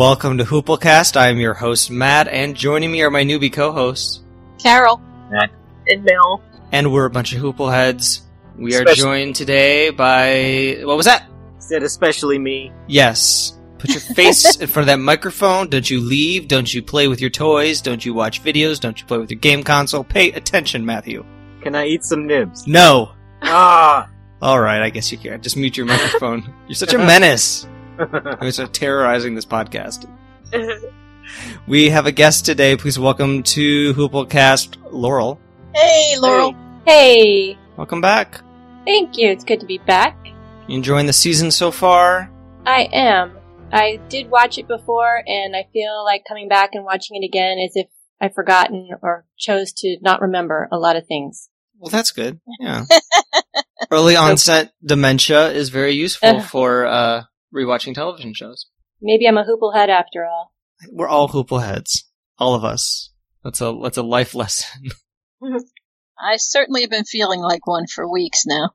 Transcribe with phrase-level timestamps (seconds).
[0.00, 1.14] Welcome to Hooplecast.
[1.14, 4.22] I am your host, Matt, and joining me are my newbie co-hosts.
[4.58, 4.98] Carol.
[5.30, 5.50] Matt,
[5.88, 6.42] and Mel.
[6.72, 8.22] And we're a bunch of Hoople heads.
[8.56, 10.80] We are Especially- joined today by...
[10.86, 11.28] What was that?
[11.58, 12.72] Said especially me.
[12.86, 13.58] Yes.
[13.76, 15.68] Put your face in front of that microphone.
[15.68, 16.48] Don't you leave.
[16.48, 17.82] Don't you play with your toys.
[17.82, 18.80] Don't you watch videos.
[18.80, 20.02] Don't you play with your game console.
[20.02, 21.26] Pay attention, Matthew.
[21.60, 22.66] Can I eat some nibs?
[22.66, 23.12] No.
[23.42, 24.08] ah!
[24.42, 25.42] Alright, I guess you can.
[25.42, 26.54] Just mute your microphone.
[26.68, 27.66] You're such a menace.
[28.00, 30.08] You're terrorizing this podcast.
[31.68, 32.74] We have a guest today.
[32.76, 35.38] Please welcome to Hooplecast, Laurel.
[35.76, 36.56] Hey, Laurel.
[36.84, 38.40] Hey, Welcome back.
[38.84, 39.28] thank you.
[39.28, 40.16] It's good to be back.
[40.66, 42.28] You enjoying the season so far?
[42.66, 43.38] I am.
[43.70, 47.58] I did watch it before, and I feel like coming back and watching it again
[47.64, 47.86] as if
[48.20, 51.48] I've forgotten or chose to not remember a lot of things.
[51.78, 52.40] Well, that's good.
[52.58, 52.86] Yeah.
[53.90, 57.22] Early onset dementia is very useful for uh,
[57.54, 58.66] rewatching television shows.
[59.00, 60.52] Maybe I'm a hoople head after all.
[60.90, 62.04] We're all hoople heads.
[62.38, 63.10] All of us.
[63.44, 64.90] That's a that's a life lesson.
[65.42, 68.70] I certainly have been feeling like one for weeks now.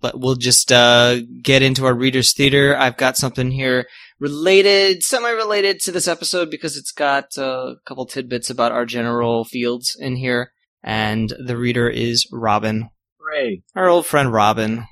[0.00, 3.86] but we'll just uh, get into our readers theater i've got something here
[4.20, 9.44] related semi-related to this episode because it's got uh, a couple tidbits about our general
[9.44, 13.62] fields in here and the reader is robin Hooray.
[13.74, 14.86] our old friend robin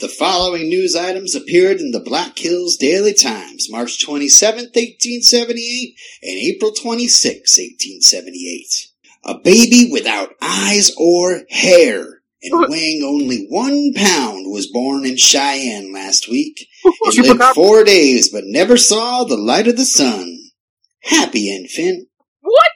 [0.00, 6.38] The following news items appeared in the Black Hills Daily Times, March 27th, 1878, and
[6.38, 8.92] April 26, 1878.
[9.24, 15.92] A baby without eyes or hair and weighing only one pound was born in Cheyenne
[15.92, 16.68] last week.
[16.84, 20.38] It lived four days but never saw the light of the sun.
[21.02, 22.06] Happy infant.
[22.40, 22.70] What?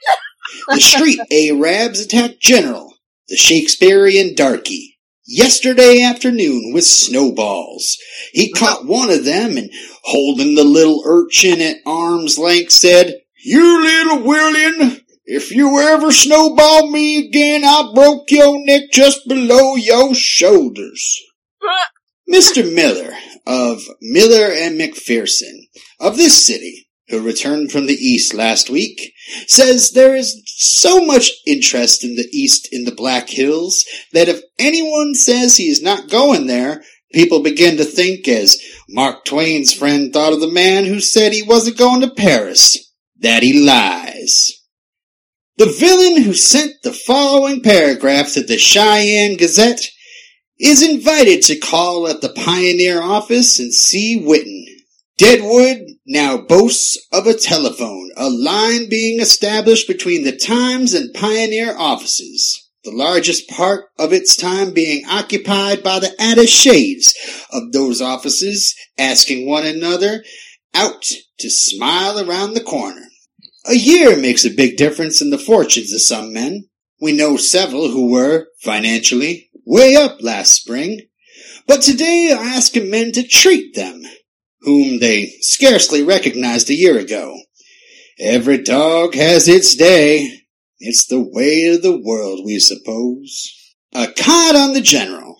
[0.67, 2.93] The street Arabs attacked General,
[3.29, 4.92] the Shakespearean darky,
[5.25, 7.97] yesterday afternoon with snowballs.
[8.31, 9.69] He caught one of them and,
[10.03, 16.89] holding the little urchin at arm's length, said, You little William, if you ever snowball
[16.89, 21.21] me again, I'll broke your neck just below your shoulders.
[22.29, 22.73] Mr.
[22.73, 23.13] Miller
[23.45, 25.67] of Miller and McPherson
[25.99, 29.13] of this city, who returned from the East last week,
[29.47, 34.41] says there is so much interest in the East in the Black Hills that if
[34.59, 36.83] anyone says he is not going there,
[37.13, 41.43] people begin to think as Mark Twain's friend thought of the man who said he
[41.43, 44.51] wasn't going to Paris, that he lies.
[45.57, 49.87] The villain who sent the following paragraph to the Cheyenne Gazette
[50.59, 54.63] is invited to call at the Pioneer office and see Witten.
[55.17, 61.77] Deadwood now boasts of a telephone, a line being established between the Times and Pioneer
[61.77, 67.13] offices, the largest part of its time being occupied by the attachés
[67.51, 70.23] of those offices, asking one another
[70.73, 71.05] out
[71.39, 73.05] to smile around the corner.
[73.65, 76.65] A year makes a big difference in the fortunes of some men.
[76.99, 81.01] We know several who were, financially, way up last spring,
[81.65, 84.03] but today are asking men to treat them,
[84.61, 87.37] whom they scarcely recognized a year ago.
[88.19, 90.42] Every dog has its day.
[90.85, 93.53] It's the way of the world, we suppose.
[93.93, 95.37] A cod on the general.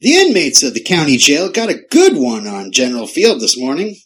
[0.00, 3.96] The inmates of the county jail got a good one on General Field this morning.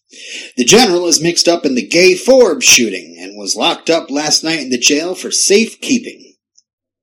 [0.56, 4.42] The general is mixed up in the gay Forbes shooting and was locked up last
[4.42, 6.34] night in the jail for safekeeping.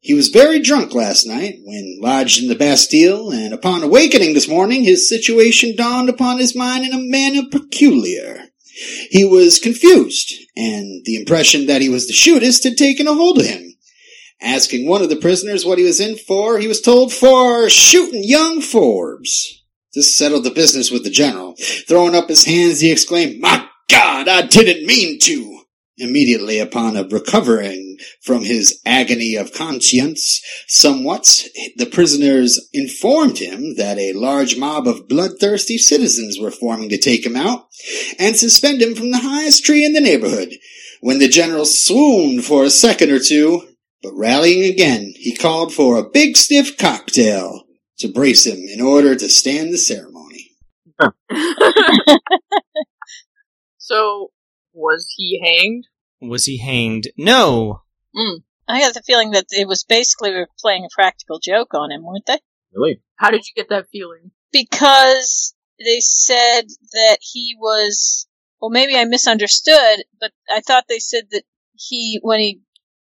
[0.01, 4.49] He was very drunk last night when lodged in the Bastille, and upon awakening this
[4.49, 8.49] morning, his situation dawned upon his mind in a manner peculiar.
[9.09, 13.39] He was confused, and the impression that he was the shootist had taken a hold
[13.39, 13.75] of him.
[14.41, 18.23] Asking one of the prisoners what he was in for, he was told for shooting
[18.23, 19.63] young Forbes.
[19.93, 21.55] This settled the business with the general.
[21.87, 25.52] Throwing up his hands, he exclaimed, My God, I didn't mean to!
[25.97, 31.45] Immediately upon recovering from his agony of conscience somewhat,
[31.77, 37.23] the prisoners informed him that a large mob of bloodthirsty citizens were forming to take
[37.23, 37.67] him out
[38.17, 40.53] and suspend him from the highest tree in the neighborhood.
[41.01, 43.67] When the general swooned for a second or two,
[44.01, 47.65] but rallying again, he called for a big stiff cocktail
[47.99, 50.53] to brace him in order to stand the ceremony.
[53.77, 54.31] so,
[54.73, 55.85] was he hanged?
[56.21, 57.81] was he hanged no
[58.15, 58.37] hmm.
[58.67, 61.91] I got the feeling that it was basically we were playing a practical joke on
[61.91, 62.39] him, weren't they?
[62.73, 63.01] Really?
[63.17, 64.31] How did you get that feeling?
[64.51, 68.27] Because they said that he was.
[68.61, 71.43] Well, maybe I misunderstood, but I thought they said that
[71.73, 72.61] he, when he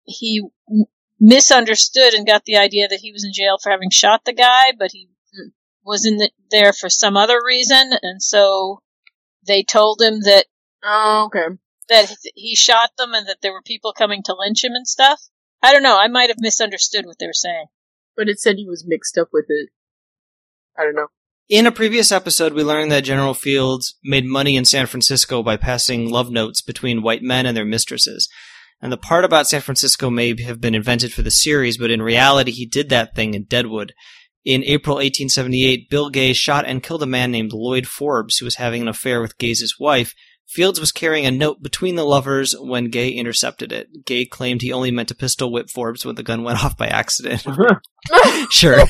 [0.04, 0.84] he m-
[1.18, 4.72] misunderstood and got the idea that he was in jail for having shot the guy,
[4.78, 5.08] but he
[5.84, 8.80] was in the, there for some other reason, and so
[9.46, 10.46] they told him that
[10.82, 11.56] Oh, okay.
[11.88, 15.20] that he shot them and that there were people coming to lynch him and stuff.
[15.62, 15.98] I don't know.
[15.98, 17.66] I might have misunderstood what they were saying.
[18.16, 19.70] But it said he was mixed up with it.
[20.78, 21.08] I don't know.
[21.48, 25.56] In a previous episode, we learned that General Fields made money in San Francisco by
[25.56, 28.28] passing love notes between white men and their mistresses.
[28.80, 32.00] And the part about San Francisco may have been invented for the series, but in
[32.00, 33.92] reality, he did that thing in Deadwood.
[34.44, 38.54] In April 1878, Bill Gay shot and killed a man named Lloyd Forbes who was
[38.54, 40.14] having an affair with Gay's wife.
[40.50, 44.04] Fields was carrying a note between the lovers when Gay intercepted it.
[44.04, 46.88] Gay claimed he only meant to pistol whip Forbes when the gun went off by
[46.88, 47.46] accident.
[48.50, 48.82] sure.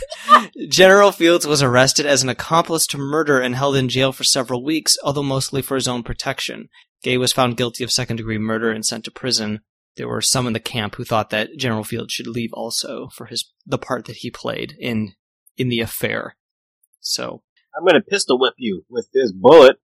[0.71, 4.65] General Fields was arrested as an accomplice to murder and held in jail for several
[4.65, 6.71] weeks, although mostly for his own protection.
[7.03, 9.61] Gay was found guilty of second degree murder and sent to prison.
[9.99, 13.27] There were some in the camp who thought that General Fields should leave also for
[13.27, 15.13] his the part that he played in
[15.59, 16.37] in the affair.
[17.01, 17.43] So
[17.77, 19.77] I'm gonna pistol whip you with this bullet.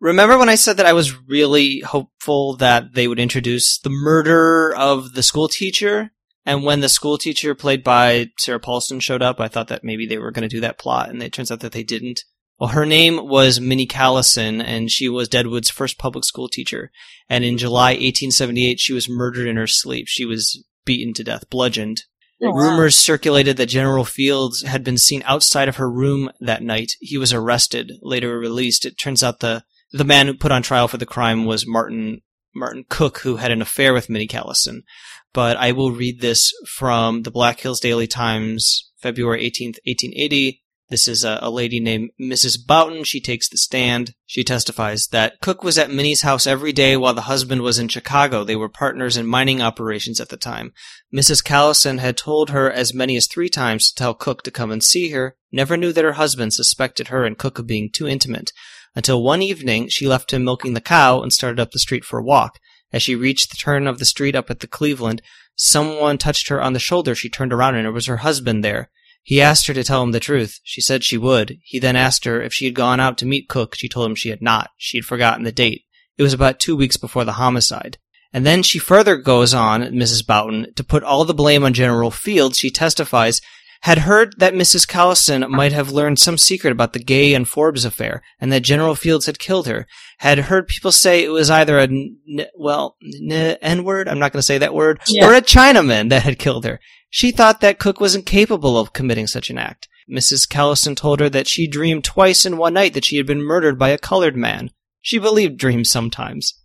[0.00, 4.74] Remember when I said that I was really hopeful that they would introduce the murder
[4.76, 6.12] of the school teacher?
[6.44, 10.06] And when the school teacher played by Sarah Paulson showed up, I thought that maybe
[10.06, 12.22] they were going to do that plot, and it turns out that they didn't.
[12.58, 16.90] Well, her name was Minnie Callison, and she was Deadwood's first public school teacher.
[17.28, 20.06] And in July 1878, she was murdered in her sleep.
[20.08, 22.04] She was beaten to death, bludgeoned.
[22.42, 22.56] Oh, wow.
[22.56, 26.92] Rumors circulated that General Fields had been seen outside of her room that night.
[27.00, 28.84] He was arrested, later released.
[28.84, 32.20] It turns out the the man who put on trial for the crime was Martin
[32.54, 34.82] Martin Cook, who had an affair with Minnie Callison.
[35.32, 40.62] But I will read this from the Black Hills Daily Times, February 18th, 1880.
[40.88, 42.64] This is a, a lady named Mrs.
[42.64, 43.02] Boughton.
[43.02, 44.14] She takes the stand.
[44.24, 47.88] She testifies that Cook was at Minnie's house every day while the husband was in
[47.88, 48.44] Chicago.
[48.44, 50.72] They were partners in mining operations at the time.
[51.12, 51.42] Mrs.
[51.42, 54.82] Callison had told her as many as three times to tell Cook to come and
[54.82, 58.52] see her, never knew that her husband suspected her and Cook of being too intimate.
[58.94, 62.20] Until one evening, she left him milking the cow and started up the street for
[62.20, 62.60] a walk.
[62.92, 65.20] As she reached the turn of the street up at the Cleveland,
[65.56, 67.14] someone touched her on the shoulder.
[67.14, 68.90] She turned around and it was her husband there.
[69.26, 70.60] He asked her to tell him the truth.
[70.62, 71.58] She said she would.
[71.64, 73.74] He then asked her if she had gone out to meet Cook.
[73.74, 74.70] She told him she had not.
[74.76, 75.82] She had forgotten the date.
[76.16, 77.98] It was about two weeks before the homicide.
[78.32, 80.24] And then she further goes on, Mrs.
[80.24, 82.56] Boughton, to put all the blame on General Fields.
[82.60, 83.40] She testifies,
[83.80, 84.86] had heard that Mrs.
[84.86, 88.94] Callison might have learned some secret about the Gay and Forbes affair, and that General
[88.94, 89.88] Fields had killed her.
[90.18, 92.16] Had heard people say it was either a, n-
[92.56, 95.26] well, n- N-word, I'm not going to say that word, Yeah.
[95.28, 96.78] or a Chinaman that had killed her.
[97.08, 99.88] She thought that Cook wasn't capable of committing such an act.
[100.10, 100.48] Mrs.
[100.48, 103.78] Callison told her that she dreamed twice in one night that she had been murdered
[103.78, 104.70] by a colored man.
[105.00, 106.60] She believed dreams sometimes.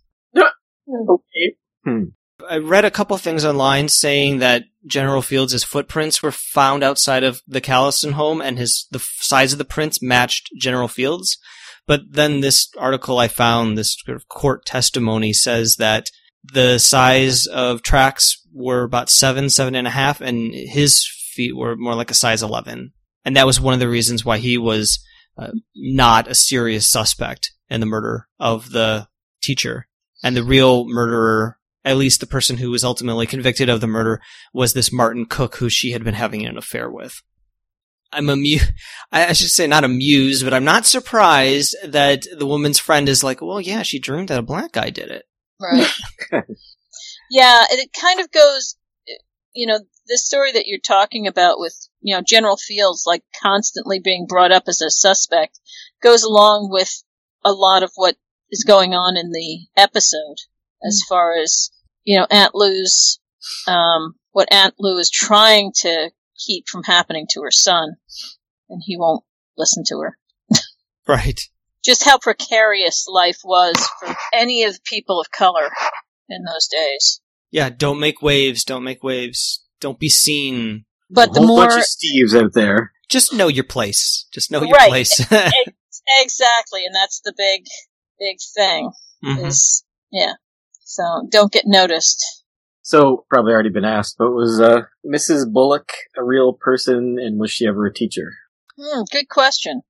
[0.88, 1.56] Okay.
[1.84, 2.04] Hmm.
[2.48, 7.40] I read a couple things online saying that General Fields' footprints were found outside of
[7.46, 11.38] the Callison home and his the size of the prints matched General Fields.
[11.86, 16.10] But then this article I found, this sort of court testimony says that
[16.44, 21.76] the size of tracks were about seven, seven and a half, and his feet were
[21.76, 22.92] more like a size 11.
[23.24, 25.04] And that was one of the reasons why he was
[25.38, 29.08] uh, not a serious suspect in the murder of the
[29.40, 29.86] teacher.
[30.22, 34.20] And the real murderer at least the person who was ultimately convicted of the murder
[34.52, 37.22] was this Martin Cook who she had been having an affair with.
[38.12, 38.72] I'm amused,
[39.10, 43.24] I I should say not amused, but I'm not surprised that the woman's friend is
[43.24, 45.24] like, well, yeah, she dreamed that a black guy did it.
[45.62, 45.88] Right.
[47.30, 48.76] yeah, and it kind of goes,
[49.54, 49.78] you know,
[50.08, 54.52] this story that you're talking about with, you know, General Fields like constantly being brought
[54.52, 55.60] up as a suspect
[56.02, 57.02] goes along with
[57.44, 58.16] a lot of what
[58.50, 60.36] is going on in the episode
[60.84, 61.70] as far as,
[62.04, 63.20] you know, Aunt Lou's,
[63.66, 66.10] um, what Aunt Lou is trying to
[66.44, 67.96] keep from happening to her son,
[68.68, 69.24] and he won't
[69.56, 70.18] listen to her.
[71.04, 71.48] Right.
[71.84, 75.70] Just how precarious life was for any of the people of color
[76.28, 77.20] in those days.
[77.50, 79.64] Yeah, don't make waves, don't make waves.
[79.80, 80.84] Don't be seen.
[81.10, 82.92] But a the whole more bunch of Steves out there.
[83.08, 84.26] Just know your place.
[84.32, 84.88] Just know your Right.
[84.88, 85.20] place.
[86.20, 87.66] exactly, and that's the big,
[88.18, 88.92] big thing.
[89.24, 89.46] Mhm.
[89.48, 90.34] Is yeah.
[90.84, 92.24] So don't get noticed.
[92.82, 95.50] So probably already been asked, but was uh, Mrs.
[95.50, 98.32] Bullock a real person, and was she ever a teacher?
[98.80, 99.82] Hmm, good question.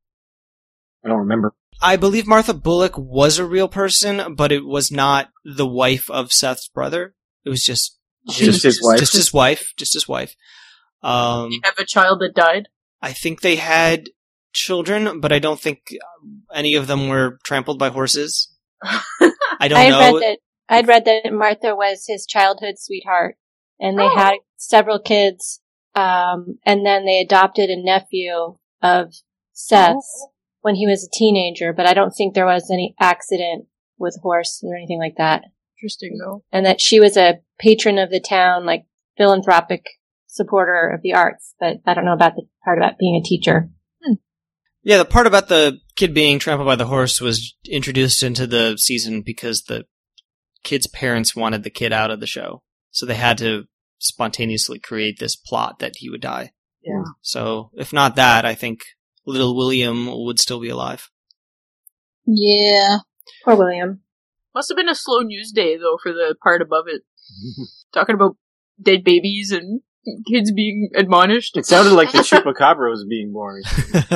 [1.04, 1.54] I don't remember.
[1.82, 6.32] I believe Martha Bullock was a real person, but it was not the wife of
[6.32, 7.14] Seth's brother.
[7.44, 7.98] It was just
[8.28, 9.00] Just his wife?
[9.00, 9.72] Just his wife.
[9.76, 10.34] Just his wife.
[11.02, 12.68] Um, You have a child that died?
[13.00, 14.10] I think they had
[14.52, 15.96] children, but I don't think
[16.54, 18.48] any of them were trampled by horses.
[18.82, 20.14] I don't I know.
[20.14, 23.36] read that I'd read that Martha was his childhood sweetheart,
[23.80, 24.14] and they Oh.
[24.16, 25.60] had several kids.
[25.94, 29.12] Um, and then they adopted a nephew of
[29.52, 30.26] Seth's,
[30.62, 33.66] when he was a teenager, but I don't think there was any accident
[33.98, 35.42] with horse or anything like that.
[35.80, 36.44] Interesting though.
[36.50, 38.84] And that she was a patron of the town, like
[39.16, 39.84] philanthropic
[40.26, 43.68] supporter of the arts, but I don't know about the part about being a teacher.
[44.02, 44.14] Hmm.
[44.82, 48.76] Yeah, the part about the kid being trampled by the horse was introduced into the
[48.78, 49.84] season because the
[50.62, 52.62] kid's parents wanted the kid out of the show.
[52.92, 53.64] So they had to
[53.98, 56.52] spontaneously create this plot that he would die.
[56.82, 57.04] Yeah.
[57.20, 58.80] So if not that, I think
[59.26, 61.10] little William would still be alive.
[62.26, 62.98] Yeah.
[63.44, 64.00] Poor William.
[64.54, 67.02] Must have been a slow news day though for the part above it.
[67.94, 68.36] Talking about
[68.80, 69.80] dead babies and
[70.28, 71.56] kids being admonished.
[71.56, 73.62] It sounded like the chupacabra was being born.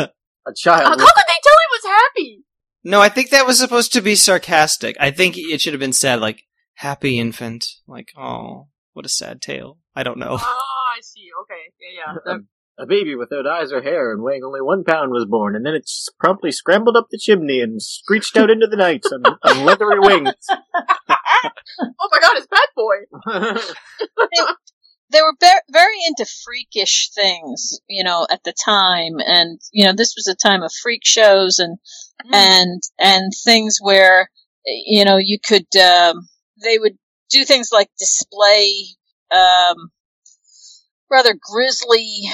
[0.48, 0.84] A child.
[0.84, 2.42] How could they tell he was happy?
[2.84, 4.96] no, I think that was supposed to be sarcastic.
[5.00, 6.44] I think it should have been said like
[6.74, 9.78] happy infant, like oh, what a sad tale.
[9.96, 10.38] I don't know.
[10.40, 11.28] Oh, I see.
[11.42, 11.72] Okay.
[11.80, 12.18] Yeah, yeah.
[12.24, 12.46] That-
[12.78, 15.74] a baby without eyes or hair and weighing only one pound was born, and then
[15.74, 19.98] it promptly scrambled up the chimney and screeched out into the night on, on leathery
[20.00, 20.34] wings.
[20.50, 23.62] oh my god, it's Bat Boy.
[25.08, 29.92] They were be- very into freakish things, you know, at the time, and you know,
[29.92, 31.78] this was a time of freak shows and
[32.32, 34.28] and and things where
[34.64, 36.28] you know you could um,
[36.62, 36.98] they would
[37.30, 38.84] do things like display
[39.30, 39.90] um,
[41.10, 42.24] rather grisly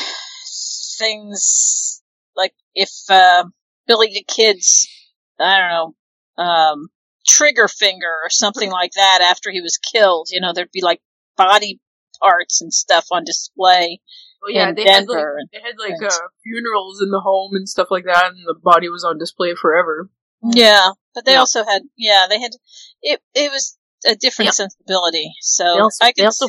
[0.99, 2.02] things,
[2.37, 3.44] like if uh,
[3.87, 4.88] Billy the Kid's
[5.38, 5.70] I don't
[6.38, 6.88] know um,
[7.26, 10.28] trigger finger or something like that after he was killed.
[10.30, 11.00] You know, there'd be like
[11.37, 11.80] body
[12.20, 14.00] parts and stuff on display.
[14.44, 15.38] Oh yeah, in they had like Denver.
[15.52, 16.16] they had like Thanks.
[16.16, 19.54] uh, funerals in the home and stuff like that, and the body was on display
[19.54, 20.11] forever.
[20.42, 21.38] Yeah, but they Yeah.
[21.40, 22.52] also had yeah they had
[23.02, 23.20] it.
[23.34, 24.52] It was a different Yeah.
[24.52, 25.32] sensibility.
[25.40, 26.49] So They also, I they could also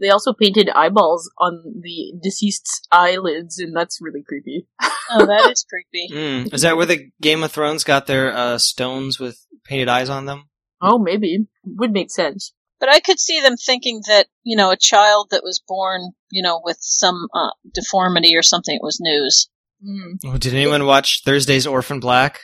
[0.00, 4.66] they also painted eyeballs on the deceased's eyelids, and that's really creepy.
[5.10, 6.08] oh that is creepy.
[6.14, 6.52] Mm.
[6.54, 10.26] Is that where the Game of Thrones got their uh, stones with painted eyes on
[10.26, 10.48] them?
[10.80, 12.52] Oh, maybe would make sense.
[12.80, 16.42] But I could see them thinking that you know a child that was born you
[16.42, 19.48] know with some uh, deformity or something it was news.
[19.84, 20.18] Mm.
[20.26, 22.40] Oh, did anyone watch Thursday's Orphan Black?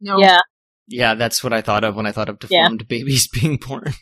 [0.00, 0.40] No, Yeah,
[0.86, 2.62] Yeah, that's what I thought of when I thought of Yeah.
[2.64, 3.92] deformed babies being born.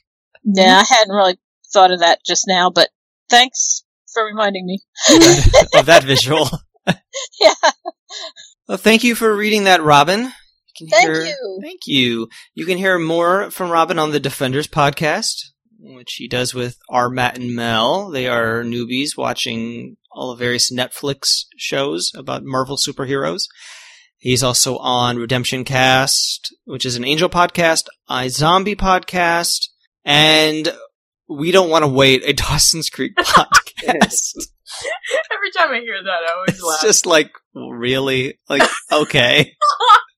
[0.44, 0.82] yeah.
[0.88, 1.38] I hadn't really
[1.72, 2.88] thought of that just now, but
[3.30, 4.78] thanks for reminding me.
[5.74, 6.48] of that visual.
[7.40, 7.54] yeah,
[8.68, 10.32] Well, thank you for reading that, Robin.
[10.78, 11.58] You Thank hear- you.
[11.62, 12.28] Thank you.
[12.54, 15.36] You can hear more from Robin on the Defenders podcast,
[15.78, 17.08] which he does with R.
[17.08, 18.10] Matt and Mel.
[18.10, 23.44] They are newbies watching all the various Netflix shows about Marvel superheroes.
[24.18, 29.68] He's also on Redemption Cast, which is an Angel podcast, iZombie podcast,
[30.04, 30.68] and
[31.28, 34.32] We Don't Want to Wait, a Dawson's Creek podcast.
[35.34, 36.54] Every time I hear that, I always laugh.
[36.54, 36.82] it's laugh.
[36.82, 38.38] just like, really?
[38.48, 39.54] Like, okay.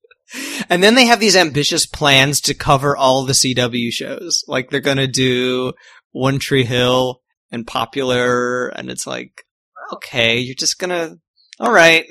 [0.70, 4.44] and then they have these ambitious plans to cover all the CW shows.
[4.48, 5.72] Like, they're gonna do
[6.12, 9.44] One Tree Hill and Popular, and it's like,
[9.92, 11.16] okay, you're just gonna,
[11.60, 12.06] alright.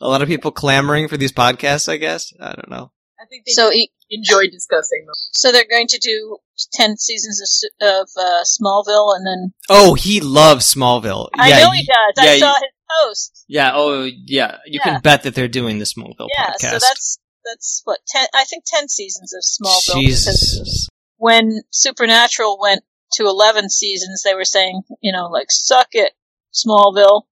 [0.00, 2.32] A lot of people clamoring for these podcasts, I guess.
[2.38, 2.92] I don't know.
[3.20, 5.14] I think they so e- enjoy discussing them.
[5.32, 6.38] so they're going to do
[6.72, 11.28] ten seasons of, of uh, Smallville, and then Oh, he loves Smallville.
[11.38, 12.24] I yeah, know he does.
[12.24, 12.72] yeah, I you- saw his
[13.04, 13.44] post.
[13.48, 13.72] Yeah.
[13.74, 14.58] Oh, yeah.
[14.66, 14.92] You Yeah.
[14.94, 16.60] can bet that they're doing the Smallville Yeah, podcast.
[16.60, 18.26] so that's that's what ten.
[18.34, 20.00] I think ten seasons of Smallville.
[20.00, 20.88] Jesus.
[21.16, 22.82] when Supernatural went
[23.14, 26.12] to eleven seasons, they were saying, you know, like suck it,
[26.54, 27.22] Smallville,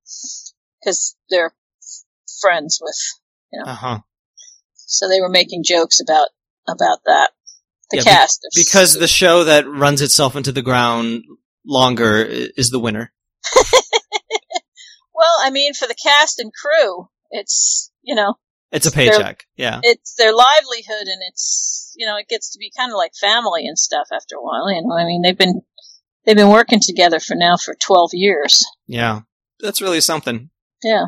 [0.80, 1.54] because they're
[2.40, 2.96] friends with.
[3.52, 3.70] You know.
[3.72, 3.98] Uh huh.
[4.74, 6.28] So they were making jokes about
[6.68, 7.30] about that.
[7.90, 11.24] The Yeah, cast of Because the show that runs itself into the ground
[11.64, 13.12] longer is the winner.
[15.14, 18.34] well, I mean, for the cast and crew, it's you know,
[18.72, 19.44] It's a paycheck.
[19.56, 19.80] Yeah.
[19.82, 23.66] it's their livelihood, and it's you know, it gets to be kind of like family
[23.66, 24.70] and stuff after a while.
[24.70, 25.62] You know, I mean, they've been
[26.24, 28.64] they've been working together for now for twelve years.
[28.86, 29.20] Yeah.
[29.60, 30.50] That's really something.
[30.82, 31.06] Yeah.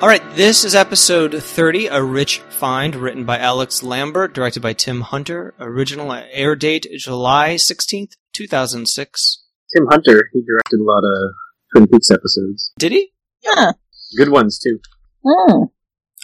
[0.00, 0.22] All right.
[0.34, 5.54] This is episode 30, A Rich Find, written by Alix Lambert, directed by Tim Hunter.
[5.60, 9.44] Original air date July 16th, 2006.
[9.76, 11.32] Tim Hunter, he directed a lot of
[11.70, 12.72] Twin Peaks episodes.
[12.78, 13.12] Did he?
[13.44, 13.72] Yeah.
[14.16, 14.80] Good ones, too.
[15.22, 15.64] Hmm.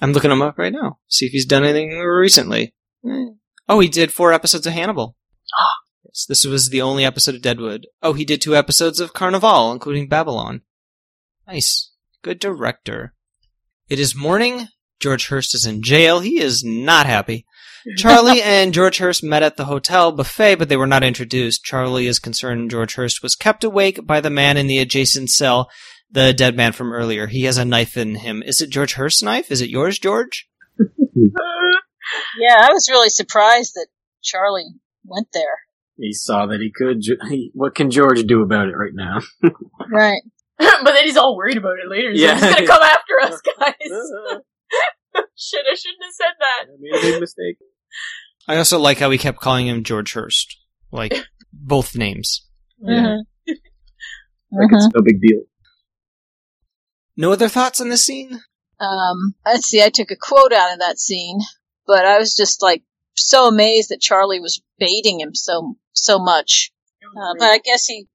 [0.00, 1.00] I'm looking him up right now.
[1.09, 2.75] See if he's done anything recently.
[3.06, 3.26] Eh.
[3.68, 5.16] Oh, he did four episodes of Hannibal.
[6.02, 7.88] yes, this was the only episode of Deadwood.
[8.02, 10.62] Oh, he did two episodes of Carnivàle, including Babylon.
[11.47, 11.92] Nice.
[12.23, 13.12] Good director.
[13.88, 14.66] It is morning.
[14.99, 16.21] George Hearst is in jail.
[16.21, 17.47] He is not happy.
[17.97, 21.62] Charlie and George Hearst met at the hotel buffet, but they were not introduced.
[21.62, 25.71] Charlie is concerned George Hearst was kept awake by the man in the adjacent cell,
[26.11, 27.28] the dead man from earlier.
[27.28, 28.43] He has a knife in him.
[28.43, 29.52] Is it George Hearst's knife?
[29.52, 30.49] Is it yours, George?
[32.38, 33.88] Yeah, I was really surprised that
[34.23, 34.75] Charlie
[35.05, 35.43] went there.
[35.97, 37.02] He saw that he could.
[37.55, 39.21] What can George do about it right now?
[39.88, 40.23] Right.
[40.84, 42.14] but then he's all worried about it later.
[42.14, 42.34] So Yeah.
[42.34, 43.75] he's gonna come after us, guys.
[45.36, 46.64] Shit, I shouldn't have said that.
[46.68, 47.56] I made a big mistake.
[48.48, 50.56] I also like how we kept calling him George Hearst.
[50.92, 51.14] Like,
[51.52, 52.46] both names.
[52.78, 53.16] Yeah.
[53.48, 53.54] Mhm.
[54.52, 55.40] Like it's no big deal.
[57.16, 58.40] No other thoughts on this scene?
[58.78, 61.38] Um, let's see, I took a quote out of that scene,
[61.86, 62.82] but I was just like
[63.16, 66.72] so amazed that Charlie was baiting him so so much.
[67.02, 68.06] Uh, but I guess he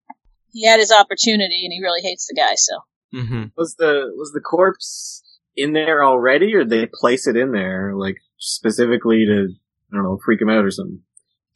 [0.52, 2.56] he had his opportunity and he really hates the guy.
[2.56, 2.80] So
[3.14, 3.44] Mm-hmm.
[3.58, 5.24] Was the was the corpse
[5.56, 9.50] in there already, or did they place it in there like specifically to
[9.92, 11.02] I don't know freak him out or something?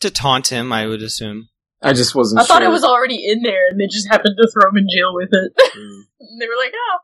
[0.02, 1.50] To taunt him, I would assume.
[1.82, 2.42] I just wasn't.
[2.42, 4.88] I thought it was already in there, and they just happened to throw him in
[4.94, 5.54] jail with it.
[5.58, 6.02] Mm.
[6.20, 6.98] and they were like, "Oh,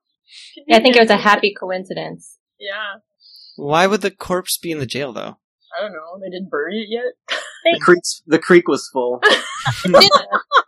[0.67, 2.37] Yeah, I think it was a happy coincidence.
[2.59, 2.99] Yeah,
[3.55, 5.37] Why would the corpse be in the jail, though?
[5.77, 6.19] I don't know.
[6.21, 7.39] They didn't bury it yet.
[7.63, 9.21] The creek's the creek was full.
[9.83, 10.11] didn't,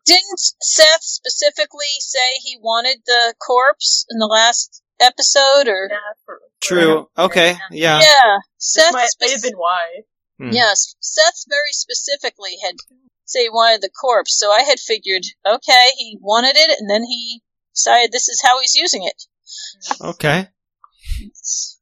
[0.06, 5.68] didn't Seth specifically say he wanted the corpse in the last episode?
[5.68, 7.10] Or Yeah, for- True.
[7.18, 7.58] Okay.
[7.72, 8.00] Yeah.
[8.00, 8.94] yeah, This Seth.
[8.94, 9.86] might, spec- have been why.
[10.40, 10.50] Hmm.
[10.52, 12.76] Yes, Seth very specifically had
[13.26, 17.04] say he wanted the corpse, so I had figured, okay, he wanted it, and then
[17.04, 17.42] he
[17.74, 19.24] decided this is how he's using it.
[20.02, 20.50] Okay.
[21.22, 21.80] It's,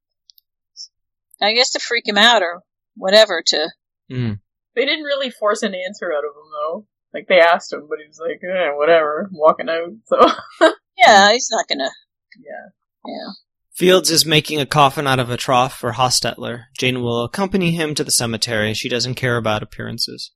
[1.42, 2.62] I guess to freak him out or
[2.96, 3.42] whatever.
[3.48, 3.70] To
[4.12, 4.40] Mm.
[4.76, 6.86] They didn't really force an answer out of him though.
[7.14, 10.18] Like they asked him, but he was like, eh, "Whatever, I'm walking out." So
[10.98, 11.92] yeah, he's not gonna.
[12.38, 12.70] yeah,
[13.06, 13.34] Yeah,
[13.74, 16.66] Fields is making a coffin out of a trough for Hostetler.
[16.78, 18.74] Jane will accompany him to the cemetery.
[18.74, 20.32] She doesn't care about appearances.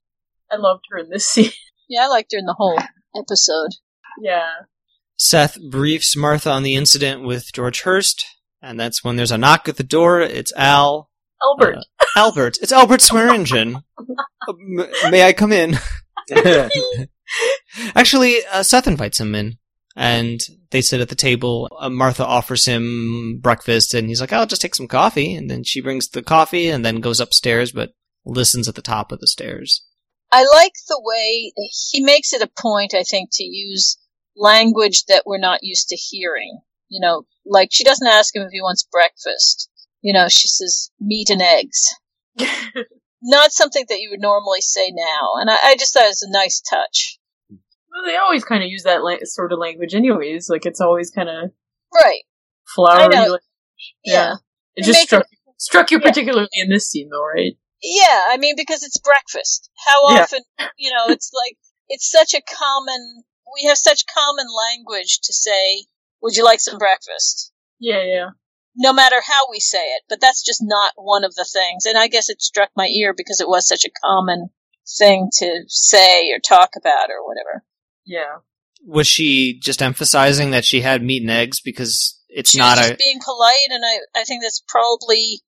[0.52, 1.52] I loved her in this scene.
[1.88, 2.80] yeah, I liked her in the whole
[3.17, 3.71] episode.
[4.21, 4.52] yeah,
[5.17, 8.26] Seth briefs Martha on the incident with George Hearst,
[8.62, 10.19] and that's when there's a knock at the door.
[10.19, 11.10] It's Al.
[11.46, 11.78] Albert.
[11.78, 12.58] Uh, Albert.
[12.62, 13.78] It's Albert Swearingen.
[13.98, 14.04] Uh,
[14.50, 15.78] m- may I come in?
[17.96, 19.58] Actually, uh, Seth invites him in,
[19.96, 21.70] and they sit at the table.
[21.80, 25.64] Uh, Martha offers him breakfast, and he's like, "I'll just take some coffee." And then
[25.64, 27.92] she brings the coffee, and then goes upstairs, but
[28.26, 29.86] listens at the top of the stairs.
[30.32, 31.54] I like the way
[31.92, 32.94] he makes it a point.
[32.94, 33.98] I think to use
[34.36, 36.60] language that we're not used to hearing.
[36.90, 39.70] You know, like she doesn't ask him if he wants breakfast.
[40.06, 41.82] You know, she says meat and eggs.
[43.24, 46.22] Not something that you would normally say now, and I, I just thought it was
[46.22, 47.18] a nice touch.
[47.50, 50.48] well, they always kind of use that la- sort of language, anyways.
[50.48, 51.50] Like it's always kind of
[51.91, 52.22] Right?
[52.76, 53.15] flowery.
[53.15, 53.32] Know.
[53.32, 53.41] like-
[54.04, 54.34] Yeah.
[54.76, 55.26] It They just struck
[55.58, 56.08] struck you Yeah.
[56.08, 57.54] particularly in this scene, though, right?
[57.82, 59.72] Yeah, I mean because it's breakfast.
[59.88, 60.22] How Yeah.
[60.22, 60.41] often,
[60.78, 63.24] you know, it's like it's such a common.
[63.60, 65.86] We have such common language to say,
[66.22, 68.30] "Would you like some breakfast?" Yeah, yeah.
[68.76, 71.86] No matter how we say it, but that's just not one of the things.
[71.86, 74.50] And I guess it struck my ear because it was such a common
[74.98, 77.64] thing to say or talk about or whatever.
[78.06, 78.40] Yeah.
[78.86, 82.92] Was she just emphasizing that she had meat and eggs because it's she not was
[82.92, 85.42] a being polite, and I I think that's probably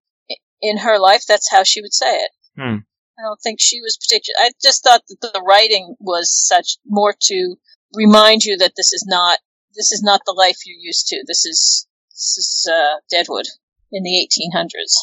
[0.61, 1.23] in her life.
[1.27, 2.31] That's how she would say it.
[2.55, 2.77] Hmm.
[3.19, 4.35] I don't think she was particular.
[4.39, 7.55] I just thought that the writing was such more to
[7.93, 9.39] remind you that this is not
[9.75, 11.23] this is not the life you're used to.
[11.27, 11.86] This is
[12.17, 13.45] this is uh, Deadwood
[13.91, 14.93] in the 1800s.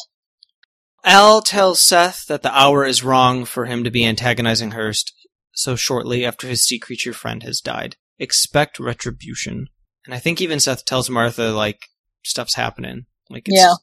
[1.03, 5.13] Al tells Seth that the hour is wrong for him to be antagonizing Hearst
[5.53, 7.95] so shortly after his sea creature friend has died.
[8.19, 9.67] Expect retribution.
[10.05, 11.79] And I think even Seth tells Martha, like,
[12.23, 13.05] stuff's happening.
[13.29, 13.73] Like, it's, Yeah.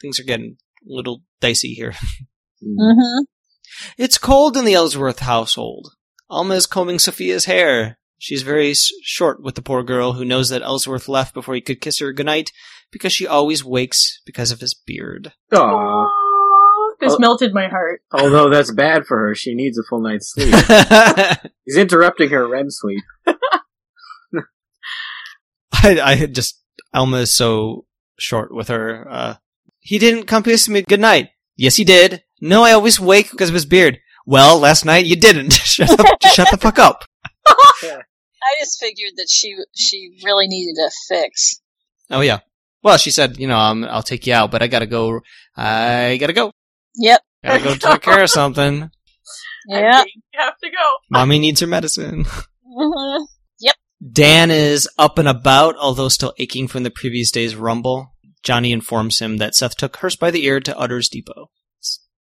[0.00, 0.56] things are getting
[0.88, 1.94] a little dicey here.
[2.60, 3.22] Mm-hmm.
[3.96, 5.92] It's cold in the Ellsworth household.
[6.28, 8.00] Alma is combing Sophia's hair.
[8.18, 11.80] She's very short with the poor girl who knows that Ellsworth left before he could
[11.80, 12.50] kiss her goodnight
[12.90, 15.32] because she always wakes because of his beard.
[15.52, 15.58] Aw.
[15.58, 17.18] Aw, this Oh.
[17.18, 18.02] melted my heart.
[18.12, 20.54] Although that's bad for her, she needs a full night's sleep.
[21.64, 23.02] He's interrupting her REM sleep.
[25.72, 26.60] I, I just
[26.92, 27.84] Alma is so
[28.18, 29.06] short with her.
[29.08, 29.34] Uh,
[29.78, 31.30] he didn't come kiss me good night.
[31.56, 32.22] Yes, he did.
[32.40, 33.98] No, I always wake because of his beard.
[34.26, 35.52] Well, last night you didn't.
[35.52, 37.04] shut, the, shut the fuck up.
[37.46, 41.60] I just figured that she she really needed a fix.
[42.10, 42.40] Oh yeah.
[42.82, 45.20] Well, she said, you know, um, I'll take you out, but I gotta go.
[45.56, 46.52] I gotta go.
[46.96, 47.20] Yep.
[47.44, 48.90] Gotta go take care of something.
[49.70, 50.02] Yeah.
[50.02, 50.96] think you have to go.
[51.10, 52.24] Mommy needs her medicine.
[52.64, 53.22] hmm
[53.60, 53.74] Yep.
[54.12, 58.14] Dan is up and about, although still aching from the previous day's rumble.
[58.42, 61.50] Johnny informs him that Seth took Hearst by the ear to Utter's Depot.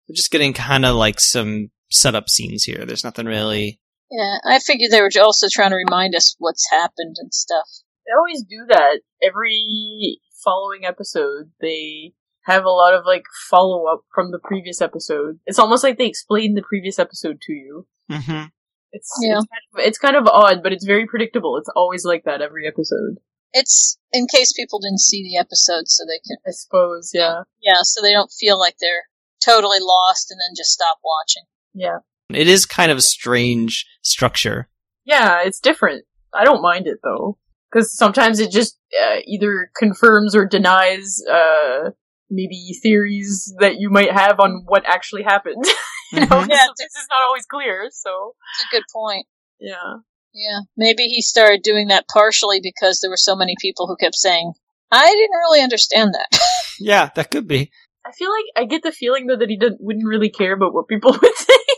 [0.09, 2.85] We're just getting kind of like some setup scenes here.
[2.87, 3.81] There's nothing really.
[4.09, 4.37] Yeah.
[4.45, 7.67] I figured they were also trying to remind us what's happened and stuff.
[8.07, 9.01] They always do that.
[9.21, 15.39] Every following episode, they have a lot of like follow up from the previous episode.
[15.47, 17.87] It's almost like they explain the previous episode to you.
[18.11, 18.47] Mm-hmm.
[18.93, 19.39] It's Yeah.
[19.39, 21.57] it's, kind of, it's kind of odd, but it's very predictable.
[21.57, 23.19] It's always like that every episode.
[23.55, 27.81] It's in case people didn't see the episode, so they can I suppose, yeah, yeah,
[27.83, 29.05] so they don't feel like they're
[29.45, 31.43] totally lost and then just stop watching.
[31.75, 31.99] yeah,
[32.31, 34.69] It is kind of a strange structure.
[35.05, 35.43] yeah.
[35.45, 36.05] It's different.
[36.35, 37.39] I don't mind it though,
[37.73, 41.91] because sometimes it just uh, either confirms or denies uh,
[42.31, 45.65] maybe theories that you might have on what actually happened.
[46.13, 46.49] you know, Mhm.
[46.51, 46.67] Yeah.
[46.77, 47.89] this is not always clear.
[47.91, 49.27] So It's a good point.
[49.61, 49.95] yeah.
[50.35, 50.61] Yeah.
[50.79, 54.53] Maybe he started doing that partially because there were so many people who kept saying,
[54.91, 56.39] I didn't really understand that.
[56.81, 57.71] Yeah, that could be.
[58.05, 60.73] I feel like I get the feeling though that he didn't, wouldn't really care about
[60.75, 61.69] what people would think.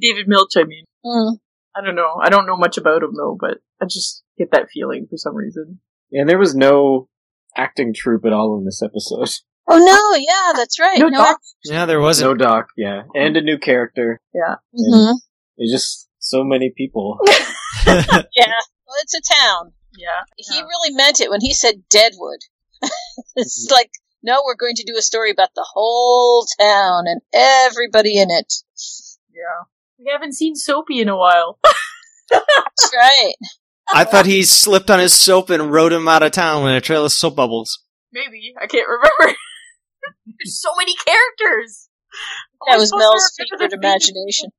[0.00, 0.84] David Milch, I mean.
[1.04, 1.34] Hmm.
[1.76, 2.18] I don't know.
[2.20, 5.34] I don't know much about him though, but I just get that feeling for some
[5.34, 5.80] reason.
[6.12, 7.08] And there was no
[7.56, 9.28] acting troupe at all in this episode.
[9.66, 10.98] Oh no, yeah, that's right.
[10.98, 12.32] No doc- Yeah, there wasn't.
[12.32, 13.04] No doc, yeah.
[13.14, 14.20] And a new character.
[14.34, 14.56] Yeah.
[14.78, 15.14] Mhm.
[15.56, 17.18] It's just so many people.
[17.86, 17.96] Yeah.
[17.96, 19.72] Well, it's a town.
[19.96, 20.24] Yeah.
[20.36, 20.64] He Yeah.
[20.64, 22.40] really meant it when he said Deadwood.
[23.36, 23.90] it's like,
[24.22, 28.52] no, we're going to do a story about the whole town and everybody in it.
[29.32, 29.64] Yeah.
[29.98, 31.58] We haven't seen Soapy in a while.
[32.30, 33.34] That's right.
[33.92, 36.80] I thought he slipped on his soap and rode him out of town with a
[36.80, 37.82] trail of soap bubbles.
[38.12, 38.54] Maybe.
[38.60, 39.36] I can't remember.
[40.26, 41.88] There's so many characters.
[42.68, 44.50] That was Mel's remember favorite imagination.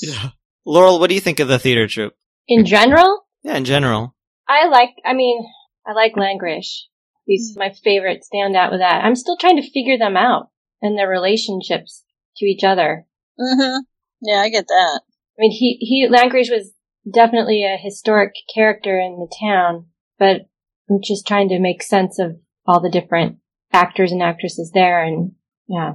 [0.00, 0.30] Yeah.
[0.64, 2.14] Laurel, what do you think of the theater troupe?
[2.48, 4.14] In general, Yeah, in general.
[4.48, 5.44] I like, I mean,
[5.86, 6.82] I like Langrishe.
[7.26, 9.04] He's my favorite standout with that.
[9.04, 10.48] I'm still trying to figure them out
[10.80, 12.04] and their relationships
[12.38, 13.06] to each other.
[13.38, 13.78] hmm
[14.22, 15.00] Yeah, I get that.
[15.06, 16.72] I mean, he, he, Langrishe was
[17.10, 19.86] definitely a historic character in the town,
[20.18, 20.42] but
[20.90, 22.36] I'm just trying to make sense of
[22.66, 23.38] all the different
[23.72, 25.32] actors and actresses there and,
[25.68, 25.94] yeah.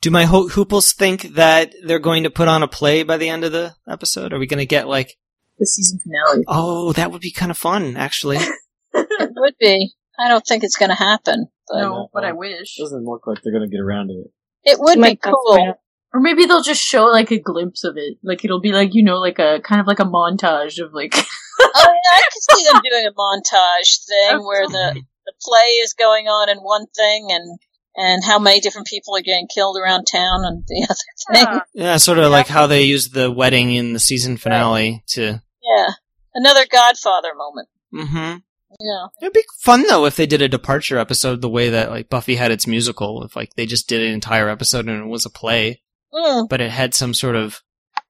[0.00, 3.28] Do my ho- hooples think that they're going to put on a play by the
[3.28, 4.32] end of the episode?
[4.32, 5.14] Are we going to get like,
[5.58, 6.44] The season finale.
[6.48, 8.38] oh, that would be kind of fun, actually.
[8.96, 9.92] It would be.
[10.18, 12.78] I don't think it's going to happen, but No, but I wish.
[12.78, 14.30] It Doesn't look like they're gonna get around to it.
[14.70, 15.74] it would be Might- that's cool.
[16.14, 16.18] Right.
[16.18, 18.18] Or maybe they'll just show like a glimpse of it.
[18.22, 21.14] Like it'll be like, you know, like a kind of like a montage of like
[21.60, 25.94] Oh yeah, I can see them doing a montage thing where the the play is
[25.94, 27.58] going on in one thing and
[27.96, 31.60] and how many different people are getting killed around town and the other thing.
[31.74, 35.42] Yeah, sort of like how they used the wedding in the season finale to.
[35.62, 35.90] Yeah,
[36.34, 37.68] another Godfather moment.
[37.94, 38.38] Mm-hmm.
[38.80, 42.10] Yeah, It'd be fun though if they did a departure episode the way that like
[42.10, 43.22] Buffy had its musical.
[43.22, 45.80] If like they just did an entire episode and it was a play,
[46.14, 47.62] mm, but it had some sort of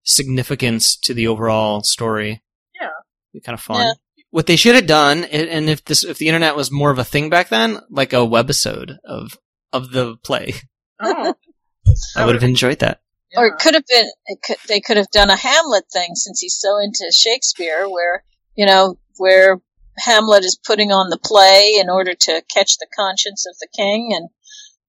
[0.03, 2.43] significance to the overall story.
[2.81, 2.90] Yeah.
[3.33, 3.87] Be kind of fun.
[3.87, 3.93] Yeah.
[4.31, 7.05] What they should have done, and if this if the internet was more of a
[7.05, 9.38] thing back then, like a webisode of
[9.73, 10.55] of the play,
[11.01, 11.35] oh,
[12.17, 13.01] I would have enjoyed that.
[13.37, 14.11] or it could have been.
[14.27, 18.25] It could, they could have done a Hamlet thing since he's so into Shakespeare, where
[18.57, 19.61] you know where
[19.99, 24.11] Hamlet is putting on the play in order to catch the conscience of the king
[24.17, 24.31] and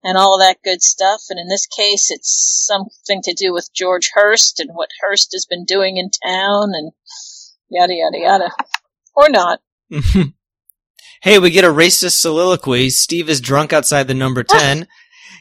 [0.05, 1.23] and all of that good stuff.
[1.29, 5.45] And in this case, it's something to do with George Hearst and what Hearst has
[5.49, 6.91] been doing in town and
[7.69, 8.51] yada yada yada,
[9.15, 9.59] or not.
[11.23, 12.91] hey, we get a racist soliloquy.
[12.91, 14.87] Steve is drunk outside the number 10.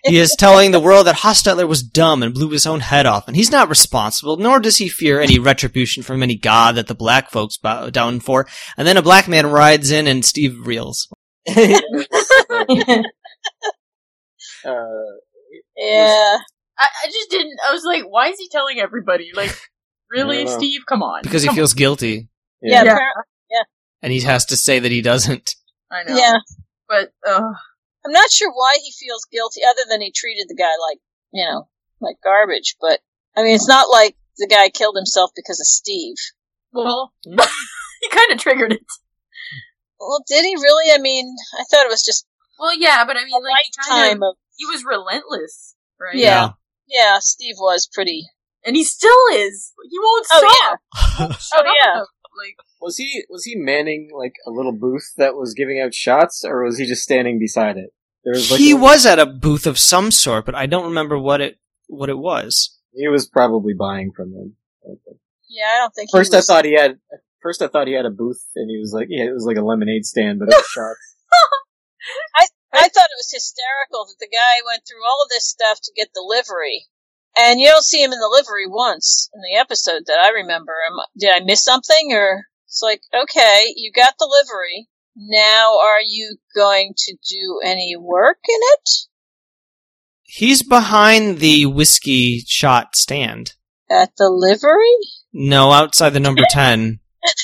[0.04, 3.28] he is telling the world that Hostetler was dumb and blew his own head off,
[3.28, 6.94] and he's not responsible, nor does he fear any retribution from any god that the
[6.94, 8.46] black folks bow down for.
[8.78, 11.06] And then a black man rides in and Steve reels.
[14.64, 15.18] Uh,
[15.76, 16.38] Yeah.
[16.78, 17.58] I, I just didn't.
[17.68, 19.30] I was like, why is he telling everybody?
[19.34, 19.56] Like,
[20.10, 20.58] really, I don't know.
[20.58, 20.80] Steve?
[20.86, 21.22] Come on.
[21.22, 22.28] Because he Come feels guilty,
[22.62, 22.82] Yeah.
[22.84, 22.94] Yeah.
[22.96, 23.22] appar-
[24.02, 25.54] and he has to say that he doesn't.
[25.90, 26.14] I know.
[26.14, 26.36] Yeah.
[26.86, 27.52] But uh,
[28.04, 30.98] I'm not sure why he feels guilty, other than he treated the guy like,
[31.32, 31.68] you know,
[32.02, 32.76] like garbage.
[32.82, 33.00] But
[33.34, 36.16] I mean, it's not like the guy killed himself because of Steve.
[36.72, 38.84] well, he kind of triggered it.
[39.98, 40.92] Well, did he really?
[40.92, 42.26] I mean, I thought it was just
[42.58, 44.36] Well, yeah, but I mean, a like, he kind of of.
[44.56, 46.14] He was relentless, right?
[46.16, 46.50] Yeah.
[46.88, 48.24] Yeah, Steve was pretty.
[48.66, 49.72] and he still is.
[49.90, 50.80] He won't Oh, stop.
[51.30, 51.98] Oh Shut up yeah.
[52.00, 56.44] Like, Was he was he manning like a little booth that was giving out shots,
[56.44, 57.90] or was he just standing beside it?
[58.24, 60.86] There was like he a- was at a booth of some sort, but I don't
[60.86, 62.76] remember what it what it was.
[62.92, 64.56] He was probably buying from them.
[65.48, 66.08] Yeah, I don't think.
[66.12, 66.98] he First, I thought he had.
[67.42, 69.56] First, I thought he had a booth, and he was like, yeah, it was like
[69.58, 71.16] a lemonade stand, but it was shots.
[72.36, 72.46] I
[72.82, 76.08] thought it was hysterical that the guy went through all of this stuff to get
[76.14, 76.86] the livery,
[77.36, 80.74] and you don't see him in the livery once in the episode that I remember.
[81.18, 84.88] Did I miss something, or it's like, okay, you got the livery.
[85.16, 88.90] Now, are you going to do any work in it
[90.24, 93.52] He's behind the whiskey shot stand.
[93.88, 94.96] at the livery?
[95.32, 96.98] No, outside the number 10.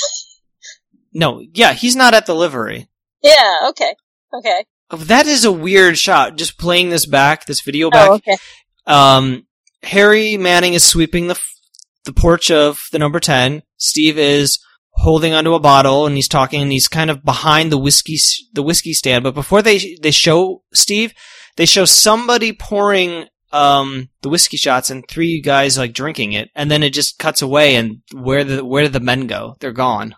[1.12, 2.88] No, yeah, he's not at the livery.
[3.22, 3.52] Yeah.
[3.70, 3.94] Okay.
[4.32, 4.64] Okay.
[4.90, 6.36] Oh, That is a weird shot.
[6.36, 8.08] Just playing this back, this video back.
[8.10, 8.36] Oh, okay.
[8.86, 9.46] Um,
[9.82, 11.54] Harry Manning is sweeping the f-
[12.04, 13.62] the porch of the number ten.
[13.76, 14.58] Steve is
[14.94, 18.18] holding onto a bottle and he's talking and he's kind of behind the whiskey
[18.52, 19.22] the whiskey stand.
[19.22, 21.14] But before they they show Steve,
[21.56, 26.70] they show somebody pouring um the whiskey shots and three guys like drinking it, and
[26.70, 29.56] then it just cuts away and where the where did the men go?
[29.60, 30.14] They're gone.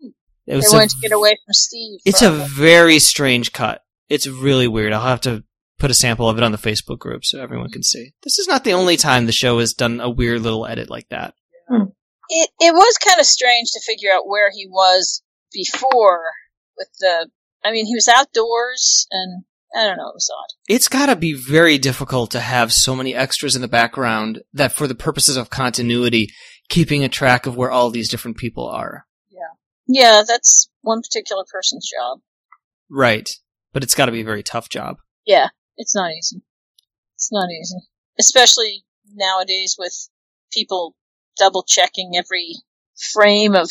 [0.00, 0.12] It
[0.46, 2.00] They was a to get away from Steve.
[2.04, 3.80] it's a very strange cut.
[4.10, 4.92] It's really weird.
[4.92, 5.44] I'll have to
[5.78, 8.12] put a sample of it on the Facebook group so everyone can see.
[8.22, 11.08] This is not the only time the show has done a weird little edit like
[11.08, 11.34] that.
[11.68, 11.84] Hmm.
[12.28, 16.24] it it was kind of strange to figure out where he was before
[16.76, 17.30] with the
[17.64, 19.44] I mean he was outdoors and
[19.74, 20.56] I don't know it was odd.
[20.68, 24.72] It's got to be very difficult to have so many extras in the background that
[24.72, 26.30] for the purposes of continuity,
[26.68, 29.06] keeping a track of where all these different people are.
[29.30, 29.38] Yeah,
[29.86, 32.20] Yeah, that's one particular person's job.
[32.90, 33.30] Right.
[33.72, 34.98] But it's got to be a very tough job.
[35.26, 36.42] Yeah, it's not easy.
[37.14, 37.78] It's not easy.
[38.18, 40.08] Especially nowadays with
[40.52, 40.94] people
[41.38, 42.54] double checking every
[43.12, 43.70] frame of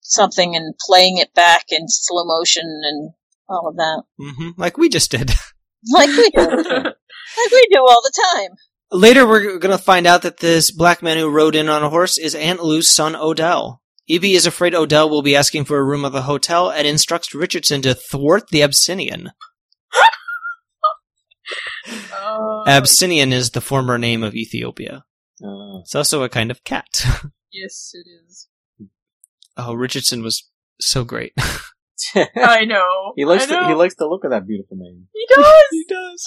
[0.00, 3.12] something and playing it back in slow motion and
[3.48, 4.02] all of that.
[4.20, 4.60] Mm-hmm.
[4.60, 5.32] Like we just did.
[5.88, 6.40] Like we do.
[6.40, 8.56] like we do all the time.
[8.90, 11.90] Later, we're going to find out that this black man who rode in on a
[11.90, 13.82] horse is Aunt Lou's son, Odell.
[14.08, 14.34] E.B.
[14.34, 17.82] is afraid Odell will be asking for a room at the hotel and instructs Richardson
[17.82, 19.30] to thwart the Abyssinian.
[22.12, 25.04] uh, Abyssinian is the former name of Ethiopia.
[25.42, 26.86] Uh, It's also a kind of cat.
[27.52, 28.48] yes, it is.
[29.56, 30.48] oh, Richardson was
[30.80, 31.32] so great.
[32.36, 33.12] I know.
[33.16, 35.08] he likes I the, he likes the look of that beautiful name.
[35.12, 35.64] He does.
[35.70, 36.24] he does.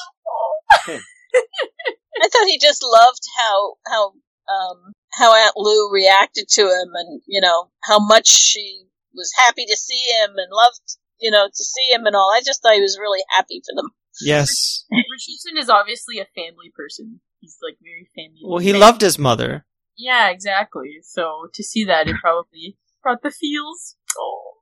[0.87, 4.07] I thought he just loved how how
[4.51, 9.65] um how Aunt Lou reacted to him, and you know how much she was happy
[9.65, 12.31] to see him and loved you know to see him and all.
[12.35, 13.91] I just thought he was really happy for them.
[14.21, 14.85] Yes.
[14.91, 17.21] Richardson is obviously a family person.
[17.39, 18.41] He's like very family.
[18.43, 18.79] Well, he family.
[18.81, 19.65] loved his mother.
[19.97, 20.99] Yeah, exactly.
[21.03, 23.95] So to see that, it probably brought the feels.
[24.17, 24.53] Oh.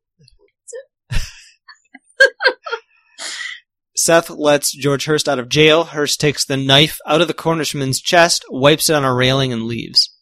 [3.96, 5.86] Seth lets George Hearst out of jail.
[5.86, 9.64] Hearst takes the knife out of the Cornishman's chest, wipes it on a railing, and
[9.64, 10.16] leaves.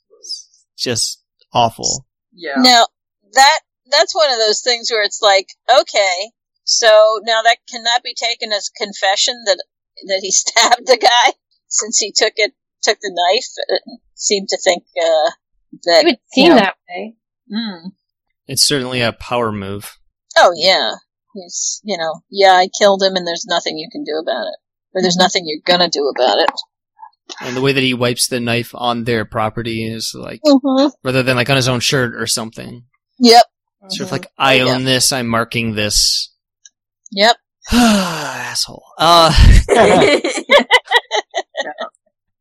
[0.78, 2.06] Just awful.
[2.34, 2.56] Yeah.
[2.58, 2.86] Now
[3.34, 3.60] that
[3.90, 6.32] that's one of those things where it's like, okay,
[6.64, 9.64] so now that cannot be taken as confession that
[10.08, 11.34] that he stabbed the guy
[11.68, 13.48] since he took it took the knife.
[13.68, 15.32] It seemed to think uh,
[15.86, 17.16] that It would seem you know- that way.
[17.52, 17.92] Mm.
[18.48, 19.98] It's certainly a power move.
[20.38, 20.96] Oh yeah,
[21.34, 24.58] he's you know yeah I killed him and there's nothing you can do about it,
[24.94, 26.52] or there's nothing you're gonna do about it.
[27.42, 30.90] And the way that he wipes the knife on their property is like, Mm-hmm.
[31.04, 32.84] rather than like on his own shirt or something.
[33.20, 33.44] Yep.
[33.90, 34.72] Sort of like, I Oh, yeah.
[34.76, 36.32] own this, I'm marking this.
[37.12, 37.36] Yep.
[37.72, 38.84] Asshole.
[38.98, 39.34] Uh,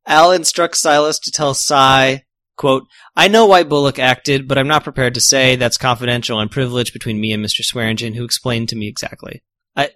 [0.06, 2.24] Al instructs Silas to tell Cy,
[2.56, 2.84] quote,
[3.16, 6.92] I know why Bullock acted, but I'm not prepared to say that's confidential and privileged
[6.92, 7.64] between me and Mr.
[7.64, 9.42] Swearingen, who explained to me exactly.
[9.74, 9.90] I,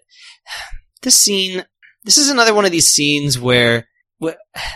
[1.03, 1.65] this scene,
[2.05, 3.88] this is another one of these scenes where, where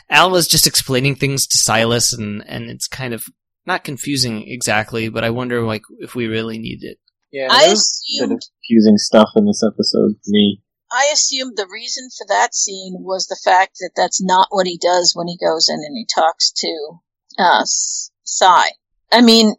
[0.09, 3.25] Al was just explaining things to Silas and, and it's kind of
[3.67, 6.99] not confusing exactly, but I wonder like if we really need it.
[7.31, 10.63] Yeah, I there was a bit assumed confusing stuff in this episode for me.
[10.93, 14.77] I assumed the reason for that scene was the fact that that's not what he
[14.77, 16.99] does when he goes in and he talks to
[17.39, 18.73] uh, S- Cy.
[19.11, 19.55] I mean,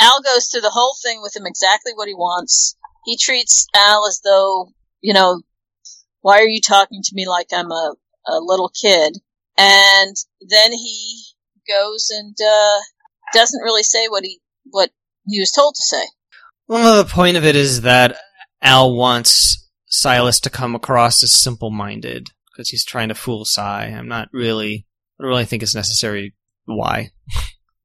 [0.00, 2.76] Al goes through the whole thing with him exactly what he wants.
[3.04, 5.42] He treats Al as though, you know,
[6.20, 7.94] why are you talking to me like I'm a,
[8.26, 9.18] a little kid?
[9.56, 11.22] And then he
[11.68, 12.80] goes and uh,
[13.32, 14.90] doesn't really say what he what
[15.26, 16.04] he was told to say.
[16.68, 18.16] Well, the point of it is that
[18.62, 23.86] Al wants Silas to come across as simple-minded because he's trying to fool Cy.
[23.86, 24.86] I'm not really,
[25.18, 26.34] I don't really think it's necessary.
[26.64, 27.10] Why?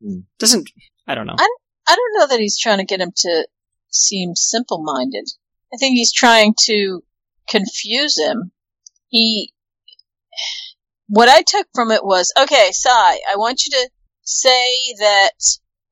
[0.02, 0.20] Hmm.
[0.40, 0.70] Doesn't
[1.08, 1.36] I don't know.
[1.38, 1.50] I
[1.88, 3.48] I don't know that he's trying to get him to
[3.90, 5.28] seem simple minded.
[5.74, 7.04] I think he's trying to
[7.50, 8.52] confuse him.
[9.08, 9.54] He,
[11.08, 13.90] what I took from it was, okay, Cy, I want you to
[14.24, 15.32] say that,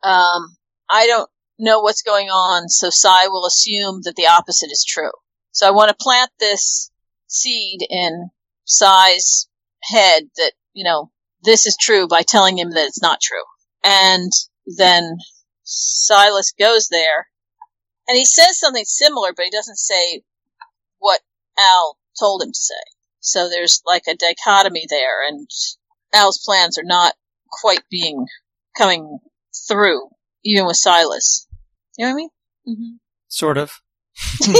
[0.04, 0.58] um,
[0.90, 5.12] I don't know what's going on, so Cy will assume that the opposite is true.
[5.52, 6.92] So I want to plant this
[7.28, 8.30] seed in
[8.66, 9.48] Cy's
[9.84, 11.12] head that, you know,
[11.44, 13.44] this is true by telling him that it's not true.
[13.84, 14.32] And
[14.78, 15.18] then
[15.64, 17.28] Silas goes there
[18.08, 20.24] and he says something similar, but he doesn't say
[21.00, 21.22] what
[21.58, 22.74] Al told him to say.
[23.26, 25.48] So there's like a dichotomy there and
[26.14, 27.14] Al's plans are not
[27.50, 28.26] quite being
[28.78, 29.20] coming
[29.68, 30.10] through,
[30.44, 31.48] even with Silas.
[31.98, 32.30] You know what I mean?
[32.68, 32.96] Mm-hmm.
[33.28, 33.82] Sort of.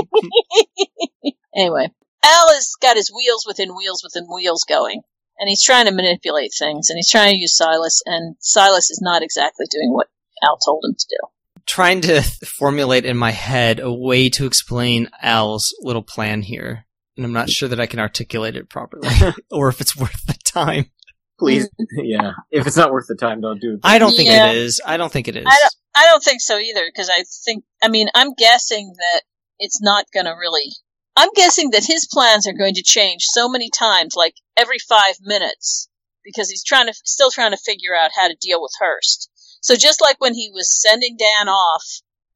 [1.56, 1.90] anyway,
[2.24, 5.02] Al has got his wheels within wheels within wheels going,
[5.40, 9.00] and he's trying to manipulate things, and he's trying to use Silas, and Silas is
[9.02, 10.08] not exactly doing what
[10.44, 11.18] Al told him to do.
[11.66, 16.86] Trying to formulate in my head a way to explain Al's little plan here,
[17.18, 19.08] and I'm not sure that I can articulate it properly,
[19.52, 20.92] or if it's worth the time.
[21.38, 22.32] Please, yeah.
[22.50, 23.80] If it's not worth the time, don't do it.
[23.84, 24.52] I don't think Yeah.
[24.52, 24.80] it is.
[24.86, 25.44] I don't think it is.
[25.46, 29.22] I don't, I don't think so either, because I think, I mean, I'm guessing that
[29.60, 30.72] it's not going to really.
[31.18, 35.16] I'm guessing that his plans are going to change so many times, like every five
[35.22, 35.90] minutes,
[36.26, 39.30] because he's trying to, still trying to figure out how to deal with Hearst.
[39.62, 41.84] So just like when he was sending Dan off,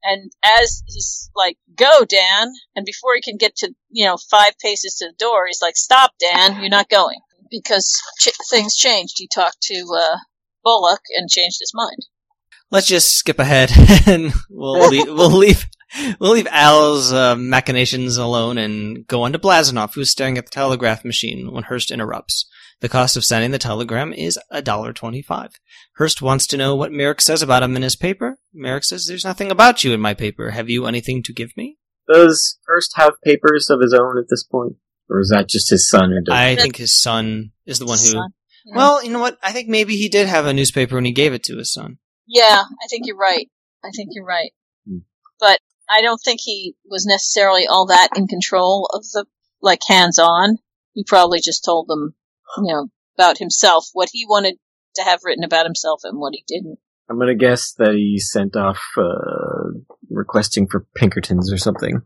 [0.02, 4.58] and as he's like, "Go, Dan," and before he can get to, you know, five
[4.58, 9.14] paces to the door, he's like, "Stop, Dan, you're not going," because ch- things changed.
[9.16, 10.16] He talked to uh,
[10.64, 12.06] Bullock and changed his mind.
[12.70, 13.72] Let's just skip ahead
[14.06, 15.66] and we'll leave, we'll leave
[16.20, 20.50] we'll leave Al's uh, machinations alone and go on to Blazanov, who's staring at the
[20.50, 22.46] telegraph machine when Hearst interrupts.
[22.80, 25.52] The cost of sending the telegram is a dollar twenty-five.
[25.96, 28.38] Hearst wants to know what Merrick says about him in his paper.
[28.54, 30.50] Merrick says, "There's nothing about you in my paper.
[30.50, 31.78] Have you anything to give me?"
[32.10, 34.76] Does Hearst have papers of his own at this point?
[35.08, 37.98] Or is that just his son who does I think his son is the one
[37.98, 38.04] who.
[38.04, 38.30] Son.
[38.64, 38.76] Yeah.
[38.76, 39.38] Well, you know what?
[39.42, 41.98] I think maybe he did have a newspaper and he gave it to his son.
[42.26, 43.48] Yeah, I think you're right.
[43.84, 44.52] I think you're right.
[44.86, 44.98] Hmm.
[45.38, 49.24] But I don't think he was necessarily all that in control of the,
[49.60, 50.58] like, hands on.
[50.92, 52.14] He probably just told them,
[52.58, 54.56] you know, about himself, what he wanted
[54.94, 56.78] to have written about himself and what he didn't.
[57.08, 62.02] I'm gonna guess that he sent off, uh, requesting for Pinkertons or something.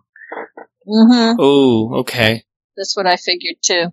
[0.88, 1.36] Mm-hmm.
[1.38, 2.44] Oh, okay.
[2.76, 3.92] That's what I figured too.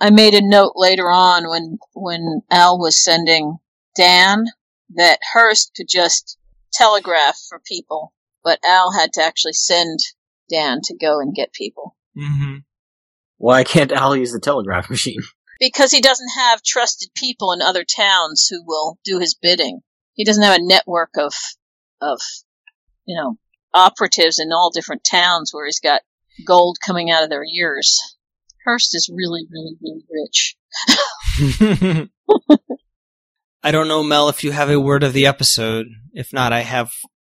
[0.00, 3.58] I made a note later on when, when Al was sending
[3.96, 4.46] Dan
[4.94, 6.38] that Hearst could just
[6.72, 10.00] telegraph for people, but Al had to actually send
[10.50, 11.96] Dan to go and get people.
[12.16, 12.58] Mm-hmm.
[13.38, 15.22] Why can't Al use the telegraph machine?
[15.62, 19.82] Because he doesn't have trusted people in other towns who will do his bidding.
[20.14, 21.32] He doesn't have a network of
[22.00, 22.20] of
[23.06, 23.36] you know
[23.72, 26.02] operatives in all different towns where he's got
[26.44, 27.96] gold coming out of their ears.
[28.64, 30.56] Hearst is really, really, really rich.
[33.62, 35.86] I don't know, Mel, if you have a word of the episode.
[36.12, 36.90] If not, I have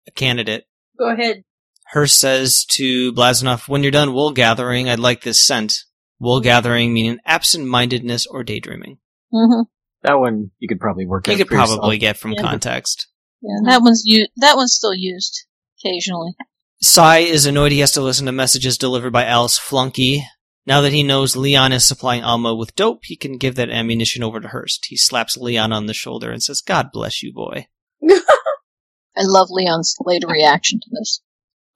[0.05, 0.65] a candidate.
[0.99, 1.45] Go ahead.
[1.93, 5.85] Hearst says to Blazanov, when you're done wool gathering, I'd like this sent.
[6.19, 8.97] Wool gathering meaning absent-mindedness or daydreaming.
[9.33, 9.61] Mm-hmm.
[10.03, 11.79] That one you could probably work You out could for yourself.
[11.79, 12.41] probably get from Yeah.
[12.41, 13.07] context.
[13.41, 15.45] Yeah, that one's u- that one's still used
[15.79, 16.35] occasionally.
[16.81, 20.23] Cy is annoyed he has to listen to messages delivered by Al's flunky.
[20.65, 24.21] Now that he knows Leon is supplying Alma with dope, he can give that ammunition
[24.23, 24.87] over to Hearst.
[24.89, 27.67] He slaps Leon on the shoulder and says, God bless you, boy.
[28.09, 31.21] I love Leon's later reaction to this.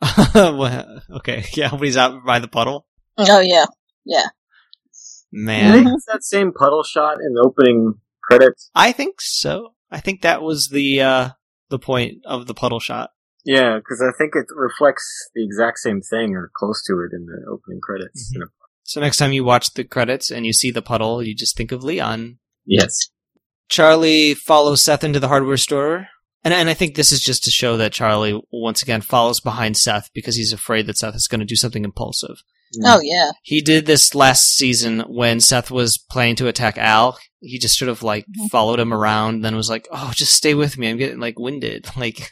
[0.35, 2.85] Well, okay, yeah, when he's out by the puddle.
[3.17, 3.65] Oh yeah,
[4.11, 4.27] yeah.
[5.33, 8.69] Do you Man, think it's that same puddle shot in the opening credits?
[8.75, 9.73] I think so.
[9.89, 11.29] I think that was the uh
[11.69, 13.11] the point of the puddle shot.
[13.45, 17.25] Yeah, because I think it reflects the exact same thing or close to it in
[17.25, 18.31] the opening credits.
[18.35, 18.47] Mhm.
[18.83, 21.71] So next time you watch the credits and you see the puddle, you just think
[21.71, 22.39] of Leon.
[22.65, 23.09] Yes.
[23.69, 26.07] Charlie follows Seth into the hardware store.
[26.43, 29.77] And, and I think this is just to show that Charlie once again follows behind
[29.77, 32.43] Seth because he's afraid that Seth is going to do something impulsive.
[32.83, 33.31] Oh yeah.
[33.43, 37.17] He did this last season when Seth was planning to attack Al.
[37.41, 38.49] He just sort of like Mhm.
[38.49, 40.89] followed him around, then was like, "Oh, just stay with me.
[40.89, 42.31] I'm getting like winded." Like,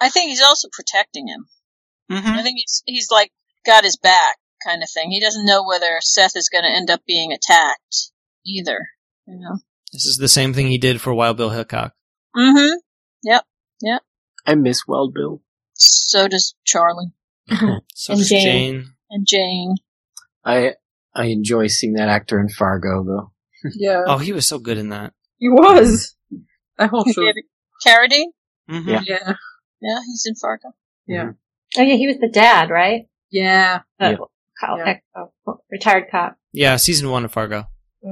[0.00, 1.46] I think he's also protecting him.
[2.10, 2.26] Mm-hmm.
[2.38, 3.32] I think he's he's like
[3.64, 5.10] got his back kind of thing.
[5.10, 8.10] He doesn't know whether Seth is going to end up being attacked
[8.46, 8.88] either.
[9.26, 9.58] You know.
[9.92, 11.94] this is the same thing he did for Wild Bill Hickok.
[12.36, 12.74] Mm-hmm.
[13.24, 13.44] Yep.
[13.82, 14.02] Yep.
[14.46, 15.42] I miss Wild Bill.
[15.74, 17.12] So does Charlie
[17.94, 18.42] So And does Jane.
[18.44, 18.94] Jane.
[19.12, 19.76] And Jane.
[20.44, 20.72] I
[21.14, 23.32] I enjoy seeing that actor in Fargo though.
[23.76, 25.12] Yeah, Oh, he was so good in that.
[25.38, 26.16] he was.
[26.78, 27.22] I hope show.
[27.86, 28.32] Carradine.
[28.70, 28.88] Mm-hmm.
[28.88, 29.00] Yeah.
[29.06, 29.32] Yeah.
[29.80, 30.70] Yeah, he's in Fargo.
[31.06, 31.30] Yeah.
[31.76, 33.02] Oh yeah, he was the dad, right?
[33.30, 33.82] Yeah.
[34.00, 34.16] Uh, Yeah.
[34.60, 34.88] cop- Yeah.
[34.88, 36.36] ex- oh, retired cop.
[36.52, 37.66] Yeah, season one of Fargo.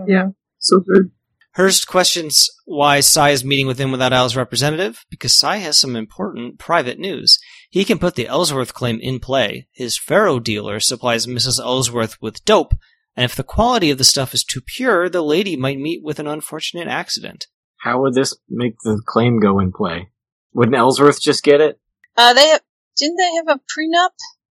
[0.06, 0.28] Yeah.
[0.58, 1.10] So good.
[1.56, 5.96] Hearst questions why Cy is meeting with him without Al's representative, because Cy has some
[5.96, 7.38] important private news.
[7.70, 9.68] He can put the Ellsworth claim in play.
[9.72, 11.60] His faro dealer supplies Mrs.
[11.60, 12.74] Ellsworth with dope,
[13.16, 16.18] and if the quality of the stuff is too pure, the lady might meet with
[16.18, 17.46] an unfortunate accident.
[17.78, 20.10] How would this make the claim go in play?
[20.52, 21.78] Wouldn't Ellsworth just get it?
[22.16, 22.60] Uh, they have,
[22.96, 24.10] didn't they have a prenup?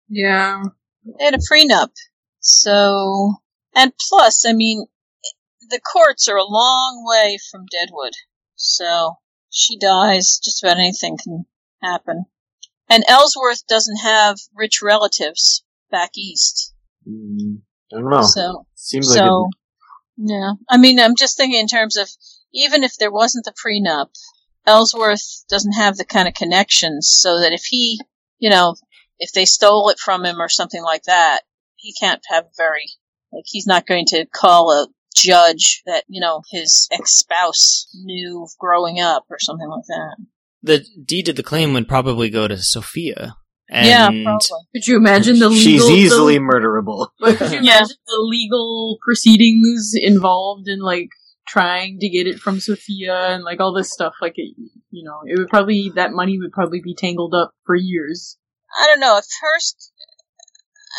[0.09, 0.63] Yeah.
[1.19, 1.91] They had a prenup.
[2.39, 3.35] So,
[3.75, 4.87] and plus, I mean,
[5.69, 8.13] the courts are a long way from Deadwood.
[8.55, 9.17] So,
[9.49, 11.45] she dies, just about anything can
[11.81, 12.25] happen.
[12.93, 16.75] And Ellsworth doesn't have rich relatives back east.
[17.09, 18.21] Mm, I don't know.
[18.21, 19.49] So, Seems like so,
[20.15, 20.51] yeah.
[20.69, 22.07] I mean, I'm just thinking in terms of,
[22.53, 24.09] even if there wasn't the prenup,
[24.67, 27.99] Ellsworth doesn't have the kind of connections so that if he,
[28.37, 28.75] you know,
[29.17, 31.41] if they stole it from him or something like that,
[31.75, 32.85] he can't have very,
[33.31, 38.99] like, he's not going to call a judge that, you know, his ex-spouse knew growing
[38.99, 40.15] up or something like that.
[40.63, 43.35] The deed to the claim would probably go to Sophia.
[43.69, 44.47] And yeah, probably.
[44.73, 45.61] Could you imagine the legal?
[45.63, 47.07] she's easily the- murderable.
[47.21, 47.77] Could you Yeah.
[47.79, 51.09] imagine the legal proceedings involved in like
[51.47, 54.13] trying to get it from Sophia and like all this stuff?
[54.21, 54.55] Like, it,
[54.91, 58.37] you know, it would probably that money would probably be tangled up for years.
[58.79, 59.91] I don't know if Hearst,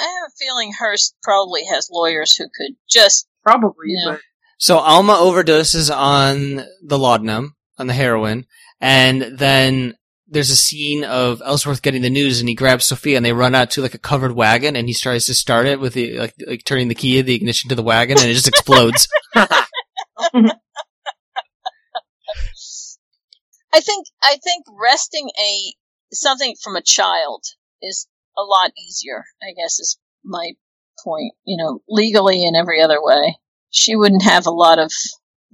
[0.01, 4.13] I have a feeling Hearst probably has lawyers who could just, Probably, Yeah.
[4.13, 4.21] but
[4.59, 8.47] So Alma overdoses on the laudanum, on the heroin,
[8.85, 9.95] and then
[10.29, 13.55] there's a scene of Ellsworth getting the news, and he grabs Sophia, and they run
[13.55, 16.35] out to like a covered wagon, and he tries to start it with the like
[16.47, 19.09] like turning the key of the ignition to the wagon, and it just explodes.
[23.75, 25.73] I think, I think wresting a,
[26.13, 27.43] something from a child
[27.83, 28.07] is
[28.37, 30.53] a lot easier, I guess is my
[31.03, 33.39] point, you know, legally and every other way.
[33.71, 34.93] She wouldn't have a lot of,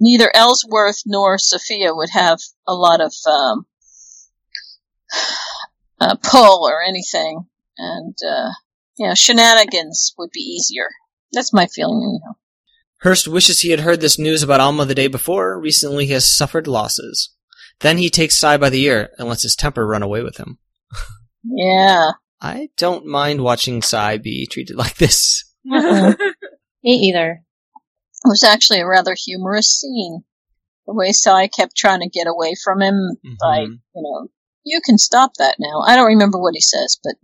[0.01, 3.65] neither Ellsworth nor Sophia would have a lot of, um,
[6.01, 7.45] uh, pull or anything.
[7.77, 8.51] And, uh,
[8.97, 10.89] you know, shenanigans would be easier.
[11.31, 12.35] That's my feeling, anyhow.
[13.03, 15.59] Hearst wishes he had heard this news about Alma the day before.
[15.59, 17.29] Recently, he has suffered losses.
[17.79, 20.59] Then he takes Cy by the ear and lets his temper run away with him.
[21.43, 22.11] Yeah.
[22.39, 25.45] I don't mind watching Cy be treated like this.
[25.71, 26.13] Uh-uh.
[26.83, 27.43] Me either.
[28.23, 30.23] It was actually a rather humorous scene.
[30.87, 33.79] The way Cy kept trying to get away from him by, Mhm.
[33.95, 34.27] you know,
[34.63, 35.81] you can stop that now.
[35.85, 37.15] I don't remember what he says, but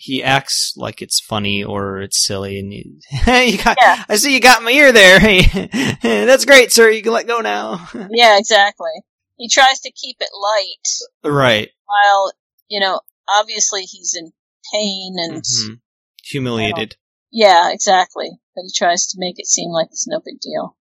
[0.00, 4.04] He acts like it's funny or it's silly, and you, you got, Yeah.
[4.08, 5.18] I see you got my ear there.
[5.18, 5.42] Hey,
[6.02, 6.88] that's great, sir.
[6.88, 7.88] You can let go now.
[8.10, 8.92] yeah, exactly.
[9.38, 11.70] He tries to keep it light right.
[11.86, 12.32] while,
[12.68, 14.30] you know, obviously he's in
[14.72, 15.80] pain and, Mhm.
[16.24, 16.96] Humiliated.
[17.30, 18.30] Yeah, exactly.
[18.54, 20.76] But he tries to make it seem like it's no big deal.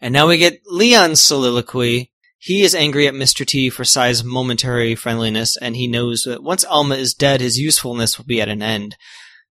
[0.00, 2.12] And now we get Leon's soliloquy.
[2.38, 3.46] He is angry at Mr.
[3.46, 8.18] T for Cy's momentary friendliness, and he knows that once Alma is dead, his usefulness
[8.18, 8.96] will be at an end.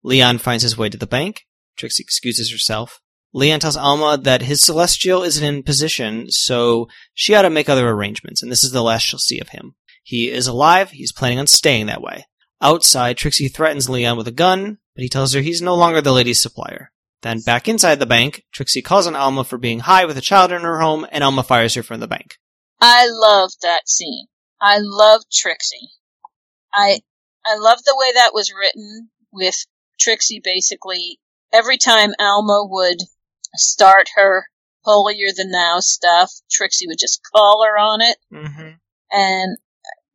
[0.03, 1.45] Leon finds his way to the bank.
[1.77, 2.99] Trixie excuses herself.
[3.33, 7.89] Leon tells Alma that his celestial isn't in position, so she ought to make other
[7.89, 9.75] arrangements, and this is the last she'll see of him.
[10.03, 12.25] He is alive, he's planning on staying that way.
[12.63, 16.13] Outside, Trixie threatens Leon with a gun, but he tells her he's no longer the
[16.13, 16.91] lady's supplier.
[17.21, 20.51] Then back inside the bank, Trixie calls on Alma for being high with a child
[20.51, 22.37] in her home, and Alma fires her from the bank.
[22.79, 24.27] I love that scene.
[24.61, 25.89] I love Trixie.
[26.73, 27.01] I
[27.45, 29.55] I love the way that was written with
[29.99, 31.19] Trixie basically
[31.53, 32.99] every time Alma would
[33.55, 34.47] start her
[34.83, 38.17] holier than thou stuff, Trixie would just call her on it.
[38.33, 38.69] Mm-hmm.
[39.11, 39.57] And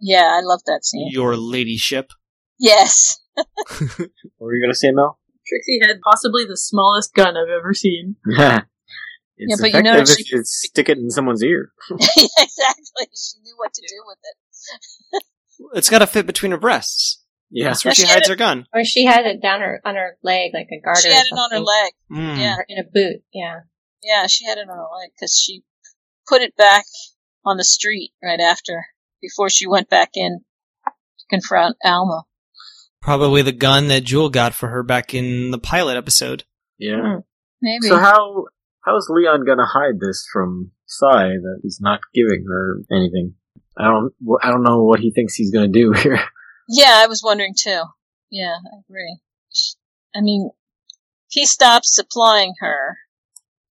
[0.01, 1.09] yeah, I love that scene.
[1.11, 2.11] Your ladyship.
[2.59, 3.19] Yes.
[3.37, 4.09] What
[4.41, 5.19] were you gonna say, Mel?
[5.47, 8.17] Trixie had possibly the smallest gun I've ever seen.
[8.27, 11.71] it's Yeah, but you know effective she- if you stick it in someone's ear.
[11.91, 13.07] exactly.
[13.15, 15.23] She knew what to do with it.
[15.75, 17.23] It's got to fit between her breasts.
[17.51, 17.69] Yeah.
[17.69, 18.67] That's where Yeah, she she hides it- her gun.
[18.75, 21.01] Or she had it down her on her leg like a garter.
[21.03, 21.93] She had it on her leg.
[22.13, 22.39] Mm.
[22.39, 22.57] Yeah.
[22.57, 23.23] Or in a boot.
[23.33, 23.61] Yeah.
[24.03, 25.63] Yeah, she had it on her leg because she
[26.29, 26.85] put it back
[27.45, 28.85] on the street right after,
[29.23, 30.41] before she went back in
[30.85, 30.93] to
[31.31, 32.25] confront Alma.
[33.01, 36.45] Probably the gun that Jewel got for her back in the pilot episode.
[36.79, 37.01] Yeah.
[37.01, 37.19] Hmm,
[37.63, 37.89] maybe.
[37.89, 38.47] So how
[38.81, 43.35] how is Leon gonna hide this from Cy that he's not giving her anything?
[43.77, 46.21] I don't I don't know what he thinks he's gonna do here.
[46.69, 47.83] Yeah, I was wondering too.
[48.31, 49.19] Yeah, I agree.
[50.15, 50.51] I mean,
[51.31, 52.99] if he stops supplying her,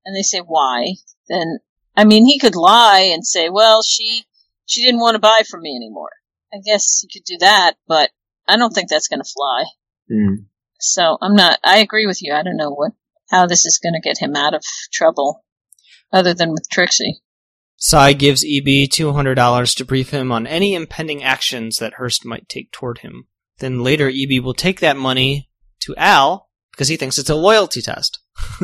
[0.05, 0.93] and they say why,
[1.28, 1.59] then
[1.95, 4.25] I mean he could lie and say, "Well, she
[4.65, 6.11] she didn't want to buy from me anymore."
[6.53, 8.11] I I guess he could do that, but
[8.47, 9.65] I don't think that's going to fly.
[10.09, 10.35] Hmm.
[10.79, 11.59] So I'm not.
[11.63, 12.33] I agree with you.
[12.33, 12.93] I don't know what
[13.29, 15.43] how this is going to get him out of trouble,
[16.11, 17.21] other than with Trixie.
[17.75, 22.71] Cy gives EB $200 to brief him on any impending actions that Hearst might take
[22.71, 23.27] toward him.
[23.59, 25.49] Then later, EB will take that money
[25.81, 28.19] to Al because he thinks it's a loyalty test.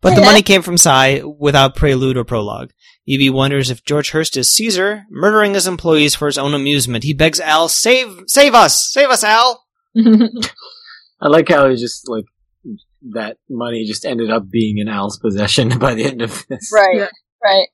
[0.00, 2.70] but the money came from Cy without prelude or prologue.
[3.08, 7.04] EB wonders if George Hearst is Caesar, murdering his employees for his own amusement.
[7.04, 9.64] He begs Al, "Save, save us, save us, Al!"
[9.96, 12.24] I like how he just like
[13.10, 16.70] that money just ended up being in Al's possession by the end of this.
[16.72, 16.96] Right.
[16.96, 17.08] Yeah.
[17.42, 17.68] Right.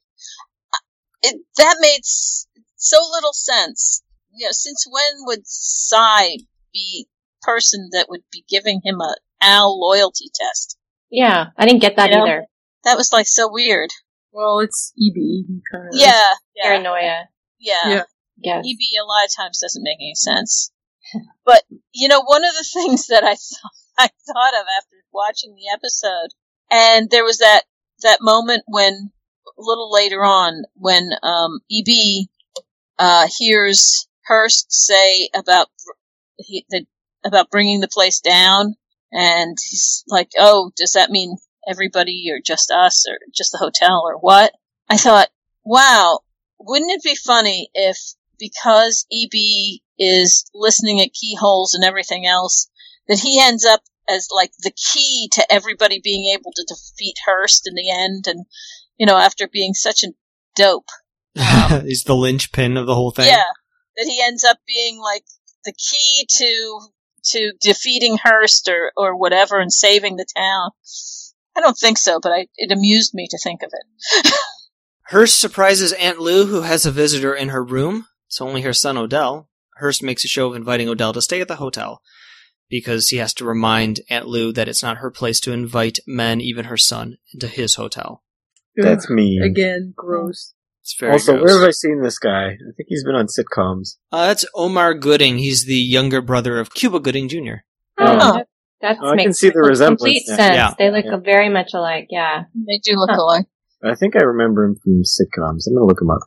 [1.22, 4.03] It, that made so little sense.
[4.32, 6.38] You know, since when would Cy
[6.72, 7.07] be
[7.42, 10.78] person that would be giving him a Al loyalty test?
[11.11, 12.22] Yeah, I didn't get that Yeah.
[12.22, 12.46] either.
[12.84, 13.90] That was like so weird.
[14.32, 15.46] well, it's EB.
[15.72, 16.32] Kind of Yeah.
[16.54, 16.64] Yeah.
[16.64, 17.28] Paranoia.
[17.59, 17.88] Yeah.
[17.88, 18.02] Yeah.
[18.36, 18.64] Yes.
[18.64, 20.70] EB a lot of times doesn't make any sense.
[21.44, 25.54] but you know, one of the things that I thought I thought of after watching
[25.54, 26.30] the episode,
[26.70, 27.62] and there was that
[28.02, 29.11] that moment when
[29.46, 32.28] a little later on when um, EB
[32.98, 35.68] uh, hears Hearst say about
[36.36, 36.86] he, the,
[37.24, 38.76] about bringing the place down,
[39.12, 41.36] and he's like, "Oh, does that mean
[41.68, 44.52] everybody, or just us, or just the hotel, or what?"
[44.88, 45.28] I thought,
[45.64, 46.20] "Wow,
[46.59, 47.98] wouldn't it be funny if
[48.38, 52.68] because EB is listening at keyholes and everything else,
[53.09, 57.66] that he ends up as like the key to everybody being able to defeat Hearst
[57.66, 58.46] in the end, and
[58.96, 60.12] you know, after being such a
[60.54, 60.88] dope,
[61.38, 63.26] um, He's the linchpin of the whole thing.
[63.26, 63.44] yeah,
[63.96, 65.24] that he ends up being like
[65.64, 66.80] the key to
[67.31, 70.70] to defeating Hearst or or whatever and saving the town.
[71.57, 74.33] I don't think so, but I, it amused me to think of it.
[75.09, 78.07] Hearst surprises Aunt Lou, who has a visitor in her room.
[78.26, 79.49] It's only her son Odell.
[79.79, 82.03] Hearst makes a show of inviting Odell to stay at the hotel
[82.68, 86.41] because he has to remind Aunt Lou that it's not her place to invite men,
[86.41, 88.22] even her son, into his hotel.
[88.76, 89.43] That's mean.
[89.43, 90.55] Again, gross.
[90.89, 91.45] It's very also, gross.
[91.45, 92.47] where have I seen this guy?
[92.47, 93.97] I think he's been on sitcoms.
[94.11, 95.36] Uh, that's Omar Gooding.
[95.36, 97.57] He's the younger brother of Cuba Gooding Jr.
[97.99, 98.43] Oh.
[98.80, 100.36] That Oh, I can makes see the resemblance complete now.
[100.36, 100.55] sense.
[100.57, 100.74] Yeah.
[100.78, 101.16] They look Yeah.
[101.22, 102.07] very much alike.
[102.09, 102.45] Yeah.
[102.55, 103.20] They do look Huh.
[103.22, 103.47] alike.
[103.84, 105.66] I think I remember him from sitcoms.
[105.66, 106.20] I'm gonna look him up.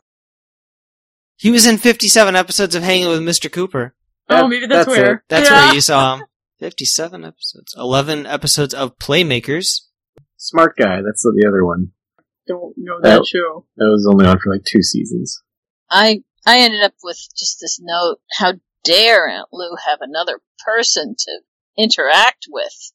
[1.36, 3.50] He was in 57 episodes of Hanging with Mr.
[3.50, 3.96] Cooper.
[4.30, 5.14] Oh, maybe that's, that's where.
[5.14, 5.20] it.
[5.28, 5.64] That's yeah.
[5.66, 6.26] where you saw him.
[6.60, 7.74] 57 episodes.
[7.76, 9.80] 11 episodes of Playmakers.
[10.36, 11.00] Smart guy.
[11.04, 11.88] That's the other one.
[12.46, 13.24] Don't know that Oh.
[13.24, 13.66] show.
[13.76, 15.40] That was only on for like two seasons.
[15.90, 21.14] I I ended up with just this note: How dare Aunt Lou have another person
[21.16, 21.40] to
[21.76, 22.92] interact with,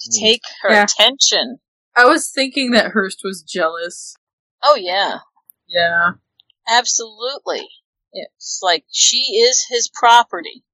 [0.00, 0.18] to Mm.
[0.20, 0.84] take her Yeah.
[0.84, 1.60] attention?
[1.96, 4.14] I was thinking that Hearst was jealous.
[4.62, 5.20] Oh yeah,
[5.68, 6.12] Yeah.
[6.68, 7.68] absolutely.
[8.12, 10.64] It's like she is his property.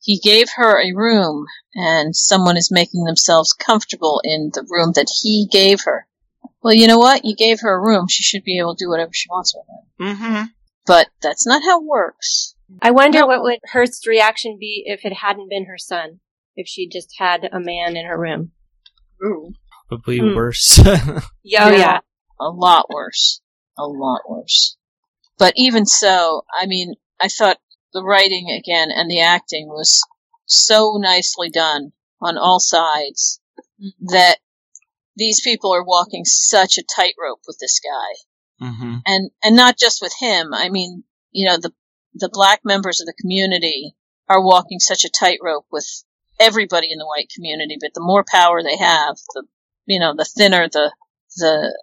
[0.00, 5.10] He gave her a room, and someone is making themselves comfortable in the room that
[5.22, 6.06] he gave her.
[6.66, 7.24] Well, you know what?
[7.24, 9.66] You gave her a room; she should be able to do whatever she wants with
[9.68, 10.02] it.
[10.16, 10.44] Mm-hmm.
[10.84, 12.56] But that's not how it works.
[12.82, 13.26] I wonder No.
[13.28, 16.18] what would Hearst's reaction be if it hadn't been her son.
[16.56, 18.50] If she just had a man in her room.
[19.24, 19.52] Ooh.
[19.88, 20.34] Probably Hmm.
[20.34, 20.80] worse.
[21.44, 22.00] Yeah, oh, yeah.
[22.40, 23.40] a lot worse.
[23.78, 24.76] A lot worse.
[25.38, 27.58] But even so, I mean, I thought
[27.92, 30.02] the writing again and the acting was
[30.46, 33.40] so nicely done on all sides
[34.00, 34.38] that
[35.16, 38.66] these people are walking such a tightrope with this guy.
[38.66, 38.96] mm-hmm.
[39.06, 40.52] And, and not just with him.
[40.54, 41.72] I mean, you know, the,
[42.14, 43.94] the black members of the community
[44.28, 45.86] are walking such a tightrope with
[46.38, 49.44] everybody in the white community, but the more power they have, the,
[49.86, 50.92] you know, the thinner the,
[51.36, 51.78] the,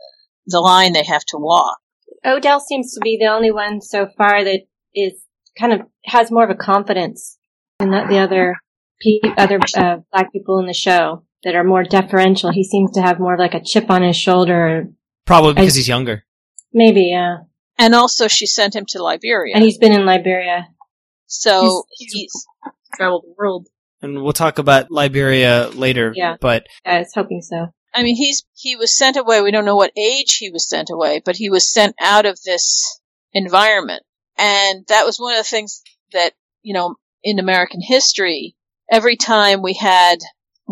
[0.48, 1.78] the line they have to walk.
[2.26, 4.62] Odell seems to be the only one so far that
[4.94, 5.14] is
[5.58, 7.38] kind of has more of a confidence
[7.80, 8.56] than the, the other
[9.02, 12.52] pe- other uh, black people in the show that are more deferential.
[12.52, 14.88] He seems to have more of like a chip on his shoulder.
[15.26, 16.26] Probably because he's younger.
[16.74, 17.38] Maybe, yeah.
[17.78, 19.56] And also she sent him to Liberia.
[19.56, 20.68] And he's been in Liberia.
[21.26, 21.62] so
[21.98, 22.46] He's- he's, he's-
[22.96, 23.68] Traveled the world.
[24.04, 26.14] And we'll talk about Liberia later.
[26.16, 26.36] Yeah.
[26.40, 27.74] But I was hoping so.
[27.92, 29.42] I mean, he's, he was sent away.
[29.42, 32.40] We don't know what age he was sent away, but he was sent out of
[32.46, 33.00] this
[33.34, 34.04] environment.
[34.38, 35.82] And that was one of the things
[36.12, 38.56] that, you know, in American history,
[38.92, 40.18] every time we had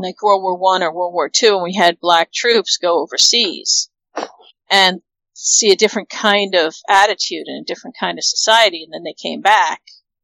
[0.02, 3.90] like World War One or World War Two and we had black troops go overseas
[4.70, 5.02] and
[5.34, 9.14] see a different kind of attitude and a different kind of society and then they
[9.14, 9.82] came back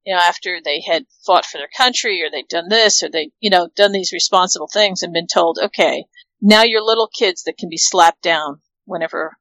[0.08, 3.32] you know, after they had fought for their country or they'd done this or they,
[3.42, 6.06] you know, done these responsible things and been told, okay,
[6.42, 9.36] now you're little kids that can be slapped down whenever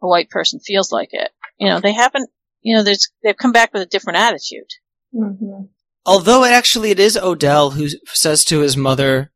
[0.00, 1.30] a white person feels like it.
[1.58, 2.30] You know, they haven't,
[2.62, 4.70] you know, there's, they've come back with a different attitude.
[5.14, 5.64] Mm-hmm.
[6.06, 9.30] Although actually it is Odell who says to his mother,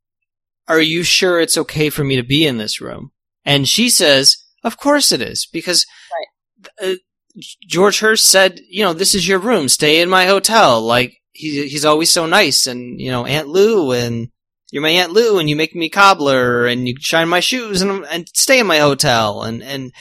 [0.68, 3.10] "Are you sure it's okay for me to be in this room?"
[3.44, 5.86] And she says, "Of course it is, because
[6.82, 6.94] uh,
[7.66, 9.68] George Hearst said, you know, this is your room.
[9.68, 10.80] Stay in my hotel.
[10.80, 14.28] Like he, he's always so nice, and you know, Aunt Lou, and
[14.70, 18.04] you're my Aunt Lou, and you make me cobbler, and you shine my shoes, and
[18.06, 19.92] and stay in my hotel, and and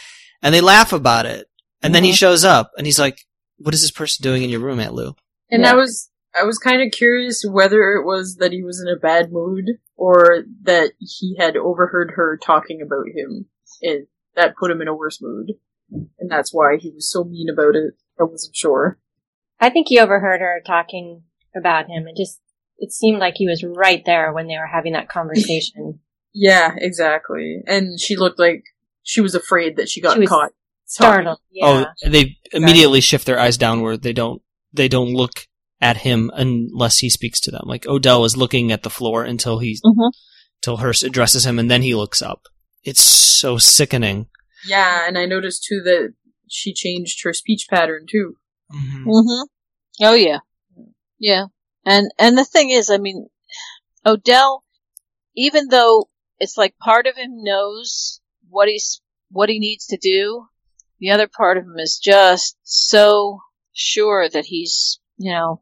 [0.41, 1.47] and they laugh about it.
[1.81, 2.17] And then he Mhm.
[2.17, 3.19] shows up, and he's like,
[3.57, 5.15] "What is this person doing in your room, Aunt Lou?"
[5.51, 5.71] And Yeah.
[5.71, 8.99] I was I was kind of curious whether it was that he was in a
[8.99, 9.65] bad mood
[9.95, 13.45] or that he had overheard her talking about him
[13.81, 15.53] and that put him in a worse mood.
[16.19, 17.93] And that's why he was so mean about it.
[18.19, 18.99] I wasn't sure.
[19.59, 21.23] I think he overheard her talking
[21.55, 22.07] about him.
[22.07, 22.41] It just
[22.77, 25.99] it seemed like he was right there when they were having that conversation.
[26.37, 27.61] Yeah, exactly.
[27.65, 28.65] And she looked like
[29.03, 30.51] she was afraid that she got She was caught.
[30.83, 31.39] Startled.
[31.49, 31.85] Yeah.
[32.03, 34.01] Oh, they immediately shift their eyes downward.
[34.01, 34.41] They don't.
[34.73, 35.47] They don't look
[35.85, 37.63] at him unless he speaks to them.
[37.65, 40.11] Like Odell is looking at the floor until he, Mhm.
[40.61, 42.41] till Hearst addresses him, and then he looks up.
[42.83, 44.27] It's so sickening.
[44.67, 46.13] Yeah, and I noticed too that
[46.49, 48.37] she changed her speech pattern too.
[48.73, 49.03] Mm-hmm.
[49.09, 49.43] hmm
[50.01, 50.39] Oh yeah,
[51.19, 51.45] yeah.
[51.85, 53.27] And and the thing is, I mean,
[54.05, 54.63] Odell,
[55.35, 56.09] even though
[56.39, 58.19] it's like part of him knows
[58.49, 60.47] what he's what he needs to do,
[60.99, 63.39] the other part of him is just so
[63.73, 65.61] sure that he's you know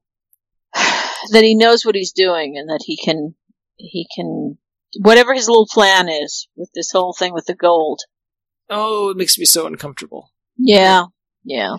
[1.31, 3.35] that he knows what he's doing and that he can
[3.75, 4.57] he can
[4.99, 8.01] whatever his little plan is with this whole thing with the gold.
[8.69, 10.31] Oh, it makes me so uncomfortable.
[10.57, 11.05] Yeah,
[11.43, 11.77] yeah.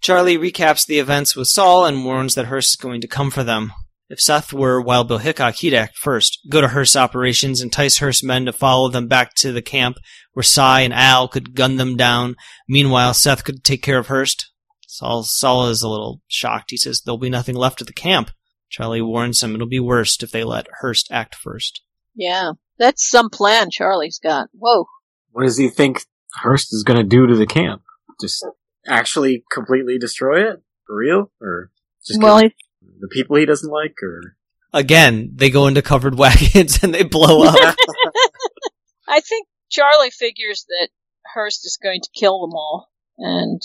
[0.00, 3.42] Charlie recaps the events with Saul and warns that Hearst is going to come for
[3.42, 3.72] them.
[4.10, 6.40] If Seth were Wild Bill Hickok, he'd act first.
[6.50, 9.96] Go to Hearst's operations, entice Hearst's men to follow them back to the camp
[10.34, 12.36] where Cy and Al could gun them down.
[12.68, 14.52] Meanwhile, Seth could take care of Hearst.
[14.94, 16.70] Saul, Saul is a little shocked.
[16.70, 18.30] He says there'll be nothing left of the camp.
[18.70, 21.82] Charlie warns him it'll be worst if they let Hearst act first.
[22.14, 22.52] Yeah.
[22.78, 24.50] That's some plan Charlie's got.
[24.52, 24.86] Whoa.
[25.32, 26.02] What does he think
[26.34, 27.82] Hearst is going to do to the camp?
[28.20, 28.46] Just
[28.86, 30.62] actually completely destroy it?
[30.86, 31.32] For real?
[31.40, 31.72] Or
[32.06, 32.54] just Well, kill he,
[33.00, 33.96] the people he doesn't like?
[34.00, 34.36] Or
[34.72, 37.76] Again, they go into covered wagons and they blow up.
[39.08, 40.90] I think Charlie figures that
[41.34, 42.90] Hearst is going to kill them all.
[43.18, 43.60] And,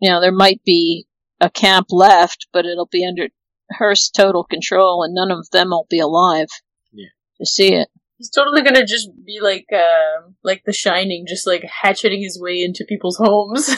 [0.00, 1.06] you know, there might be
[1.40, 3.28] a camp left, but it'll be under
[3.72, 6.48] Hearst's total control and none of them will be alive.
[6.92, 7.08] Yeah.
[7.38, 7.88] To see it.
[8.18, 12.62] He's totally gonna just be like, uh, like The Shining, just like hatcheting his way
[12.62, 13.68] into people's homes,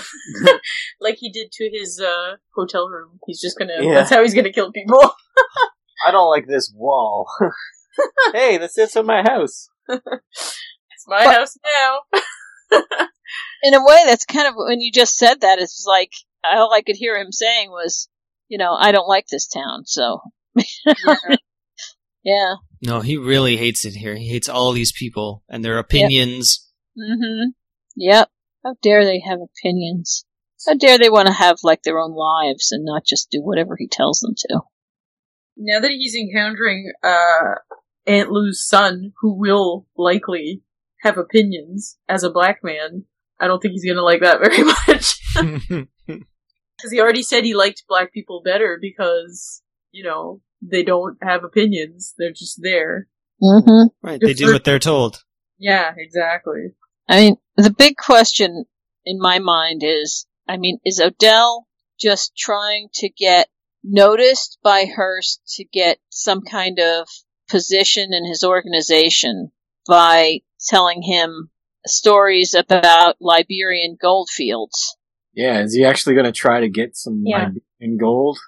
[1.00, 3.18] like he did to his uh, hotel room.
[3.26, 3.72] He's just gonna.
[3.80, 3.94] Yeah.
[3.94, 5.00] That's how he's gonna kill people.
[6.06, 7.26] I don't like this wall.
[8.32, 9.68] hey, this is my house.
[9.88, 11.58] it's my But- house
[12.70, 12.80] now.
[13.62, 16.12] In a way, that's kind of, when you just said that, it's like,
[16.44, 18.08] all I could hear him saying was,
[18.48, 20.20] you know, I don't like this town, so.
[22.24, 22.54] yeah.
[22.82, 24.14] no, he really hates it here.
[24.14, 26.70] He hates all these people and their opinions.
[26.96, 27.50] Mm-hmm.
[27.96, 28.30] Yep.
[28.64, 30.24] How dare they have opinions?
[30.66, 33.76] How dare they want to have like their own lives and not just do whatever
[33.78, 34.60] he tells them to?
[35.58, 37.56] now that he's encountering uh,
[38.06, 40.62] Aunt Lou's son, who will likely
[41.02, 43.04] have opinions as a black man,
[43.40, 45.88] I don't think he's gonna like that very much.
[46.78, 51.42] Because he already said he liked black people better because, you know, they don't have
[51.42, 52.14] opinions.
[52.16, 53.08] They're just there.
[53.42, 53.88] Mm-hmm.
[54.00, 55.24] right, they do what they're told.
[55.58, 56.74] Yeah, exactly.
[57.08, 58.64] I mean, the big question
[59.04, 61.66] in my mind is, I mean, is Odell
[61.98, 63.48] just trying to get
[63.82, 67.08] noticed by Hearst to get some kind of
[67.48, 69.50] position in his organization
[69.86, 71.50] by telling him
[71.88, 74.96] stories about Liberian gold fields?
[75.34, 77.50] Yeah, is he actually going to try to get some Yeah.
[77.80, 78.38] in gold?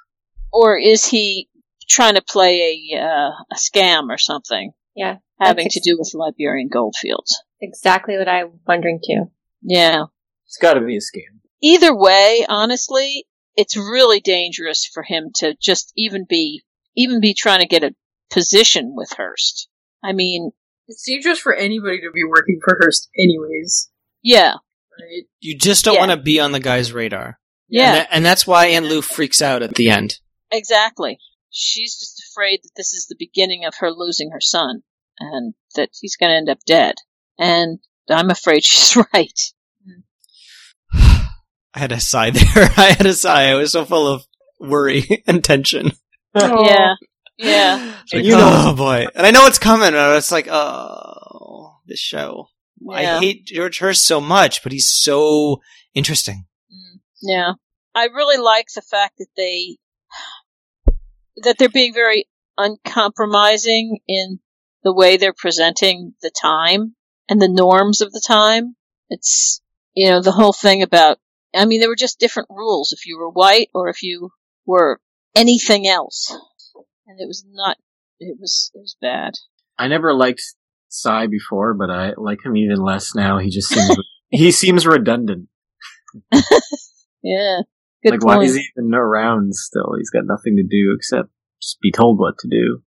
[0.53, 1.49] or is he
[1.88, 5.18] trying to play a uh, a scam or something Yeah.
[5.41, 7.43] having That's to do with Liberian goldfields?
[7.61, 9.30] Exactly what I'm wondering too.
[9.62, 10.05] Yeah.
[10.47, 11.38] It's got to be a scam.
[11.62, 13.26] Either way, honestly,
[13.57, 16.62] it's really dangerous for him to just even be
[16.97, 17.95] even be trying to get a
[18.30, 19.68] position with Hearst.
[20.03, 20.51] I mean,
[20.91, 23.91] It's dangerous for anybody to be working for Hearst, anyways.
[24.22, 24.55] yeah,
[25.01, 25.22] Right?
[25.41, 26.01] You just don't Yeah.
[26.01, 27.38] want to be on the guy's radar.
[27.68, 30.18] yeah, And, that- and that's why Aunt Lou freaks out at the end.
[30.51, 31.18] exactly.
[31.49, 34.82] She's just afraid that this is the beginning of her losing her son
[35.18, 36.97] and that he's going to end up dead.
[37.38, 37.78] And
[38.09, 39.41] I'm afraid she's right.
[40.93, 42.45] I had a sigh there.
[42.76, 43.45] I had a sigh.
[43.51, 44.26] I was so full of
[44.59, 45.93] worry and tension.
[46.34, 46.64] Oh.
[46.64, 46.95] Yeah.
[47.43, 47.95] Yeah.
[48.12, 49.07] Like, You know- oh boy.
[49.14, 49.88] And I know it's coming.
[49.88, 52.49] And it's like, oh, this show.
[52.91, 55.61] I hate George Hearst so much, but he's so
[55.95, 56.47] interesting.
[56.72, 57.01] Mm.
[57.22, 57.53] Yeah.
[57.95, 59.78] I really like the fact that they
[61.43, 62.28] that they're being very
[62.59, 64.41] uncompromising in
[64.82, 66.95] the way they're presenting the time
[67.28, 68.76] and the norms of the time.
[69.09, 69.61] It's,
[69.95, 71.18] you know, the whole thing about,
[71.55, 74.30] I mean, there were just different rules if you were white or if you
[74.66, 75.01] were
[75.34, 76.34] anything else.
[77.11, 77.77] And it was not,
[78.21, 79.35] it was, it was bad.
[79.79, 80.43] I never liked
[80.89, 83.39] Cy before, but I like him even less now.
[83.39, 83.97] He just seems
[84.31, 85.49] he seems redundant.
[87.23, 87.61] Yeah.
[88.03, 88.39] Good like point.
[88.39, 89.95] why is he even around still?
[89.99, 91.29] He's got nothing to do except
[91.61, 92.83] just be told what to do.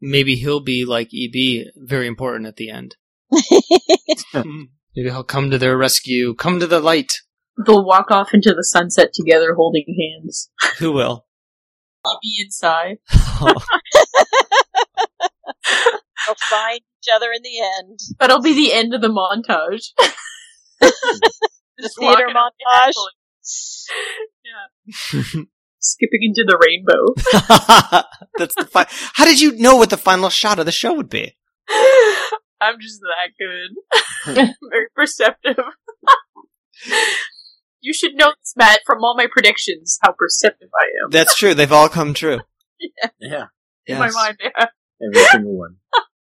[0.00, 2.96] Maybe he'll be like EB, very important at the end.
[4.34, 6.34] Maybe he'll come to their rescue.
[6.34, 7.22] Come to the light.
[7.64, 10.50] They'll walk off into the sunset together holding hands.
[10.78, 11.24] Who will?
[12.06, 12.96] EB and Cy.
[16.26, 17.98] They'll find each other in the end.
[18.18, 19.92] That'll be the end of the montage.
[21.76, 22.94] The Just theater walking out montage.
[25.02, 25.48] happily.
[25.80, 27.14] Skipping into the rainbow.
[28.38, 31.08] That's the fi- How did you know what the final shot of the show would
[31.08, 31.36] be?
[32.60, 33.74] I'm just that good.
[34.70, 35.56] Very perceptive.
[37.84, 41.10] You should know this, Matt, from all my predictions, how perceptive I am.
[41.10, 41.52] That's true.
[41.52, 42.40] They've all come true.
[43.18, 43.46] Yeah,
[43.86, 44.66] In my mind, yeah.
[45.02, 45.76] every single one.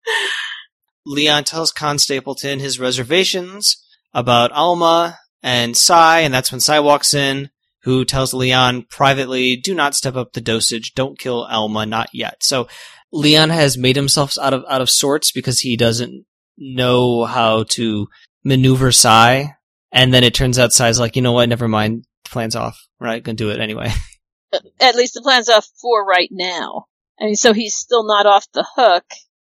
[1.06, 3.82] Leon tells Con Stapleton his reservations
[4.12, 7.50] about Alma and Cy, and that's when Cy walks in,
[7.82, 12.42] who tells Leon privately, do not step up the dosage, don't kill Alma, not yet.
[12.42, 12.68] So
[13.12, 16.24] Leon has made himself out of out of sorts because he doesn't
[16.56, 18.08] know how to
[18.44, 19.56] maneuver Cy,
[19.94, 23.22] and then it turns out Cy's like, you know what, never mind, plan's off, right?
[23.22, 23.90] Gonna do it anyway.
[24.80, 26.84] At least the plan's off for right now.
[27.18, 29.04] I mean, so he's still not off the hook,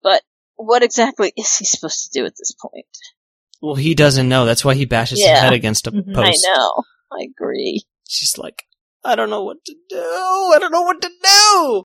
[0.03, 0.23] but
[0.57, 2.87] what exactly is he supposed to do at this point?
[3.63, 4.47] well, he doesn't know.
[4.47, 6.15] That's why he bashes his head against a Mhm.
[6.15, 6.47] post.
[6.47, 6.83] I know.
[7.13, 7.85] I agree.
[8.07, 8.63] It's just like,
[9.05, 9.99] I don't know what to do.
[9.99, 11.85] I don't know what to do.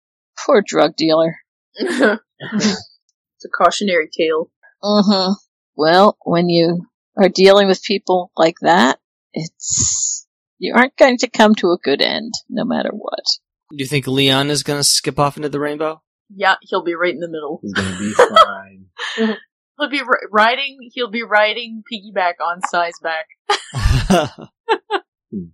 [0.47, 1.39] Poor drug dealer.
[1.75, 4.51] it's a cautionary tale.
[4.83, 5.35] Uh huh.
[5.77, 6.87] Well, when you
[7.17, 8.99] are dealing with people like that,
[9.33, 10.27] it's
[10.59, 13.25] you aren't going to come to a good end, no matter what.
[13.71, 16.03] Do you think Leon is going to skip off into the rainbow?
[16.35, 17.61] Yeah, he'll be right in the middle.
[17.63, 18.87] He's gonna be fine.
[19.79, 20.79] He'll be ri- riding.
[20.93, 23.27] He'll be riding piggyback on Cy's back.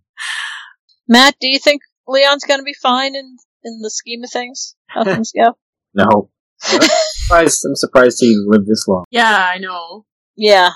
[1.09, 4.77] Matt, do you think Leon's going to be fine in in the scheme of things?
[4.87, 5.57] How things go?
[5.95, 6.31] No,
[6.65, 7.65] I'm surprised.
[7.67, 9.05] I'm surprised he lived this long.
[9.11, 10.07] Yeah, I know.
[10.37, 10.71] Yeah,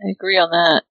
[0.00, 0.82] I agree on that.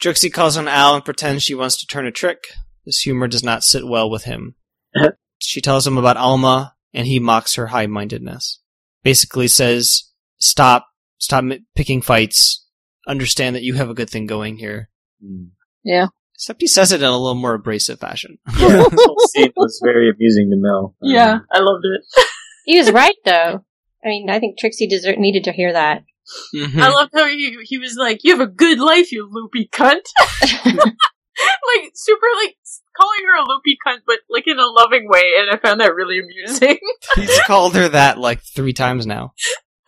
[0.00, 2.44] Trixie calls on Al and pretends she wants to turn a trick.
[2.86, 4.54] This humor does not sit well with him.
[5.38, 8.60] she tells him about Alma, and he mocks her high-mindedness.
[9.02, 10.86] Basically says, stop,
[11.18, 12.64] stop mi- picking fights.
[13.06, 14.88] Understand that you have a good thing going here.
[15.24, 15.50] Mm.
[15.84, 16.06] Yeah.
[16.34, 18.38] Except he says it in a little more abrasive fashion.
[18.58, 20.94] Yeah, this whole scene was very amusing to Mel.
[21.02, 22.24] Yeah, I loved it.
[22.64, 23.64] He was right, though.
[24.04, 26.04] I mean, I think Trixie deser- needed to hear that.
[26.54, 26.80] Mhm.
[26.82, 30.00] I loved how he he was like, "You have a good life, you loopy cunt."
[30.64, 32.56] like super like
[32.96, 35.94] calling her a loopy cunt, but like in a loving way, and I found that
[35.94, 36.78] really amusing.
[37.14, 39.32] He's called her that like three times now.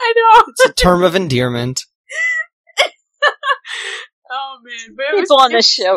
[0.00, 0.44] I know.
[0.48, 1.84] It's a term of endearment.
[4.32, 5.94] Oh man, but it was, People on it this show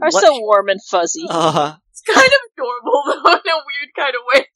[0.00, 1.26] are What- so warm and fuzzy.
[1.28, 1.76] Uh-huh.
[1.90, 4.46] It's kind of adorable though, in a weird kind of way.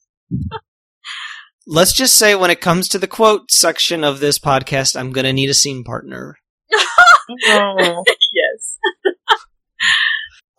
[1.67, 5.25] Let's just say when it comes to the quote section of this podcast, I'm going
[5.25, 6.37] to need a scene partner.
[7.37, 8.77] yes.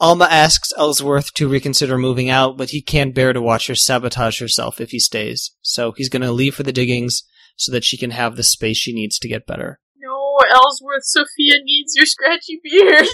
[0.00, 4.40] Alma asks Ellsworth to reconsider moving out, but he can't bear to watch her sabotage
[4.40, 5.52] herself if he stays.
[5.62, 7.22] So he's going to leave for the diggings
[7.56, 9.78] so that she can have the space she needs to get better.
[9.96, 13.06] No, Ellsworth, Sophia needs your scratchy beard.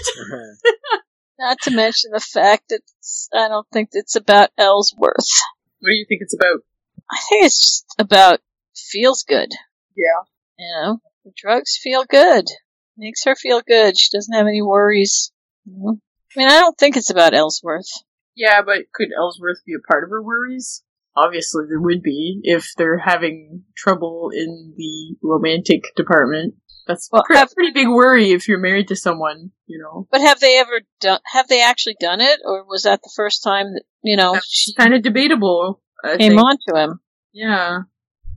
[1.39, 5.27] Not to mention the fact that it's, I don't think it's about Ellsworth.
[5.79, 6.63] what do you think it's about?
[7.11, 8.39] I think it's just about
[8.75, 9.49] feels good.
[9.95, 10.23] Yeah.
[10.57, 12.45] You know, the drugs feel good.
[12.97, 13.97] Makes her feel good.
[13.99, 15.31] She doesn't have any worries.
[15.65, 15.97] You know?
[16.35, 17.87] I mean, I don't think it's about Ellsworth.
[18.35, 20.83] Yeah, but could Ellsworth be a part of her worries?
[21.15, 26.55] Obviously, there would be if they're having trouble in the romantic department.
[26.87, 30.07] That's Well, a have- pretty big worry if you're married to someone, you know.
[30.11, 31.19] But have they ever done?
[31.33, 34.73] Have they actually done it, or was that the first time that you know she
[34.73, 35.81] Kind of debatable.
[36.03, 36.41] I came think.
[36.41, 36.99] on to him?
[37.33, 37.79] Yeah.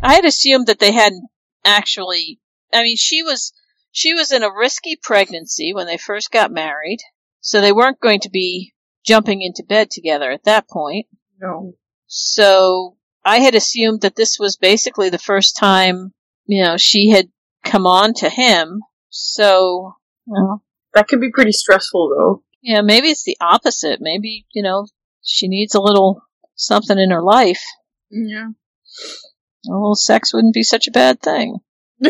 [0.02, 1.28] I had assumed that they hadn't
[1.64, 2.40] actually.
[2.72, 3.52] I mean, she was
[3.92, 6.98] she was in a risky pregnancy when they first got married,
[7.40, 8.72] so they weren't going to be
[9.04, 11.06] jumping into bed together at that point.
[11.40, 11.74] No.
[12.06, 16.12] So I had assumed that this was basically the first time,
[16.46, 17.28] you know, she had
[17.64, 18.82] come on to him.
[19.10, 19.94] So,
[20.26, 20.62] well,
[20.94, 22.42] That could be pretty stressful, though.
[22.62, 23.98] yeah, maybe it's the opposite.
[24.00, 24.86] Maybe, you know,
[25.22, 26.22] she needs a little
[26.66, 27.62] something in her life.
[28.10, 28.48] Yeah.
[29.68, 31.58] Well, sex wouldn't be such a bad thing.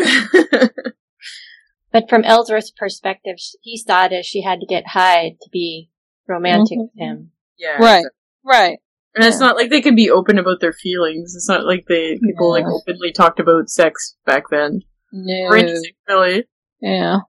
[1.91, 5.91] But from Ellsworth's perspective, he saw it as she had to get high to be
[6.27, 6.81] romantic Mhm.
[6.81, 7.31] with him.
[7.59, 7.77] yeah.
[7.77, 8.05] Right.
[8.43, 8.79] Right.
[9.15, 11.35] And it's not like they can be open about their feelings.
[11.35, 14.81] It's not like they people like openly talked about sex back then.
[15.11, 15.35] No.
[15.49, 16.45] Or anything, really.
[16.81, 17.19] Yeah.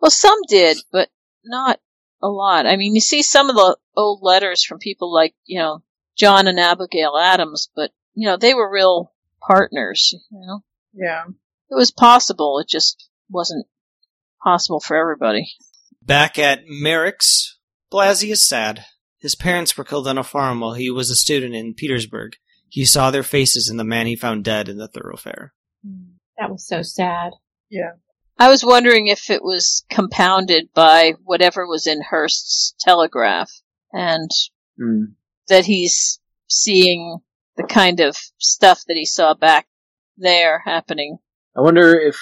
[0.00, 1.08] Well, some did, but
[1.44, 1.80] not
[2.22, 2.64] a lot.
[2.64, 5.82] I mean, you see some of the old letters from people like, you know,
[6.16, 9.12] John and Abigail Adams, but, you know, they were real
[9.46, 10.60] partners, you know.
[10.94, 11.24] Yeah.
[11.70, 13.66] It was possible, it just wasn't
[14.42, 15.48] possible for everybody.
[16.02, 17.58] Back at Merrick's,
[17.92, 18.84] Blasey is sad.
[19.18, 22.36] His parents were killed on a farm while he was a student in Petersburg.
[22.68, 25.52] He saw their faces in the man he found dead in the thoroughfare.
[26.38, 27.32] That was so sad.
[27.70, 27.92] Yeah.
[28.38, 33.50] I was wondering if it was compounded by whatever was in Hearst's telegraph
[33.92, 34.30] and
[34.78, 35.14] Mm.
[35.48, 37.18] That he's seeing
[37.56, 39.66] the kind of stuff that he saw back
[40.16, 41.18] there happening.
[41.56, 42.16] I wonder if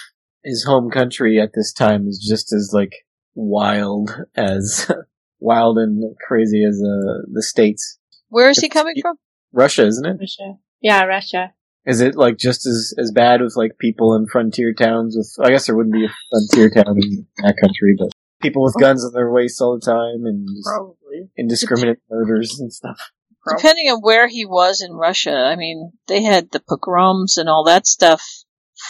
[0.45, 2.93] his home country at this time is just as like
[3.35, 4.91] wild as
[5.41, 7.99] wild and crazy as uh, the states.
[8.29, 9.17] Where is he coming from?
[9.53, 10.17] Russia, isn't it?
[10.21, 10.55] Russia.
[10.81, 11.55] Yeah, Russia.
[11.87, 15.17] Is it like just as as bad with like people in frontier towns?
[15.17, 18.09] With I guess there wouldn't be a frontier town in that country, but
[18.41, 20.71] people with guns on their waist all the time and just
[21.15, 21.31] Probably.
[21.37, 23.11] indiscriminate murders and stuff.
[23.43, 27.49] Prob- Depending on where he was in Russia, I mean, they had the pogroms and
[27.49, 28.23] all that stuff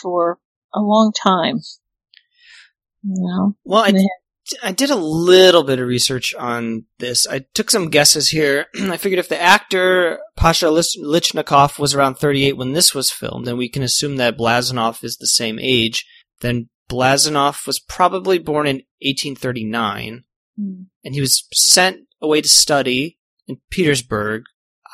[0.01, 0.39] for
[0.73, 1.61] a long time.
[3.03, 3.57] You know?
[3.65, 4.09] Well, I, Yeah.
[4.63, 7.27] I did a little bit of research on this.
[7.27, 8.67] I took some guesses here.
[8.75, 13.57] I figured if the actor Pasha Lychnikoff was around 38 when this was filmed, then
[13.57, 16.07] we can assume that Blazanov is the same age,
[16.41, 20.25] then Blazanov was probably born in 1839,
[20.57, 20.83] hmm.
[21.03, 24.45] and he was sent away to study in Petersburg.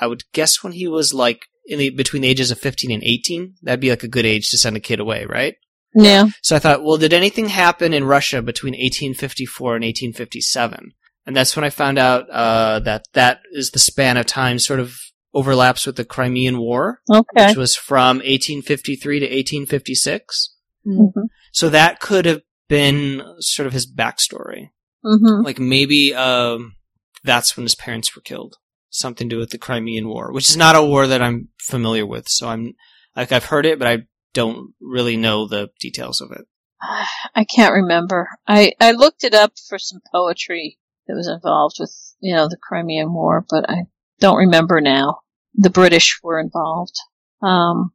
[0.00, 3.02] I would guess when he was like in the, between the ages of 15 and
[3.02, 3.54] 18.
[3.62, 5.54] That'd be like a good age to send a kid away, right?
[5.94, 6.26] Yeah.
[6.42, 10.92] So I thought, well, did anything happen in Russia between 1854 and 1857?
[11.26, 14.80] And that's when I found out uh, that that is the span of time sort
[14.80, 14.96] of
[15.32, 17.48] overlaps with the Crimean War, Okay.
[17.48, 20.56] which was from 1853 to 1856.
[20.86, 21.20] Mm-hmm.
[21.52, 24.70] So that could have been sort of his backstory.
[25.04, 25.44] Mm-hmm.
[25.44, 26.74] Like maybe um,
[27.22, 28.56] that's when his parents were killed.
[28.90, 32.04] Something to do with the Crimean War, which is not a war that I'm familiar
[32.04, 32.28] with.
[32.28, 32.74] So I'm
[33.14, 33.98] like I've heard it, but I
[34.32, 36.46] don't really know the details of it.
[37.34, 38.28] I can't remember.
[38.46, 42.56] I, I looked it up for some poetry that was involved with, you know, the
[42.56, 43.84] Crimean War, but I
[44.18, 45.20] don't remember now.
[45.54, 46.94] The British were involved.
[47.42, 47.92] Um,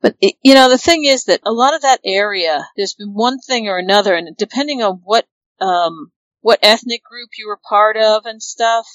[0.00, 3.14] but, it, you know, the thing is that a lot of that area, there's been
[3.14, 5.26] one thing or another, and depending on what,
[5.60, 8.86] um, what ethnic group you were part of and stuff,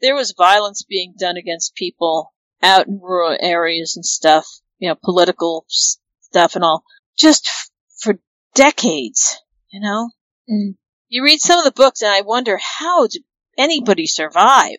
[0.00, 2.32] there was violence being done against people
[2.62, 4.46] out in rural areas and stuff,
[4.78, 6.84] you know, political stuff and all,
[7.18, 7.70] just f-
[8.00, 8.18] for
[8.54, 9.38] decades,
[9.70, 10.10] you know?
[10.50, 10.76] Mm.
[11.08, 13.22] You read some of the books and I wonder how did
[13.56, 14.78] anybody survive?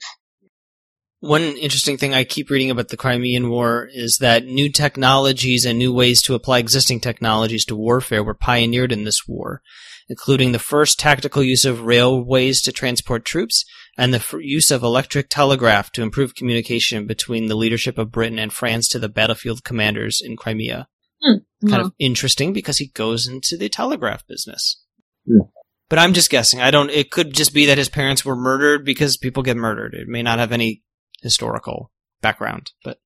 [1.27, 5.77] One interesting thing I keep reading about the Crimean War is that new technologies and
[5.77, 9.61] new ways to apply existing technologies to warfare were pioneered in this war,
[10.07, 13.65] including the first tactical use of railways to transport troops
[13.97, 18.39] and the f- use of electric telegraph to improve communication between the leadership of Britain
[18.39, 20.87] and France to the battlefield commanders in Crimea.
[21.21, 24.81] Hmm, kind of interesting because he goes into the telegraph business.
[25.25, 25.43] Yeah.
[25.89, 26.61] But I'm just guessing.
[26.61, 29.93] I don't, it could just be that his parents were murdered because people get murdered.
[29.93, 30.83] It may not have any
[31.21, 31.91] historical
[32.21, 32.99] background, but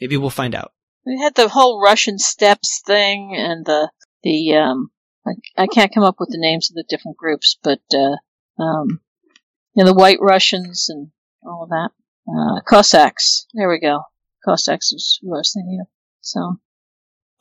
[0.00, 0.72] maybe we'll find out.
[1.04, 3.90] We had the whole Russian steppes thing and the,
[4.22, 4.90] the, um,
[5.26, 8.16] I, I can't come up with the names of the different groups, but, uh,
[8.62, 9.00] um,
[9.74, 11.10] you know, the White Russians and
[11.44, 11.90] all of that.
[12.28, 13.46] Uh, Cossacks.
[13.54, 14.02] There we go.
[14.44, 15.86] Cossacks is who I was thinking of.
[16.20, 16.60] So,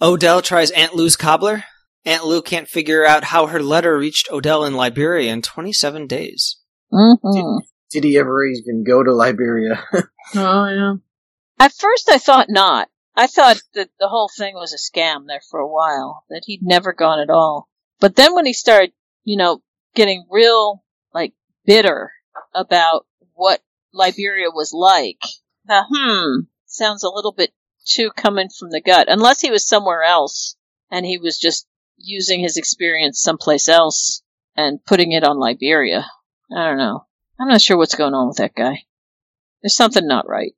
[0.01, 1.65] Odell tries Aunt Lou's cobbler.
[2.05, 6.57] Aunt Lou can't figure out how her letter reached Odell in Liberia in 27 days.
[6.91, 7.61] mhm.
[7.91, 9.83] Did he ever even go to Liberia?
[10.33, 10.93] Oh yeah.
[11.59, 12.89] At first, I thought not.
[13.15, 16.63] I thought that the whole thing was a scam there for a while, that he'd
[16.63, 17.67] never gone at all.
[17.99, 18.93] But then when he started,
[19.25, 19.61] you know,
[19.93, 20.83] getting real,
[21.13, 21.33] like,
[21.65, 22.13] bitter
[22.53, 23.61] about what
[23.93, 25.19] Liberia was like,
[25.69, 27.51] uh, hmm, sounds a little bit
[27.85, 29.07] too coming from the gut.
[29.09, 30.55] Unless he was somewhere else
[30.89, 31.67] and he was just
[31.97, 34.23] using his experience someplace else
[34.55, 36.05] and putting it on Liberia.
[36.51, 37.05] I don't know.
[37.41, 38.83] I'm not sure what's going on with that guy.
[39.63, 40.53] There's something not right.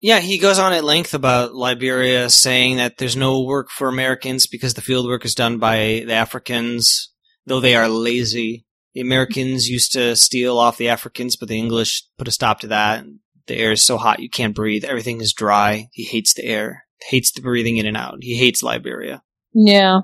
[0.00, 4.48] Yeah, he goes on at length about Liberia, saying that there's no work for Americans
[4.48, 7.12] because the field work is done by the Africans,
[7.46, 8.66] though they are lazy.
[8.94, 12.66] The Americans used to steal off the Africans, but the English put a stop to
[12.66, 13.04] that.
[13.46, 14.84] The air is so hot you can't breathe.
[14.84, 15.88] Everything is dry.
[15.92, 16.86] He hates the air.
[17.06, 18.18] hates the breathing in and out.
[18.22, 19.22] He hates Liberia.
[19.52, 20.00] Yeah.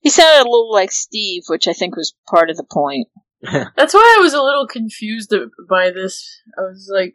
[0.00, 3.08] He sounded a little like Steve, which I think was part of the point.
[3.76, 5.32] That's why I was a little confused
[5.68, 6.42] by this.
[6.58, 7.14] I was like,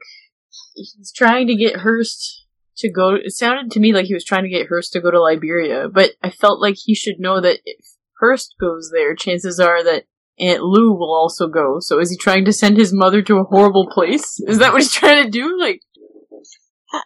[0.76, 2.46] he's trying to get Hearst
[2.78, 3.16] to go.
[3.16, 5.90] It sounded to me like he was trying to get Hearst to go to Liberia,
[5.90, 7.86] but I felt like he should know that if
[8.20, 10.06] Hearst goes there, chances are that
[10.40, 11.80] Aunt Lou will also go.
[11.80, 14.40] So is he trying to send his mother to a horrible place?
[14.48, 15.60] Is that what he's trying to do?
[15.60, 15.82] Like,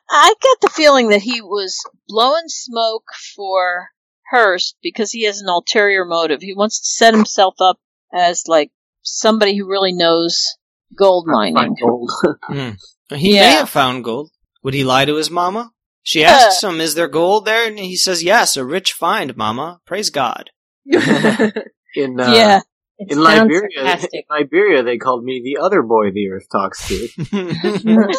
[0.10, 3.06] I- got the feeling that he was blowing smoke
[3.36, 3.90] for
[4.32, 6.42] Hearst because he has an ulterior motive.
[6.42, 7.80] He wants to set himself up
[8.14, 8.72] as like
[9.16, 10.58] somebody who really knows
[10.96, 11.76] gold mining.
[11.82, 12.12] Gold.
[12.44, 12.72] Hmm.
[13.16, 14.32] He may have found gold.
[14.64, 15.72] Would he lie to his mama?
[16.04, 19.80] She asks him, "Is there gold there?" And he says, "Yes, a rich find, mama.
[19.86, 20.50] Praise God."
[20.86, 22.62] in uh, yeah.
[23.00, 24.26] In Liberia, sarcastic.
[24.30, 27.08] Liberia, they called me the other boy the Earth talks to.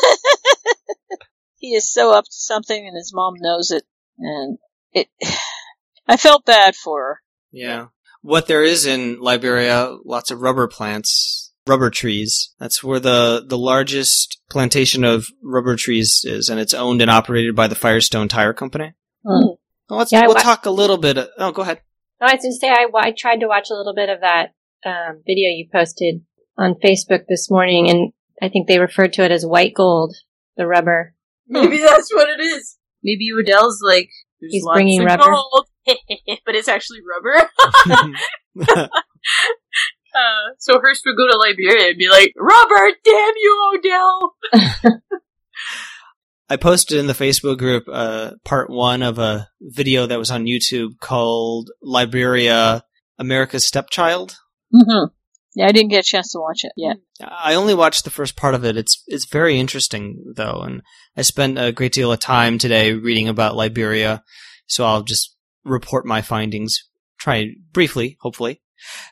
[1.56, 3.82] he is so up to something and his mom knows it
[4.18, 4.58] and
[4.92, 5.08] it
[6.06, 7.20] I felt bad for her.
[7.50, 7.86] yeah.
[8.28, 12.54] What there is in Liberia, lots of rubber plants, rubber trees.
[12.58, 17.56] That's where the the largest plantation of rubber trees is, and it's owned and operated
[17.56, 18.92] by the Firestone Tire Company.
[19.24, 19.54] Hmm.
[19.88, 21.16] Well, let's Yeah, we'll wa- talk a little bit.
[21.38, 21.80] oh, go ahead.
[22.20, 24.20] No, I was going to say I, I tried to watch a little bit of
[24.20, 24.52] that
[24.84, 26.22] um, video you posted
[26.58, 28.12] on Facebook this morning, and
[28.42, 30.14] I think they referred to it as white gold,
[30.56, 31.14] the rubber.
[31.46, 32.76] maybe that's what it is.
[33.02, 34.10] Maybe Odell's like,
[34.40, 35.30] there's He's lots bringing of rubber.
[35.30, 35.66] gold,
[36.46, 37.48] but it's actually rubber.
[40.14, 44.36] Uh, so Hearst would go to Liberia and be like, "Rubber, damn you, Odell!"
[46.48, 50.46] I posted in the Facebook group uh, part one of a video that was on
[50.46, 52.82] YouTube called Liberia
[53.18, 54.36] America's Stepchild.
[54.72, 55.04] hmm
[55.54, 56.96] Yeah, I didn't get a chance to watch it yet.
[57.20, 58.76] I only watched the first part of it.
[58.76, 60.82] It's it's very interesting though, and
[61.16, 64.22] I spent a great deal of time today reading about Liberia,
[64.66, 65.36] so I'll just
[65.68, 66.84] report my findings.
[67.18, 68.60] Try briefly, hopefully.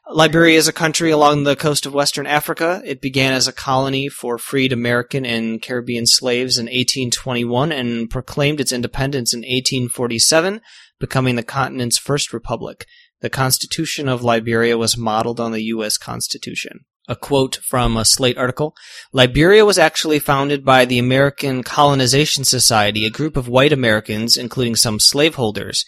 [0.09, 2.81] Liberia is a country along the coast of Western Africa.
[2.85, 8.61] It began as a colony for freed American and Caribbean slaves in 1821 and proclaimed
[8.61, 10.61] its independence in 1847,
[11.01, 12.87] becoming the continent's first republic.
[13.21, 15.99] The Constitution of Liberia was modeled on the U.S.
[15.99, 16.85] Constitution.
[17.09, 18.75] A quote from a Slate article
[19.13, 24.75] Liberia was actually founded by the American Colonization Society, a group of white Americans, including
[24.75, 25.85] some slaveholders,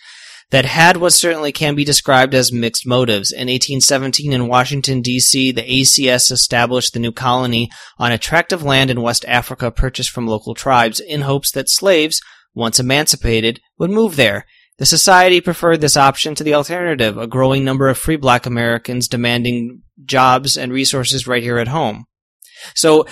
[0.51, 3.33] that had what certainly can be described as mixed motives.
[3.33, 8.63] In 1817 in Washington, D.C., the ACS established the new colony on a tract of
[8.63, 12.21] land in West Africa purchased from local tribes in hopes that slaves,
[12.55, 14.47] once emancipated, would move there.
[14.79, 19.09] The society preferred this option to the alternative, a growing number of free black Americans
[19.09, 22.07] demanding jobs and resources right here at home.
[22.75, 23.07] So,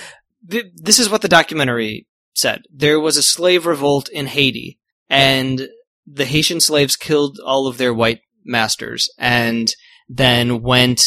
[0.48, 2.62] th- this is what the documentary said.
[2.72, 4.78] There was a slave revolt in Haiti,
[5.10, 5.68] and
[6.06, 9.74] the Haitian slaves killed all of their white masters, and
[10.08, 11.02] then went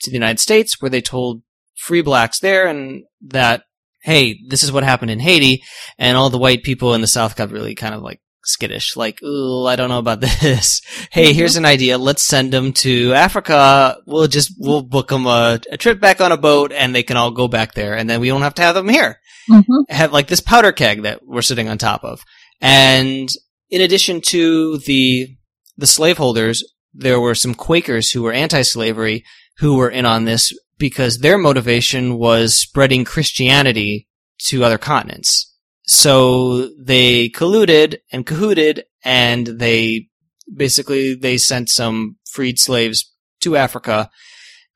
[0.00, 1.42] to the United States where they told
[1.76, 3.64] free blacks there and that,
[4.02, 5.62] hey, this is what happened in Haiti,
[5.98, 9.22] and all the white people in the South got really kind of like skittish, like,
[9.22, 10.80] ooh, I don't know about this.
[11.10, 11.98] hey, here's an idea.
[11.98, 13.98] Let's send them to Africa.
[14.06, 17.16] We'll just, we'll book them a, a trip back on a boat and they can
[17.16, 19.20] all go back there and then we don't have to have them here.
[19.50, 19.92] Mm-hmm.
[19.92, 22.22] Have like this powder keg that we're sitting on top of.
[22.60, 23.28] And
[23.70, 25.36] in addition to the,
[25.76, 29.24] the slaveholders, there were some Quakers who were anti-slavery
[29.58, 34.08] who were in on this because their motivation was spreading Christianity
[34.46, 35.54] to other continents.
[35.86, 40.08] So they colluded and cahooted and they
[40.54, 44.10] basically they sent some freed slaves to Africa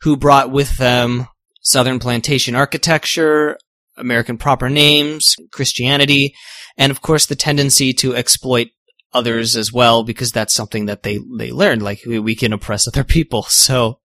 [0.02, 1.26] who brought with them
[1.62, 3.56] southern plantation architecture,
[3.96, 6.34] American proper names, Christianity,
[6.76, 8.68] and of course the tendency to exploit
[9.14, 12.86] others as well because that's something that they they learned like we, we can oppress
[12.88, 13.46] other people.
[13.48, 14.00] So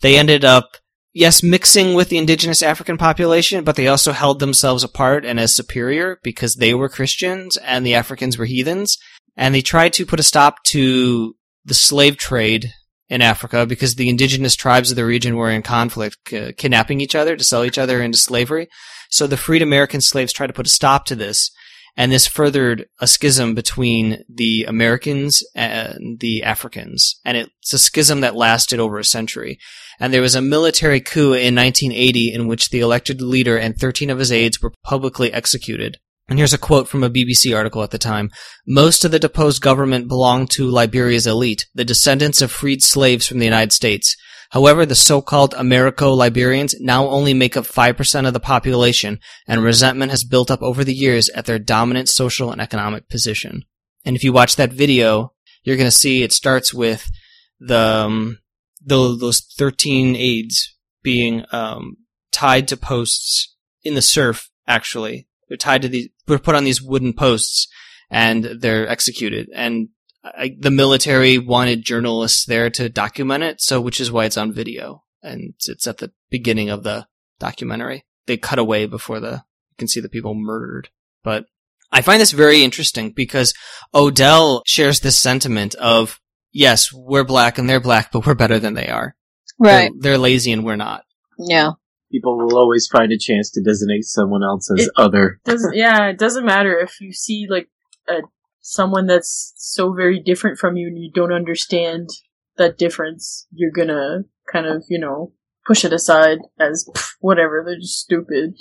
[0.00, 0.76] they ended up
[1.16, 5.56] yes, mixing with the indigenous African population, but they also held themselves apart and as
[5.56, 8.98] superior because they were Christians and the Africans were heathens.
[9.34, 11.34] And they tried to put a stop to
[11.64, 12.70] the slave trade
[13.08, 17.14] in Africa because the indigenous tribes of the region were in conflict, uh, kidnapping each
[17.14, 18.68] other to sell each other into slavery.
[19.08, 21.50] So the freed American slaves tried to put a stop to this.
[21.96, 27.18] And this furthered a schism between the Americans and the Africans.
[27.24, 29.58] And it's a schism that lasted over a century
[29.98, 34.10] and there was a military coup in 1980 in which the elected leader and 13
[34.10, 35.98] of his aides were publicly executed.
[36.28, 38.30] And here's a quote from a BBC article at the time.
[38.66, 43.38] Most of the deposed government belonged to Liberia's elite, the descendants of freed slaves from
[43.38, 44.16] the United States.
[44.50, 50.24] However, the so-called Americo-Liberians now only make up 5% of the population, and resentment has
[50.24, 53.64] built up over the years at their dominant social and economic position.
[54.04, 55.32] And if you watch that video,
[55.64, 57.10] you're going to see it starts with
[57.58, 58.38] the, um,
[58.84, 61.96] the those 13 aides being um,
[62.32, 64.50] tied to posts in the surf.
[64.68, 66.08] Actually, they're tied to these.
[66.26, 67.68] They're put on these wooden posts,
[68.10, 69.48] and they're executed.
[69.54, 69.88] And
[70.36, 74.52] I, the military wanted journalists there to document it, so which is why it's on
[74.52, 77.06] video, and it's at the beginning of the
[77.38, 78.04] documentary.
[78.26, 79.30] They cut away before the
[79.70, 80.88] you can see the people murdered.
[81.22, 81.46] But
[81.92, 83.54] I find this very interesting because
[83.94, 86.20] Odell shares this sentiment of
[86.52, 89.14] yes, we're black and they're black, but we're better than they are.
[89.58, 89.90] Right.
[90.00, 91.04] They're, they're lazy and we're not.
[91.38, 91.72] Yeah.
[92.10, 95.40] People will always find a chance to designate someone else as It- other.
[95.44, 97.68] doesn't yeah it doesn't matter if you see like
[98.08, 98.20] a
[98.68, 102.08] someone that's so very different from you and you don't understand
[102.56, 105.32] that difference you're gonna kind of you know
[105.66, 106.88] push it aside as
[107.20, 108.54] whatever they're just stupid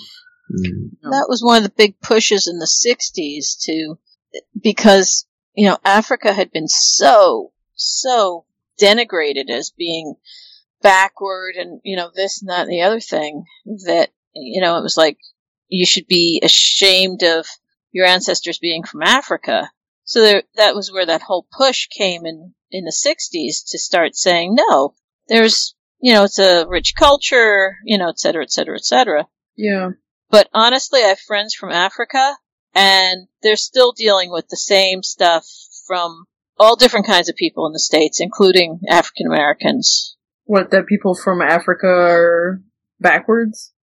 [0.51, 0.91] Mm.
[1.01, 3.97] That was one of the big pushes in the 60s to,
[4.61, 8.45] because, you know, Africa had been so, so
[8.79, 10.15] denigrated as being
[10.81, 13.45] backward and, you know, this and that and the other thing
[13.85, 15.17] that, you know, it was like,
[15.67, 17.47] you should be ashamed of
[17.91, 19.71] your ancestors being from Africa.
[20.05, 24.15] So there, that was where that whole push came in, in the 60s to start
[24.15, 24.93] saying, no,
[25.27, 29.27] there's, you know, it's a rich culture, you know, et cetera, et cetera, et cetera.
[29.57, 29.89] yeah
[30.29, 32.37] But honestly, I have friends from Africa,
[32.73, 35.45] and they're still dealing with the same stuff
[35.87, 36.25] from
[36.57, 40.15] all different kinds of people in the States, including African Americans.
[40.45, 42.61] what that people from africa are
[42.99, 43.73] backwards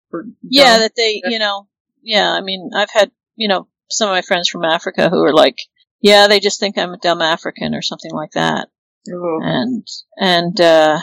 [0.42, 1.66] Yeah, that they, you know,
[2.02, 5.34] yeah, I mean, I've had, you know, some of my friends from Africa who are
[5.34, 5.58] like,
[6.02, 8.68] yeah, they just think I'm a dumb African or something like that.
[9.08, 9.40] Ugh.
[9.42, 9.86] And,
[10.18, 10.98] and, uh,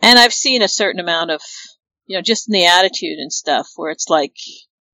[0.00, 1.42] and I've seen a certain amount of,
[2.06, 4.34] you know, just in the attitude and stuff where it's like,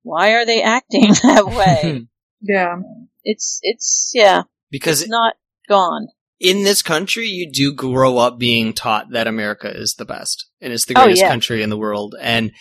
[0.02, 2.06] why are they acting that way?
[2.42, 2.76] yeah
[3.22, 5.34] it's, it's, yeah, because it's not
[5.68, 6.08] gone.
[6.40, 10.72] in this country, you do grow up being taught that America is the best and
[10.72, 11.28] it's the Oh, greatest yeah.
[11.28, 12.14] country in the world.
[12.20, 12.52] And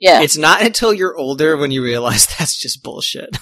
[0.00, 0.22] Yeah.
[0.22, 3.36] it's not until you're older when you realize that's just bullshit.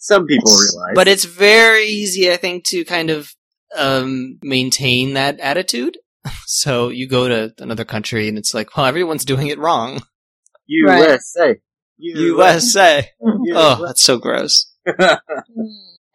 [0.00, 0.94] Some people realize.
[0.94, 3.32] But it's very easy, I think, to kind of
[3.76, 5.98] um, maintain that attitude.
[6.46, 10.00] So you go to another country and it's like, well, everyone's doing it wrong.
[10.66, 11.56] USA.
[11.96, 13.08] USA.
[13.52, 14.72] Oh, that's so gross.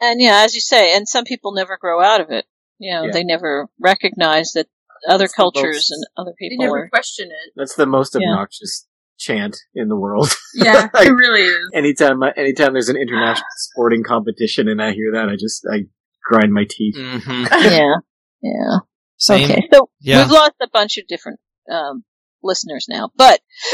[0.01, 2.45] And yeah, as you say, and some people never grow out of it.
[2.79, 3.11] You know, Yeah.
[3.13, 4.67] they never recognize that
[5.09, 6.89] other That's cultures most- and other people they people never are.
[6.89, 8.27] question it That's the most Yeah.
[8.31, 8.86] obnoxious
[9.18, 10.30] chant in the world.
[10.55, 15.11] yeah Like- it really is anytime, anytime there's an international sporting competition and I hear
[15.13, 15.84] that, I just I
[16.24, 16.95] grind my teeth.
[16.97, 17.93] hmm yeah.
[18.41, 18.78] Yeah.
[19.18, 19.49] Same.
[19.49, 19.68] Okay.
[19.74, 20.24] So Yeah.
[20.24, 21.39] we've lost a bunch of different
[21.72, 22.03] um,
[22.43, 23.39] listeners now, but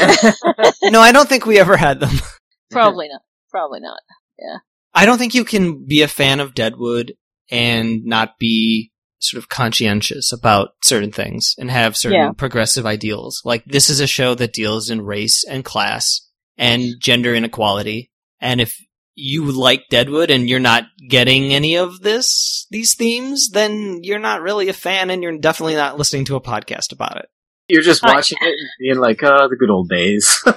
[0.84, 2.14] no, I don't think we ever had them.
[2.70, 3.22] probably not.
[3.50, 3.98] Probably not.
[4.38, 4.58] Yeah.
[4.94, 7.14] I don't think you can be a fan of Deadwood
[7.50, 8.91] and not be
[9.22, 12.32] sort of conscientious about certain things and have certain Yeah.
[12.32, 13.40] progressive ideals.
[13.44, 16.20] Like this is a show that deals in race and class
[16.58, 18.10] and gender inequality.
[18.40, 18.76] And if
[19.14, 24.40] you like Deadwood and you're not getting any of this, these themes, then you're not
[24.40, 27.26] really a fan and you're definitely not listening to a podcast about it.
[27.72, 30.52] You're just watching it and being like, "Oh, the good old days." yeah,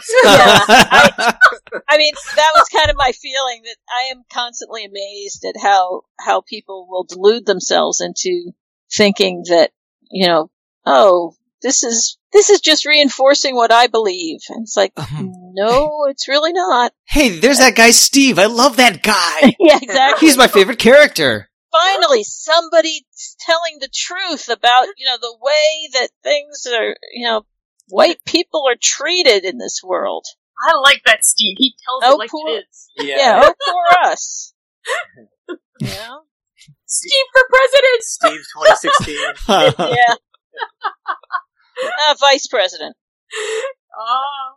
[0.68, 6.02] I mean, that was kind of my feeling that I am constantly amazed at how
[6.20, 8.52] how people will delude themselves into
[8.94, 9.72] thinking that
[10.12, 10.52] you know,
[10.86, 16.08] oh, this is this is just reinforcing what I believe, and it's like, Um, no,
[16.10, 16.92] it's really not.
[17.06, 18.38] hey, there's that guy Steve.
[18.38, 19.56] I love that guy.
[19.60, 20.28] yeah, exactly.
[20.28, 21.50] He's my favorite character.
[21.80, 27.45] Finally, somebody's telling the truth about you know the way that things are, you know,
[27.89, 30.26] white people are treated in this world.
[30.68, 34.10] i like that steve he tells Oh, it like poor- it is Yeah, oh, poor
[34.11, 34.53] us.
[35.81, 36.22] You know?
[36.85, 38.41] steve for president Steve
[39.49, 39.89] 2016.
[39.97, 40.15] yeah.
[42.10, 42.95] Uh, vice president.
[43.99, 44.53] oh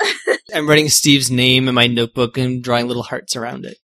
[0.54, 3.76] I'm writing Steve's name in my notebook and drawing little hearts around it.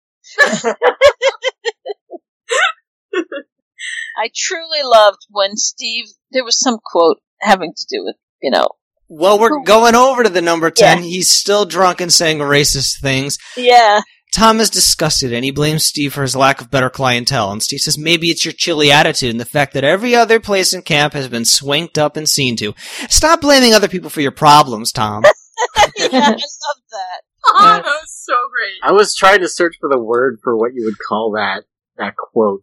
[4.16, 6.06] I truly loved when Steve.
[6.30, 8.68] There was some quote having to do with you know.
[9.10, 11.02] Well, we're going over to the number 10.
[11.02, 13.38] He's still drunk and saying racist things.
[13.56, 17.50] Yeah, Tom is disgusted and he blames Steve for his lack of better clientele.
[17.50, 20.74] And Steve says, maybe it's your chilly attitude and the fact that every other place
[20.74, 22.74] in camp has been swanked up and seen to.
[23.08, 25.24] Stop blaming other people for your problems, Tom.
[25.96, 27.22] yeah, I love that.
[27.46, 30.72] oh that was so great I was trying to search for the word for what
[30.74, 31.64] you would call that
[31.96, 32.62] that quote,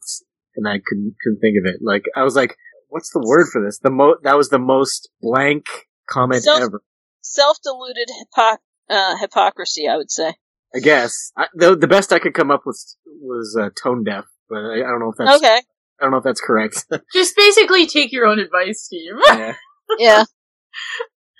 [0.55, 1.81] and I couldn't couldn't think of it.
[1.81, 2.55] Like I was like,
[2.89, 5.65] "What's the word for this?" The mo that was the most blank
[6.09, 6.81] comment So- ever.
[7.27, 8.07] Self-deluded
[8.37, 8.57] hypoc-
[8.87, 10.35] uh, hypocrisy, I would say.
[10.75, 12.79] I guess I, the the best I could come up with
[13.21, 14.25] was uh, tone deaf.
[14.47, 15.57] but I, I don't know if that's Okay.
[15.99, 16.85] I don't know if that's correct.
[17.13, 19.13] Just basically take your own advice, Steve.
[19.27, 19.55] yeah.
[19.97, 20.23] Yeah.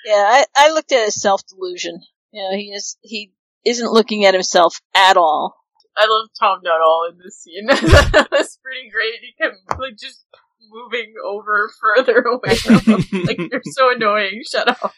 [0.05, 1.99] yeah, I, I looked at his self delusion.
[2.31, 3.31] You know, he is he
[3.65, 5.55] isn't looking at himself at all.
[5.97, 7.65] I love Tom Nuttall in this scene.
[7.67, 9.19] That's pretty great.
[9.21, 10.25] He kept like just
[10.69, 13.03] moving over further away from him.
[13.25, 14.41] Like you're so annoying.
[14.49, 14.93] Shut up.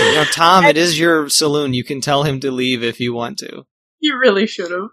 [0.00, 1.74] Now, Tom, it is your saloon.
[1.74, 3.64] You can tell him to leave if you want to.
[4.00, 4.90] You really should have.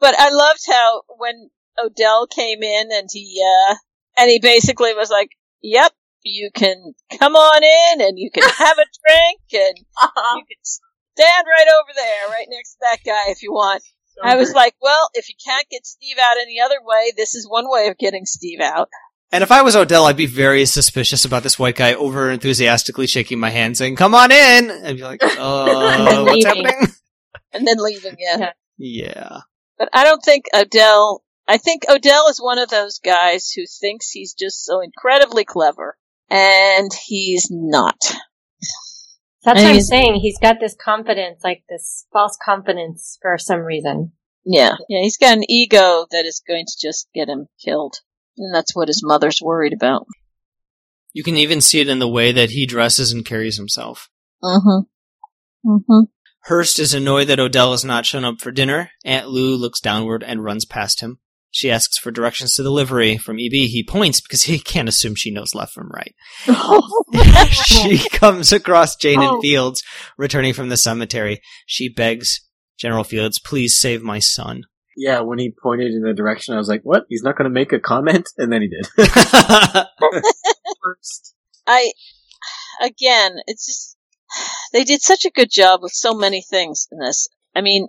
[0.00, 3.74] But I loved how when Odell came in and he uh
[4.16, 5.30] and he basically was like,
[5.62, 5.92] "Yep,
[6.22, 11.46] you can come on in and you can have a drink and you can stand
[11.46, 13.82] right over there, right next to that guy if you want."
[14.22, 17.46] I was like, "Well, if you can't get Steve out any other way, this is
[17.48, 18.88] one way of getting Steve out."
[19.32, 23.06] And if I was Odell, I'd be very suspicious about this white guy over enthusiastically
[23.08, 24.70] shaking my hand saying, come on in!
[24.70, 26.64] I'd be like, "Oh, what's Leaving.
[26.64, 26.92] happening?
[27.52, 28.38] And then leaving, yeah.
[28.38, 28.52] Yeah.
[28.78, 29.38] Yeah.
[29.78, 31.22] But I don't think Odell.
[31.48, 35.96] I think Odell is one of those guys who thinks he's just so incredibly clever,
[36.28, 37.96] and he's not.
[39.46, 40.14] That's And what I'm saying.
[40.16, 44.10] He's got this confidence, like this false confidence for some reason.
[44.44, 47.94] Yeah, yeah, he's got an ego that is going to just get him killed,
[48.36, 50.08] and that's what his mother's worried about.
[51.12, 54.10] You can even see it in the way that he dresses and carries himself.
[54.42, 55.70] Mm-hmm.
[55.70, 56.04] Mm-hmm.
[56.46, 58.90] Hearst is annoyed that Odell has not shown up for dinner.
[59.04, 61.20] Aunt Lou looks downward and runs past him.
[61.56, 63.50] She asks for directions to the livery from EB.
[63.52, 66.14] He points because he can't assume she knows left from right.
[67.50, 69.34] she comes across Jane Oh.
[69.36, 69.82] and Fields
[70.18, 71.40] returning from the cemetery.
[71.64, 72.42] She begs
[72.78, 74.64] General Fields, please save my son.
[74.98, 77.06] Yeah, when he pointed in the direction, I was like, "What?
[77.08, 78.86] He's not going to make a comment?" And then he did.
[80.82, 81.34] first.
[81.66, 81.90] I,
[82.82, 83.96] again, it's just,
[84.74, 87.28] they did such a good job with so many things in this.
[87.54, 87.88] I mean,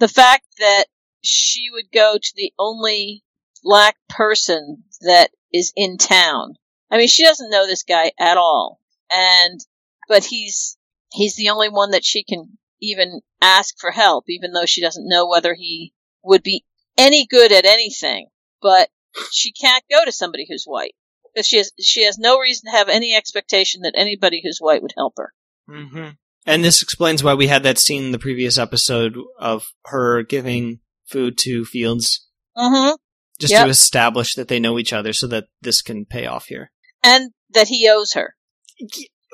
[0.00, 0.86] the fact that
[1.22, 3.22] she would go to the only
[3.62, 6.54] black person that is in town.
[6.90, 8.80] I mean, she doesn't know this guy at all.
[9.10, 9.60] And,
[10.08, 10.76] but he's,
[11.12, 15.08] he's the only one that she can even ask for help, even though she doesn't
[15.08, 16.64] know whether he would be
[16.96, 18.28] any good at anything.
[18.62, 18.88] But
[19.32, 20.94] she can't go to somebody who's white
[21.34, 24.82] because she has she has no reason to have any expectation that anybody who's white
[24.82, 25.32] would help her.
[25.68, 26.08] hmm
[26.44, 30.80] And this explains why we had that scene in the previous episode of her giving
[31.08, 32.26] food to Fields,
[32.56, 32.94] Mm-hmm.
[33.38, 33.64] just Yep.
[33.64, 36.70] to establish that they know each other so that this can pay off here.
[37.04, 38.34] And that he owes her.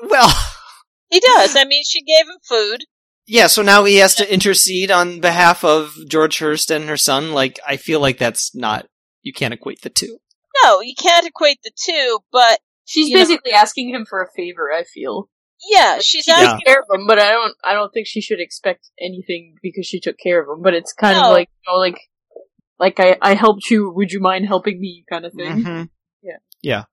[0.01, 0.29] Well,
[1.09, 1.55] He does.
[1.55, 2.85] I mean, she gave him food.
[3.27, 7.33] yeah, so now he has to intercede on behalf of George Hearst and her son.
[7.33, 8.87] Like, I feel like that's not,
[9.21, 10.17] you can't equate the two.
[10.63, 14.27] No, you can't equate the two, but She's You know- basically asking him for a
[14.35, 14.69] favor.
[14.73, 15.29] I feel.
[15.69, 16.61] Yeah, she's She asking.
[16.65, 17.55] care of him, but I don't.
[17.63, 20.61] I don't think she should expect anything because she took care of him.
[20.63, 21.25] But it's kind No.
[21.27, 21.99] of like, you know, like,
[22.79, 23.91] like I, I helped you.
[23.91, 25.05] Would you mind helping me?
[25.09, 25.63] Kind of thing.
[25.63, 25.89] Mhm.
[26.21, 26.37] Yeah.
[26.61, 26.83] Yeah.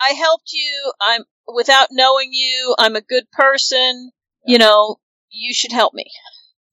[0.00, 0.92] I helped you.
[1.00, 1.22] I'm
[1.54, 2.74] without knowing you.
[2.78, 4.10] I'm a good person.
[4.46, 4.96] You know,
[5.30, 6.06] you should help me.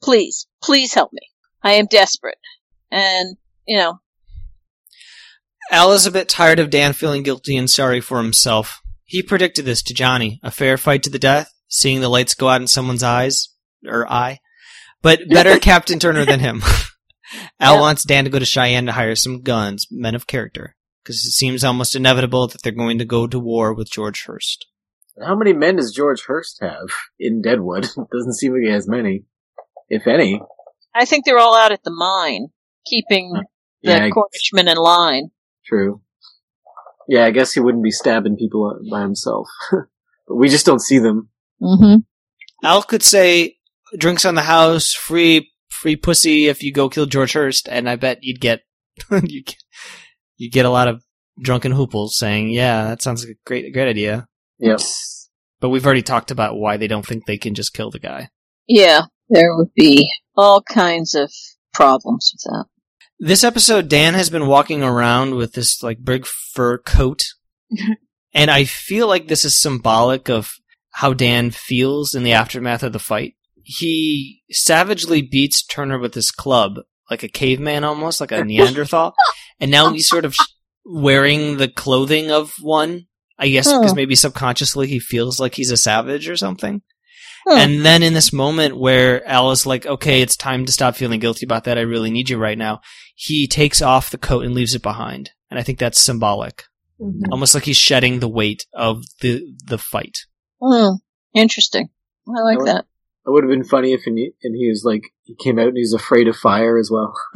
[0.01, 1.21] Please, please help me.
[1.63, 2.37] I am desperate.
[2.91, 3.99] And you know,
[5.71, 8.81] Al is a bit tired of Dan feeling guilty and sorry for himself.
[9.09, 10.39] He predicted this to Johnny.
[10.43, 13.49] A fair fight to the death, seeing the lights go out in someone's eyes,
[13.85, 14.39] or eye.
[15.01, 16.61] But better Captain Turner than him.
[17.59, 17.81] Al Yeah.
[17.81, 20.75] wants Dan to go to Cheyenne to hire some guns, men of character.
[21.03, 24.67] Because it seems almost inevitable that they're going to go to war with George Hearst.
[25.19, 27.81] How many men does George Hearst have in Deadwood?
[28.11, 29.23] Doesn't seem like he has many,
[29.89, 30.39] if any.
[30.93, 32.49] I think they're all out at the mine,
[32.85, 33.43] keeping the
[33.81, 35.31] Yeah, Cornishmen in line.
[35.65, 36.01] true.
[37.09, 39.47] Yeah, I guess he wouldn't be stabbing people by himself.
[39.71, 41.29] but we just don't see them.
[41.59, 42.01] Mm-hmm.
[42.63, 43.55] Al could say,
[43.97, 47.95] drinks on the house, free, free pussy if you go kill George Hearst, and I
[47.95, 48.61] bet you'd get,
[49.11, 49.63] you'd get,
[50.37, 51.03] you'd get a lot of
[51.41, 54.27] drunken hooples saying, yeah, that sounds like a great, great idea.
[54.59, 55.31] Yes.
[55.59, 58.29] But we've already talked about why they don't think they can just kill the guy.
[58.67, 60.07] Yeah, there would be
[60.37, 61.31] all kinds of
[61.73, 62.65] problems with that.
[63.21, 67.25] This episode, Dan has been walking around with this like big fur coat,
[68.33, 70.53] and I feel like this is symbolic of
[70.91, 73.35] how Dan feels in the aftermath of the fight.
[73.61, 76.79] He savagely beats Turner with his club,
[77.11, 79.13] like a caveman almost, like a Neanderthal,
[79.59, 80.37] and now he's sort of
[80.85, 83.07] wearing the clothing of one.
[83.37, 86.81] I guess because maybe subconsciously he feels like he's a savage or something.
[87.49, 91.45] And then in this moment where Alice like, okay, it's time to stop feeling guilty
[91.45, 91.77] about that.
[91.77, 92.81] I really need you right now.
[93.21, 95.31] He takes off the coat and leaves it behind.
[95.51, 96.63] And I think that's symbolic.
[97.01, 97.23] Mhm.
[97.33, 100.19] Almost like he's shedding the weight of the, the fight.
[100.61, 100.95] Hmm.
[101.33, 101.89] Interesting.
[102.29, 102.85] I like that.
[103.25, 105.67] It would have been funny if and he, and he was like he came out
[105.67, 107.13] and he's afraid of fire as well.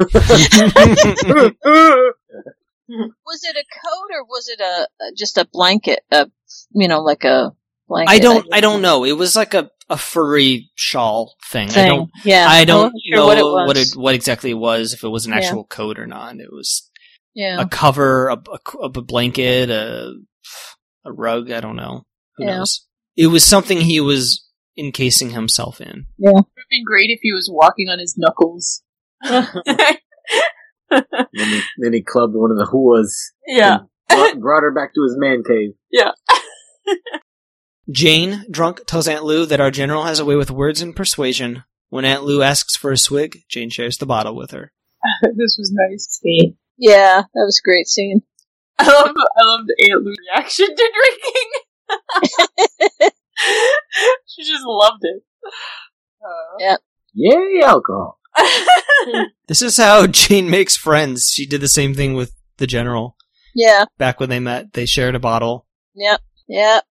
[2.88, 6.00] Was it a coat or was it a a- just a blanket?
[6.10, 6.30] A
[6.72, 7.52] you know, like a
[7.88, 8.10] blanket.
[8.12, 8.46] I don't.
[8.52, 9.04] I don't know.
[9.04, 11.70] It was like a, a furry shawl thing.
[11.70, 12.10] I don't.
[12.24, 13.66] Yeah, I don't wasn't sure know what it was.
[13.66, 14.92] what it what exactly it was.
[14.92, 15.38] If it was an Yeah.
[15.38, 16.36] actual coat or not.
[16.36, 16.90] It was
[17.34, 20.12] yeah, a cover, a, a, a blanket, a
[21.04, 21.50] a rug.
[21.50, 22.06] I don't know.
[22.36, 22.58] Who Yeah.
[22.58, 22.86] knows?
[23.16, 24.44] It was something he was
[24.76, 26.06] encasing himself in.
[26.18, 26.30] Yeah.
[26.30, 28.82] It would have been great if he was walking on his knuckles.
[29.24, 29.44] then,
[31.32, 33.32] he, then he clubbed one of the huas.
[33.46, 33.78] yeah.
[34.08, 35.70] Brought, brought her back to his man cave.
[37.90, 41.64] Jane, drunk, tells Aunt Lou that our general has a way with words and persuasion.
[41.90, 44.72] When Aunt Lou asks for a swig, Jane shares the bottle with her.
[45.22, 46.06] this was nice.
[46.10, 46.56] Scene.
[46.78, 48.22] yeah, that was a great scene.
[48.78, 51.50] I love I love the Aunt Lou reaction to drinking.
[54.26, 55.22] she just loved it.
[56.24, 56.76] Uh,
[57.12, 58.18] Yay, alcohol.
[59.46, 61.28] This is how Jane makes friends.
[61.30, 63.16] She did the same thing with the general
[63.54, 64.72] Yeah, back when they met.
[64.72, 65.66] They shared a bottle.
[65.94, 66.20] Yep.
[66.48, 66.84] Yep.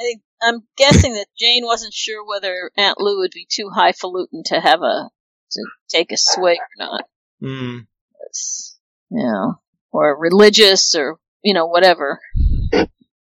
[0.00, 4.42] I think I'm guessing that Jane wasn't sure whether Aunt Lou would be too highfalutin
[4.46, 5.10] to have a
[5.52, 7.04] to take a swig or not.
[7.40, 7.78] Hmm.
[8.26, 8.78] It's,
[9.10, 9.60] you know,
[9.92, 12.20] or religious or you know whatever.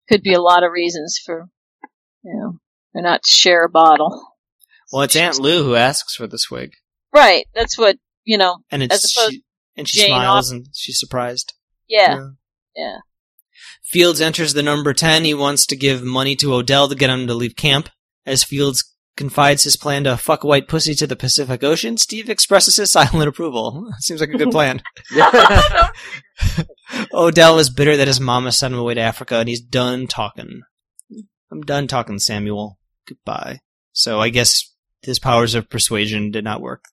[0.09, 1.49] Could be a lot of reasons for
[2.25, 2.59] you know
[2.93, 4.29] for not to share a bottle.
[4.93, 6.75] Well, it's Aunt Lou who asks for the swig,
[7.13, 7.47] Right.
[7.55, 8.59] That's what you know.
[8.71, 9.45] and it's As opposed she,
[9.77, 11.55] and she Jane smiles and she's surprised.
[11.89, 12.29] Yeah.
[12.75, 12.99] Yeah.
[13.93, 15.27] Fields enters the number 10.
[15.27, 17.91] He wants to give money to Odell to get him to leave camp.
[18.25, 22.31] As Fields confides his plan to fuck a white pussy to the Pacific Ocean, Steve
[22.31, 23.93] expresses his silent approval.
[23.99, 24.83] Seems like a good plan.
[27.13, 30.63] Odell is bitter that his mama sent him away to Africa and he's done talking.
[31.51, 32.79] I'm done talking, Samuel.
[33.07, 33.61] Goodbye.
[33.93, 36.85] So I guess his powers of persuasion did not work.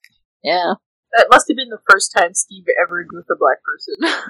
[0.44, 0.74] Yeah.
[1.18, 4.22] that must have been the first time Steve ever agreed with a black person.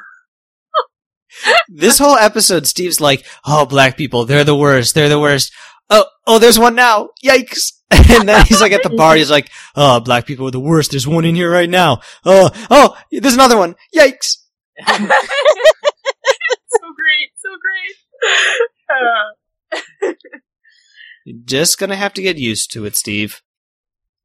[1.68, 4.96] This whole episode, Steve's like, "Oh, black people, they're the worst.
[4.96, 5.52] They're the worst."
[5.90, 7.10] Oh, oh, there's one now.
[7.24, 7.74] Yikes!
[8.12, 9.16] And then he's like at the bar.
[9.16, 10.92] He's like, "Oh, black people are the worst.
[10.92, 12.02] There's one in here right now.
[12.26, 13.76] Oh, oh, there's another one.
[13.96, 14.38] Yikes!"
[14.88, 14.96] so
[16.96, 17.96] great, so great.
[18.90, 20.14] Uh,
[21.26, 23.42] You're just gonna have to get used to it, Steve.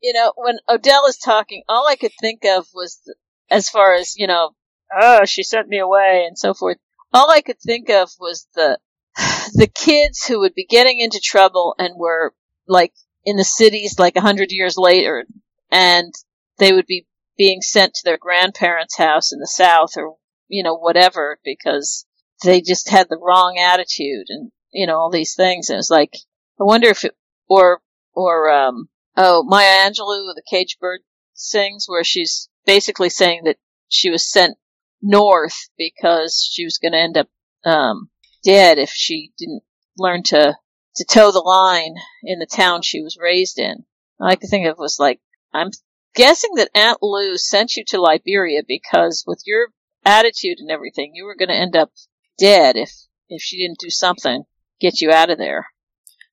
[0.03, 3.17] you know, when Odell is talking, all I could think of was, th-
[3.51, 4.55] as far as, you know,
[4.99, 6.79] oh, she sent me away and so forth.
[7.15, 8.79] All I could think of was the,
[9.55, 12.35] the kids who would be getting into trouble and were,
[12.69, 12.93] like,
[13.25, 15.25] in the cities like a hundred years later,
[15.71, 16.13] and
[16.59, 17.07] they would be
[17.39, 20.17] being sent to their grandparents' house in the South or,
[20.49, 22.05] you know, whatever, because
[22.43, 25.71] they just had the wrong attitude and, you know, all these things.
[25.71, 26.13] And it was like,
[26.61, 27.15] I wonder if it,
[27.49, 27.81] or,
[28.13, 31.03] or, um, Oh, Maya Angelou, the Cage Bird
[31.35, 33.59] sings, where she's basically saying that
[33.89, 34.59] she was sent
[35.05, 37.29] north because she was going to end up
[37.65, 38.09] um,
[38.43, 39.63] dead if she didn't
[39.99, 40.57] learn to
[40.97, 43.85] to toe the line in the town she was raised in.
[44.21, 45.21] I could think of was like,
[45.53, 45.71] I'm
[46.15, 49.69] guessing that Aunt Lou sent you to Liberia because with your
[50.05, 51.91] attitude and everything, you were going to end up
[52.39, 52.93] dead if
[53.29, 54.45] if she didn't do something
[54.81, 55.67] get you out of there.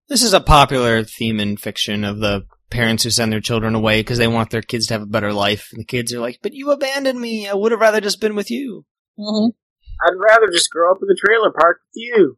[0.09, 3.99] This is a popular theme in fiction of the parents who send their children away
[3.99, 6.39] because they want their kids to have a better life, and the kids are like,
[6.41, 7.47] "But you abandoned me.
[7.47, 8.85] I would have rather just been with you."
[9.17, 9.49] hmm
[10.03, 12.37] I'd rather just grow up in the trailer park with you.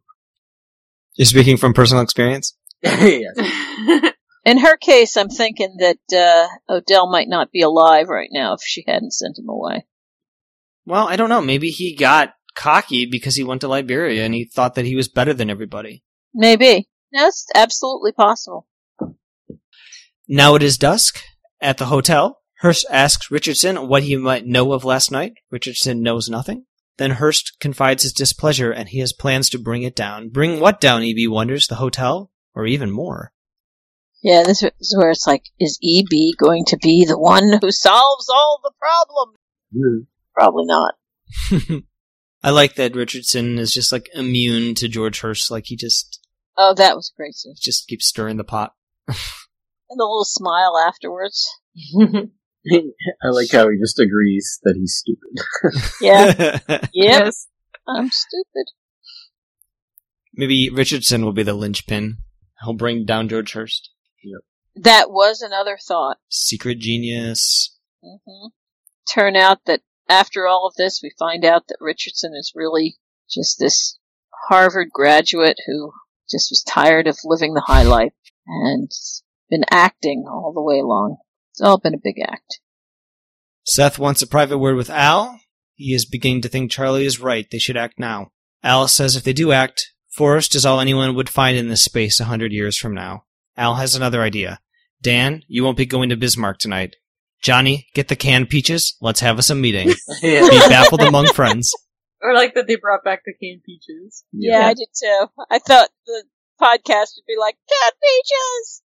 [1.15, 2.57] You're speaking from personal experience.
[2.83, 3.37] yes.
[4.45, 8.59] In her case, I'm thinking that uh, Odell might not be alive right now if
[8.61, 9.85] she hadn't sent him away.
[10.85, 11.41] Well, I don't know.
[11.41, 15.07] Maybe he got cocky because he went to Liberia and he thought that he was
[15.07, 16.03] better than everybody.
[16.33, 16.89] Maybe.
[17.13, 18.67] That's absolutely possible.
[20.27, 21.19] Now it is dusk.
[21.61, 25.33] At the hotel, Hearst asks Richardson what he might know of last night.
[25.51, 26.65] Richardson knows nothing.
[26.97, 30.29] Then Hearst confides his displeasure and he has plans to bring it down.
[30.29, 31.27] Bring what down, E.B.
[31.27, 31.67] wonders?
[31.67, 32.31] The hotel?
[32.53, 33.31] Or even more?
[34.21, 38.29] Yeah, this is where it's like, is EB going to be the one who solves
[38.29, 39.37] all the problems?
[39.75, 40.03] Hmm.
[40.33, 40.93] Probably not.
[42.43, 45.49] I like that Richardson is just like immune to George Hearst.
[45.51, 46.19] Like he just,
[46.57, 47.53] Oh, that was crazy.
[47.59, 48.73] just keeps stirring the pot.
[49.93, 51.47] And the little smile afterwards.
[51.95, 55.83] I like how he just agrees that he's stupid.
[56.01, 56.59] Yeah.
[56.67, 56.89] yep.
[56.93, 57.47] Yes.
[57.87, 58.71] I'm stupid.
[60.33, 62.17] Maybe Richardson will be the linchpin.
[62.63, 63.91] He'll bring down George Hearst.
[64.23, 64.41] Yep.
[64.83, 66.17] That was another thought.
[66.27, 67.77] Secret genius.
[68.01, 68.47] hmm
[69.07, 72.97] Turn out that after all of this, we find out that Richardson is really
[73.29, 73.99] just this
[74.49, 75.91] Harvard graduate who
[76.31, 78.13] just was tired of living the high life
[78.47, 78.89] and
[79.53, 81.17] been acting all the way along.
[81.51, 82.59] It's all been a big act.
[83.63, 85.39] Seth wants a private word with Al.
[85.75, 87.45] He is beginning to think Charlie is right.
[87.51, 88.31] They should act now.
[88.63, 92.19] Al says if they do act, Forest is all anyone would find in this space
[92.19, 93.25] a hundred years from now.
[93.55, 94.59] Al has another idea.
[95.01, 96.95] Dan, you won't be going to Bismarck tonight.
[97.41, 98.95] Johnny, get the canned peaches.
[99.01, 99.89] Let's have us a meeting.
[100.21, 100.49] yeah.
[100.49, 101.73] Be baffled among friends.
[102.25, 104.23] Or like that they brought back the canned peaches.
[104.31, 105.27] Yeah, I did too.
[105.51, 106.23] I thought the
[106.61, 108.81] podcast would be like, cat peaches!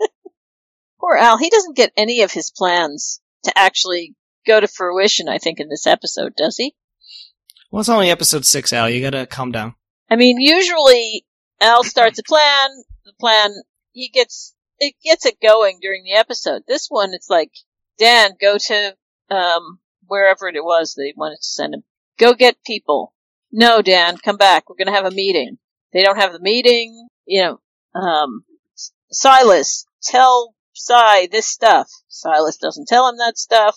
[1.00, 4.14] Poor Al, he doesn't get any of his plans to actually
[4.46, 6.74] go to fruition, I think, in this episode, does he?
[7.70, 8.88] Well, it's only episode six, Al.
[8.88, 9.74] You gotta calm down.
[10.08, 11.26] I mean, usually
[11.60, 12.70] Al starts a plan,
[13.04, 13.54] the plan,
[13.92, 16.62] he gets, it gets it going during the episode.
[16.66, 17.50] This one, it's like,
[17.98, 18.96] Dan, go to,
[19.30, 21.84] um, wherever it was they wanted to send him.
[22.18, 23.12] Go get people.
[23.52, 24.68] No, Dan, come back.
[24.68, 25.58] We're gonna have a meeting.
[25.92, 27.60] They don't have the meeting, you know,
[28.00, 28.44] um,
[29.10, 31.88] Silas, tell Cy this stuff.
[32.08, 33.76] Silas doesn't tell him that stuff.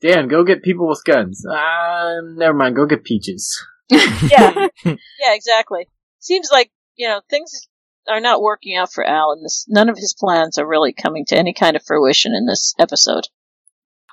[0.00, 1.44] Dan, go get people with guns.
[1.44, 2.76] Uh, never mind.
[2.76, 3.62] Go get peaches.
[3.90, 4.68] Yeah.
[4.84, 5.86] Yeah, exactly.
[6.20, 7.68] Seems like, you know, things
[8.08, 11.26] are not working out for Al and this, none of his plans are really coming
[11.26, 13.28] to any kind of fruition in this episode.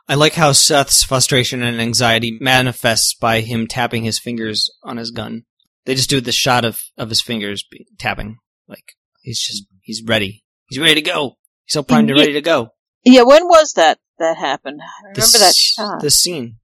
[0.10, 5.12] I like how Seth's frustration and anxiety manifests by him tapping his fingers on his
[5.12, 5.44] gun.
[5.88, 7.64] They just do the shot of, of his fingers
[7.98, 8.38] tapping.
[8.68, 8.84] Like,
[9.22, 10.44] he's just, he's ready.
[10.68, 11.38] He's ready to go.
[11.66, 12.72] He's so primed and ready to go.
[13.06, 14.82] Yeah, when was that that happened?
[14.82, 16.02] I remember that shot.
[16.02, 16.58] The scene.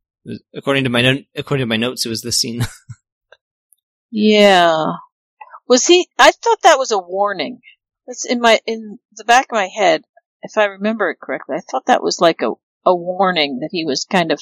[0.53, 2.61] According to my no- according to my notes, it was this scene.
[4.15, 4.75] Yeah.
[5.67, 7.61] Was he, I thought that was a warning.
[8.05, 10.03] That's in my, in the back of my head,
[10.43, 12.51] if I remember it correctly, I thought that was like a,
[12.85, 14.39] a warning that he was kind of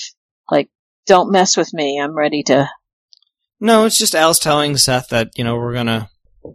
[0.49, 0.69] like,
[1.05, 2.69] don't mess with me, I'm ready to,
[3.61, 6.09] no, it's just Al's telling Seth that you know we're gonna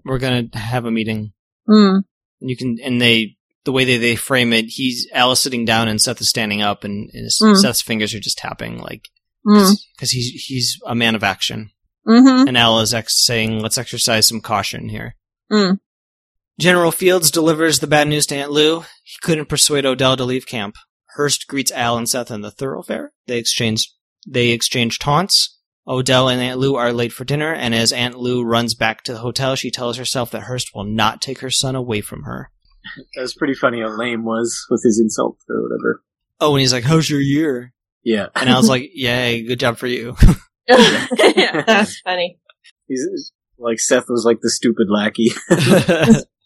[0.05, 1.33] we're gonna have a meeting.
[1.69, 2.03] mm,
[2.41, 5.89] You can and they the way they, they frame it, he's Al is sitting down
[5.89, 7.57] and Seth is standing up, and his, Mm.
[7.57, 9.09] Seth's fingers are just tapping like
[9.47, 11.71] mm, because he's he's a man of action.
[12.07, 15.17] mm-hmm, And Al is ex- saying, let's exercise some caution here.
[15.51, 15.79] mm.
[16.59, 18.81] General Fields delivers the bad news to Aunt Lou.
[19.03, 20.77] He couldn't persuade Odell to leave camp.
[21.17, 23.13] Hearst greets Al and Seth in the thoroughfare.
[23.27, 23.93] They exchange,
[24.27, 25.56] they exchange taunts.
[25.89, 29.13] Odell and Aunt Lou are late for dinner, and as Aunt Lou runs back to
[29.13, 32.51] the hotel, she tells herself that Hearst will not take her son away from her.
[33.15, 36.03] That was pretty funny how lame was with his insult or whatever.
[36.41, 37.73] Oh, and he's like, how's your year?
[38.05, 38.29] Yeah.
[38.35, 40.17] And I was like, yay, good job for you.
[40.69, 41.07] yeah.
[41.67, 42.39] That's funny.
[42.87, 45.31] He's like Seth was like the stupid lackey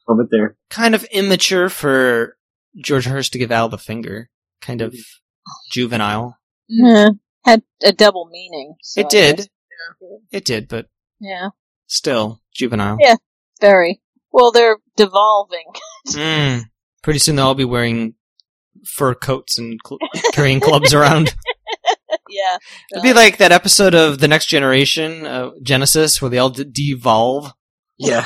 [0.09, 0.57] moment there.
[0.71, 2.37] kind of immature for
[2.83, 4.31] George Hearst to give Al the finger.
[4.63, 5.71] Kind of mm-hmm.
[5.73, 6.39] juvenile.
[6.69, 7.11] Yeah.
[7.45, 8.75] Had a double meaning.
[8.83, 9.37] so It did.
[9.39, 9.49] guess-
[10.31, 10.87] It did, but
[11.21, 11.49] Yeah.
[11.87, 12.97] still juvenile.
[13.01, 13.17] Yeah.
[13.61, 14.01] Very.
[14.33, 15.65] Well, they're devolving.
[16.09, 16.63] Mm.
[17.03, 18.15] Pretty soon they'll all be wearing
[18.87, 19.99] fur coats and cl-
[20.33, 21.35] carrying clubs around.
[22.31, 22.57] yeah.
[22.93, 26.65] It'd be like that episode of The Next Generation, uh, Genesis, where they all d-
[26.65, 27.53] devolve.
[27.99, 28.25] Yeah.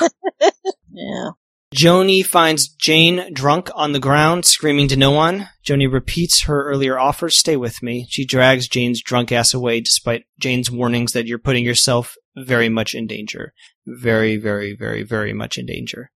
[0.92, 1.30] Yeah.
[1.74, 5.48] Joanie finds Jane drunk on the ground, screaming to no one.
[5.64, 8.06] Joanie repeats her earlier offer, stay with me.
[8.08, 12.94] She drags Jane's drunk ass away despite Jane's warnings that you're putting yourself very much
[12.94, 13.52] in danger.
[13.84, 16.12] Very, very, very, very much in danger.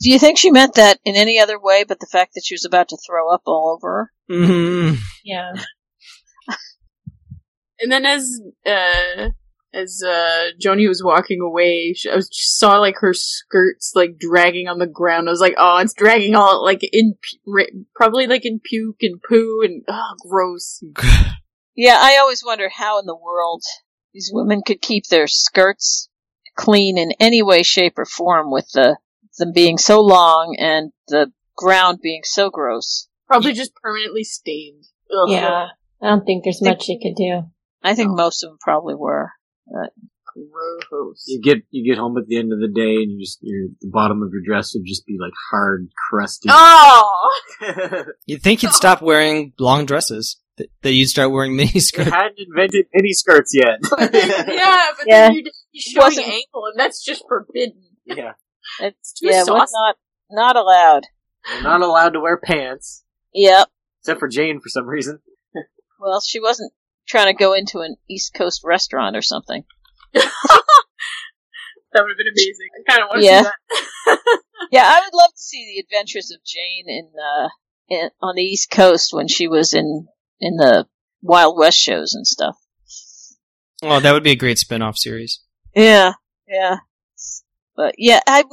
[0.00, 2.54] Do you think she meant that in any other way but the fact that she
[2.54, 4.34] was about to throw up all over her?
[4.34, 4.94] Mm-hmm.
[5.24, 5.52] Yeah.
[7.78, 9.28] And then as uh
[9.80, 14.18] as uh Joanie was walking away, she, I was just saw like her skirts like
[14.18, 15.28] dragging on the ground.
[15.28, 19.20] I was like, oh, it's dragging all like in pu- probably like in puke and
[19.22, 20.82] poo and oh, gross.
[21.76, 23.62] Yeah, I always wonder how in the world
[24.12, 26.10] these women could keep their skirts
[26.54, 28.98] clean in any way, shape, or form with the
[29.38, 33.08] them being so long and the ground being so gross.
[33.26, 34.84] Probably just permanently stained.
[35.10, 35.30] Ugh.
[35.30, 35.68] Yeah.
[36.02, 37.44] I don't think there's much you could do.
[37.82, 39.32] I think most of them probably were.
[40.88, 41.24] Gross.
[41.26, 43.68] You get you get home at the end of the day and you just your
[43.80, 46.48] the bottom of your dress would just be like hard crusty.
[46.52, 47.30] Oh,
[48.26, 50.40] You'd think you'd stop wearing long dresses.
[50.56, 52.10] That that you'd start wearing mini they skirts.
[52.10, 53.78] hadn't invented mini skirts yet.
[53.98, 54.06] yeah,
[54.96, 55.28] but Yeah.
[55.28, 57.82] then you'd be showing Wasn't- ankle, and that's just forbidden.
[58.04, 58.32] yeah.
[58.80, 59.72] It's, too yeah, it was saucy.
[59.74, 59.96] not
[60.30, 61.06] not allowed.
[61.52, 63.04] You're not allowed to wear pants.
[63.34, 63.68] Yep.
[64.00, 65.20] Except for Jane for some reason.
[65.98, 66.72] Well, she wasn't
[67.10, 69.64] trying to go into an East Coast restaurant or something.
[71.92, 72.68] That would have been amazing.
[72.78, 73.42] I kind of want to Yeah.
[73.42, 73.48] see
[74.06, 74.18] that.
[74.70, 77.48] Yeah, I would love to see the adventures of Jane in, uh,
[77.88, 80.06] in on the East Coast when she was in
[80.38, 80.86] in the
[81.22, 82.56] Wild West shows and stuff.
[83.82, 85.40] Oh, that would be a great spin-off series.
[85.74, 86.12] Yeah,
[86.46, 86.76] yeah.
[87.74, 88.44] But yeah, I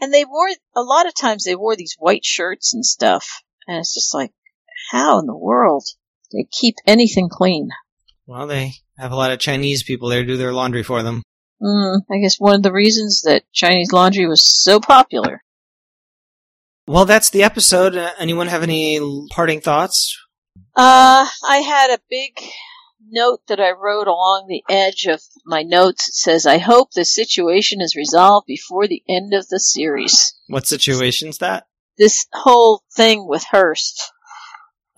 [0.00, 3.42] And they wore, a lot of times they wore these white shirts and stuff.
[3.66, 4.32] And it's just like,
[4.92, 5.84] how in the world
[6.32, 7.68] they keep anything clean?
[8.26, 11.22] Well, they have a lot of Chinese people there do their laundry for them.
[11.62, 15.42] Mm, I guess one of the reasons that Chinese laundry was so popular.
[16.86, 17.96] Well, that's the episode.
[17.96, 19.00] Uh, anyone have any
[19.30, 20.16] parting thoughts?
[20.76, 22.38] Uh, I had a big
[23.08, 26.08] note that I wrote along the edge of my notes.
[26.08, 30.34] It says, I hope the situation is resolved before the end of the series.
[30.48, 31.66] What situation's that?
[31.98, 34.12] This whole thing with Hearst.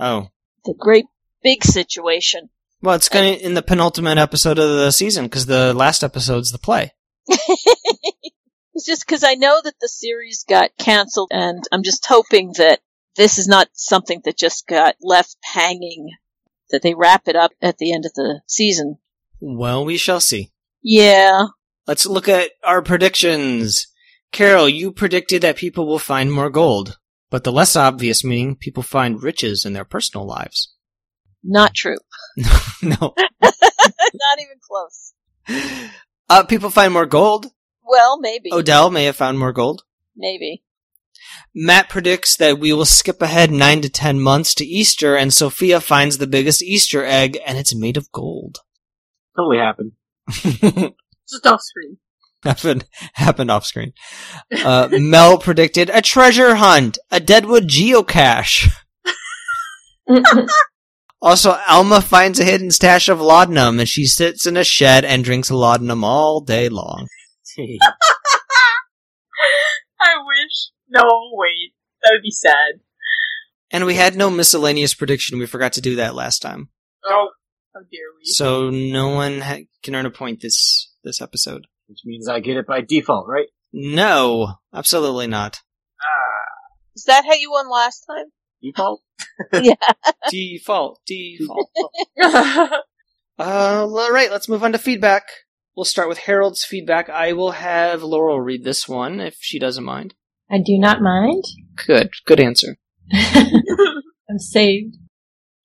[0.00, 0.28] Oh.
[0.64, 1.06] The great
[1.42, 2.50] big situation.
[2.80, 6.52] Well, it's going to in the penultimate episode of the season because the last episode's
[6.52, 6.92] the play.
[7.26, 12.80] it's just because I know that the series got canceled, and I'm just hoping that
[13.16, 16.10] this is not something that just got left hanging,
[16.70, 18.98] that they wrap it up at the end of the season.
[19.40, 20.52] Well, we shall see.
[20.80, 21.46] Yeah.
[21.86, 23.88] Let's look at our predictions.
[24.30, 26.98] Carol, you predicted that people will find more gold,
[27.30, 30.72] but the less obvious meaning people find riches in their personal lives.
[31.42, 31.96] Not true.
[32.82, 33.14] no.
[33.42, 35.14] not even close.
[36.28, 37.46] Uh, people find more gold.
[37.86, 38.50] Well, maybe.
[38.52, 39.82] Odell may have found more gold.
[40.16, 40.62] Maybe.
[41.54, 45.80] Matt predicts that we will skip ahead nine to ten months to Easter, and Sophia
[45.80, 48.58] finds the biggest Easter egg, and it's made of gold.
[49.36, 49.92] Totally happened.
[51.28, 51.98] Just off screen.
[52.42, 53.92] happened happened off screen.
[54.52, 58.70] Uh, Mel predicted a treasure hunt, a Deadwood geocache.
[61.20, 65.24] Also, Alma finds a hidden stash of laudanum, and she sits in a shed and
[65.24, 67.08] drinks laudanum all day long.
[67.58, 67.64] I
[70.26, 70.70] wish.
[70.88, 71.72] No, wait.
[72.02, 72.80] That would be sad.
[73.70, 75.38] And we had no miscellaneous prediction.
[75.38, 76.70] We forgot to do that last time,
[77.04, 77.28] Oh,
[77.74, 78.24] how dare we?
[78.24, 81.66] so no one ha- can earn a point this this episode.
[81.88, 83.48] Which means I get it by default, right?
[83.72, 85.60] No, absolutely not.
[86.00, 86.48] Ah,
[86.96, 88.26] Is that how you won last time?
[88.62, 89.02] Default?
[89.52, 89.74] yeah.
[90.30, 91.70] default, default.
[92.20, 92.68] Uh,
[93.38, 95.24] all right, let's move on to feedback.
[95.76, 97.08] We'll start with Harold's feedback.
[97.08, 100.14] I will have Laurel read this one if she doesn't mind.
[100.50, 101.44] I do not mind.
[101.86, 102.78] Good, good answer.
[104.28, 104.96] I'm saved.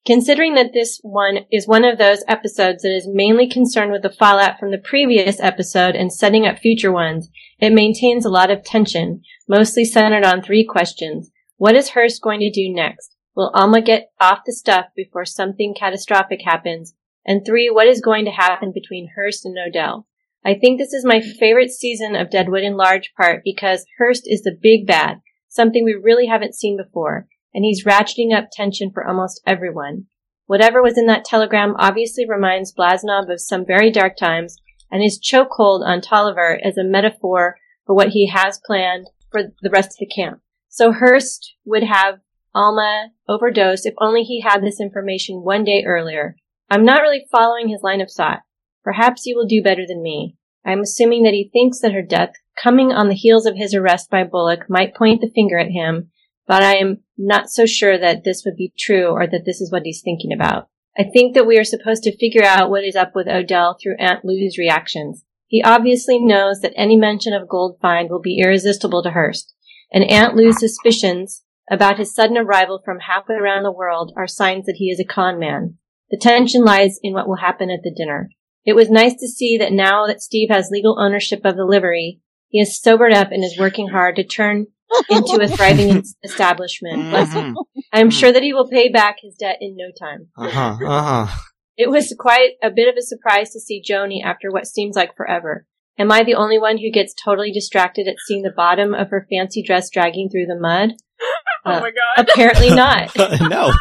[0.05, 4.09] Considering that this one is one of those episodes that is mainly concerned with the
[4.09, 7.29] fallout from the previous episode and setting up future ones,
[7.59, 11.31] it maintains a lot of tension, mostly centered on three questions.
[11.57, 13.15] What is Hearst going to do next?
[13.35, 16.93] Will Alma get off the stuff before something catastrophic happens?
[17.25, 20.07] And three, what is going to happen between Hearst and Odell?
[20.45, 24.41] I think this is my favorite season of Deadwood in large part because Hearst is
[24.41, 29.05] the big bad, something we really haven't seen before and he's ratcheting up tension for
[29.05, 30.05] almost everyone.
[30.45, 34.59] Whatever was in that telegram obviously reminds Blazanov of some very dark times,
[34.91, 39.69] and his chokehold on Tolliver is a metaphor for what he has planned for the
[39.69, 40.41] rest of the camp.
[40.73, 42.21] So Hearst would have
[42.55, 46.35] Alma overdose if only he had this information one day earlier.
[46.67, 48.39] I'm not really following his line of thought.
[48.83, 50.35] Perhaps you will do better than me.
[50.65, 54.09] I'm assuming that he thinks that her death, coming on the heels of his arrest
[54.09, 56.09] by Bullock, might point the finger at him,
[56.47, 59.71] but I am not so sure that this would be true or that this is
[59.71, 60.69] what he's thinking about.
[60.97, 63.97] I think that we are supposed to figure out what is up with Odell through
[63.99, 65.23] Aunt Lou's reactions.
[65.45, 69.53] He obviously knows that any mention of gold find will be irresistible to Hearst,
[69.93, 74.65] and Aunt Lou's suspicions about his sudden arrival from halfway around the world are signs
[74.65, 75.77] that he is a con man.
[76.09, 78.29] The tension lies in what will happen at the dinner.
[78.65, 82.19] It was nice to see that now that Steve has legal ownership of the livery,
[82.49, 84.67] he has sobered up and is working hard to turn
[85.09, 87.01] into a thriving establishment.
[87.03, 87.57] Him.
[87.91, 90.27] I am sure that he will pay back his debt in no time.
[90.37, 90.77] Uh huh.
[90.85, 91.37] Uh huh.
[91.75, 95.15] It was quite a bit of a surprise to see Joanie after what seems like
[95.15, 95.65] forever.
[95.97, 99.27] Am I the only one who gets totally distracted at seeing the bottom of her
[99.29, 100.93] fancy dress dragging through the mud?
[101.65, 102.27] oh Uh, my god.
[102.29, 103.11] Apparently not.
[103.17, 103.71] no.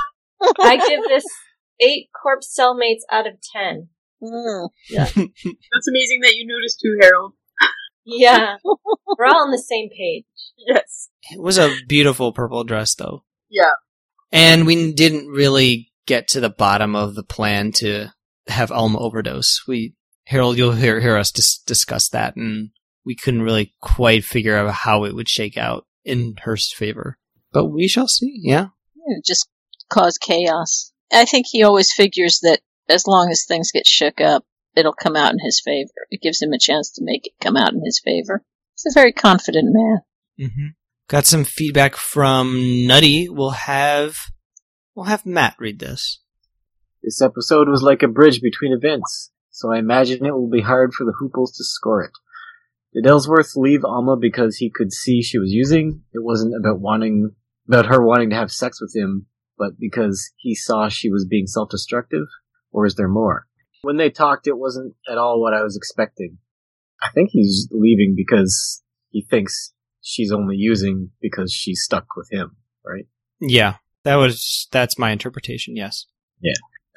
[0.60, 1.24] I give this
[1.80, 3.88] eight corpse cellmates out of ten.
[4.22, 4.68] Mm.
[4.94, 5.16] That's
[5.88, 7.32] amazing that you noticed too, Harold.
[8.04, 8.56] Yeah.
[8.64, 10.24] We're all on the same page.
[10.56, 11.08] Yes.
[11.30, 13.24] It was a beautiful purple dress, though.
[13.50, 13.72] Yeah.
[14.32, 18.08] And we didn't really get to the bottom of the plan to
[18.48, 19.62] have Alma overdose.
[19.68, 22.70] We, Harold, you'll hear, hear us dis- discuss that, and
[23.04, 27.18] we couldn't really quite figure out how it would shake out in Hearst's favor.
[27.52, 28.68] But we shall see, yeah.
[29.06, 29.48] It just
[29.90, 30.92] cause chaos.
[31.12, 34.44] I think he always figures that as long as things get shook up,
[34.74, 35.90] it'll come out in his favor.
[36.10, 38.42] It gives him a chance to make it come out in his favor.
[38.74, 40.00] He's a very confident man.
[40.40, 40.66] Mm-hmm.
[41.08, 43.28] Got some feedback from Nutty.
[43.28, 44.18] We'll have,
[44.94, 46.20] we'll have Matt read this.
[47.02, 50.92] This episode was like a bridge between events, so I imagine it will be hard
[50.94, 52.10] for the Hooples to score it.
[52.94, 56.02] Did Ellsworth leave Alma because he could see she was using?
[56.12, 57.30] It wasn't about wanting,
[57.68, 59.26] about her wanting to have sex with him,
[59.56, 62.26] but because he saw she was being self-destructive?
[62.72, 63.46] Or is there more?
[63.82, 66.38] When they talked, it wasn't at all what I was expecting.
[67.02, 72.56] I think he's leaving because he thinks she's only using because she's stuck with him,
[72.84, 73.06] right?
[73.40, 75.76] Yeah, that was that's my interpretation.
[75.76, 76.06] Yes.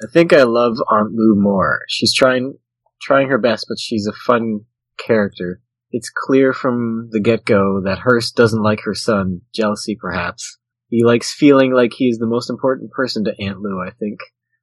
[0.02, 1.80] I think I love Aunt Lou more.
[1.88, 2.58] She's trying
[3.00, 4.60] trying her best, but she's a fun
[4.98, 5.60] character.
[5.90, 10.58] It's clear from the get go that Hearst doesn't like her son, jealousy perhaps.
[10.88, 14.18] He likes feeling like he's the most important person to Aunt Lou, I think.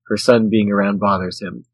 [0.08, 1.66] Her son being around bothers him.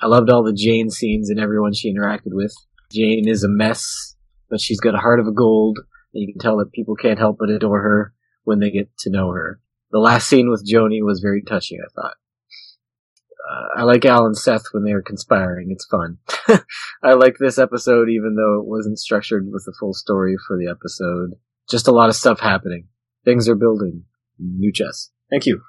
[0.00, 2.52] I loved all the Jane scenes and everyone she interacted with.
[2.90, 4.16] Jane is a mess,
[4.50, 5.78] but she's got a heart of gold,
[6.12, 8.14] and you can tell that people can't help but adore her
[8.44, 9.60] when they get to know her.
[9.92, 12.14] The last scene with Joanie was very touching, I thought.
[13.50, 15.68] Uh, I like Al and Seth when they are conspiring.
[15.70, 16.18] It's fun.
[17.02, 20.70] I like this episode even though it wasn't structured with the full story for the
[20.70, 21.38] episode.
[21.70, 22.88] Just a lot of stuff happening.
[23.24, 24.04] Things are building.
[24.38, 25.10] New chess.
[25.30, 25.62] Thank you.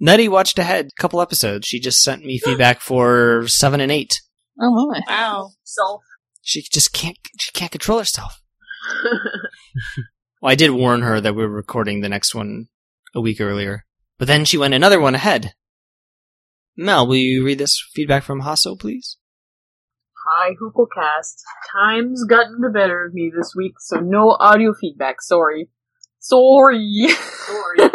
[0.00, 1.66] Nutty watched ahead a couple episodes.
[1.66, 4.20] She just sent me feedback for seven and eight.
[4.60, 5.00] Oh my.
[5.08, 5.50] Wow.
[5.62, 6.02] Self.
[6.42, 7.16] She just can't.
[7.38, 8.40] She can't control herself.
[10.44, 12.66] Well, I did warn her that we were recording the next one
[13.14, 13.86] a week earlier,
[14.18, 15.54] but then she went another one ahead.
[16.76, 19.16] Mel, will you read this feedback from Hasso, please?
[20.26, 21.36] Hi, Hooplecast.
[21.72, 25.20] Time's gotten the better of me this week, so no audio feedback.
[25.20, 25.68] Sorry.
[26.18, 27.08] Sorry.
[27.08, 27.78] Sorry.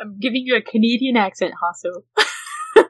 [0.00, 2.02] I'm giving you a Canadian accent, Hasso.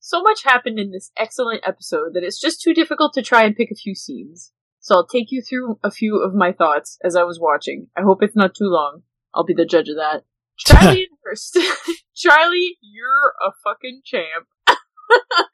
[0.00, 3.56] so much happened in this excellent episode that it's just too difficult to try and
[3.56, 4.52] pick a few scenes.
[4.80, 7.86] So I'll take you through a few of my thoughts as I was watching.
[7.96, 9.02] I hope it's not too long.
[9.34, 10.24] I'll be the judge of that.
[10.66, 11.58] Charlie and Hearst.
[12.14, 14.46] Charlie, you're a fucking champ.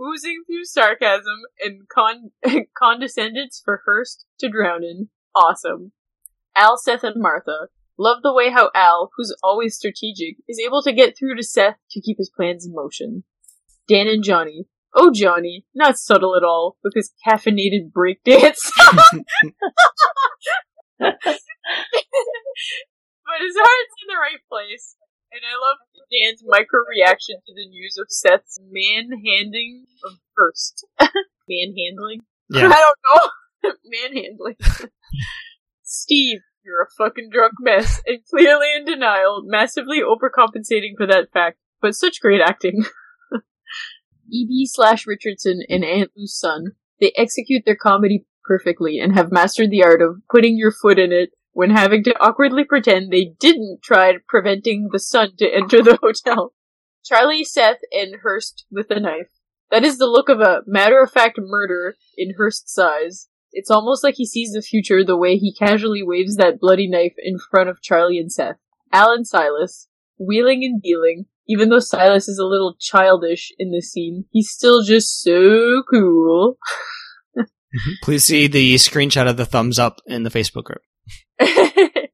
[0.00, 2.30] Oozing through sarcasm and con-
[2.76, 5.08] condescendence for Hearst to drown in.
[5.34, 5.92] Awesome.
[6.56, 7.68] Al, Seth, and Martha.
[7.98, 11.76] Love the way how Al, who's always strategic, is able to get through to Seth
[11.90, 13.24] to keep his plans in motion.
[13.88, 14.66] Dan and Johnny.
[14.94, 18.70] Oh, Johnny, not subtle at all, with his caffeinated breakdance.
[23.28, 24.96] But his heart's in the right place.
[25.30, 25.76] And I love
[26.08, 30.86] Dan's micro reaction to the news of Seth's manhandling of Hearst.
[31.48, 32.22] manhandling?
[32.48, 32.68] Yeah.
[32.72, 33.72] I don't know.
[33.84, 34.56] manhandling.
[35.82, 41.58] Steve, you're a fucking drunk mess, and clearly in denial, massively overcompensating for that fact.
[41.82, 42.84] But such great acting.
[43.34, 49.70] EB slash Richardson and Aunt Lou's son, they execute their comedy perfectly and have mastered
[49.70, 53.80] the art of putting your foot in it when having to awkwardly pretend they didn't
[53.82, 56.52] try preventing the son to enter the hotel.
[57.04, 59.32] Charlie, Seth, and Hearst with a knife.
[59.72, 63.26] That is the look of a matter of fact murder in Hearst's eyes.
[63.50, 67.14] It's almost like he sees the future the way he casually waves that bloody knife
[67.18, 68.58] in front of Charlie and Seth.
[68.92, 74.26] Alan Silas, wheeling and dealing, even though Silas is a little childish in this scene,
[74.30, 76.56] he's still just so cool.
[78.04, 80.82] Please see the screenshot of the thumbs up in the Facebook group.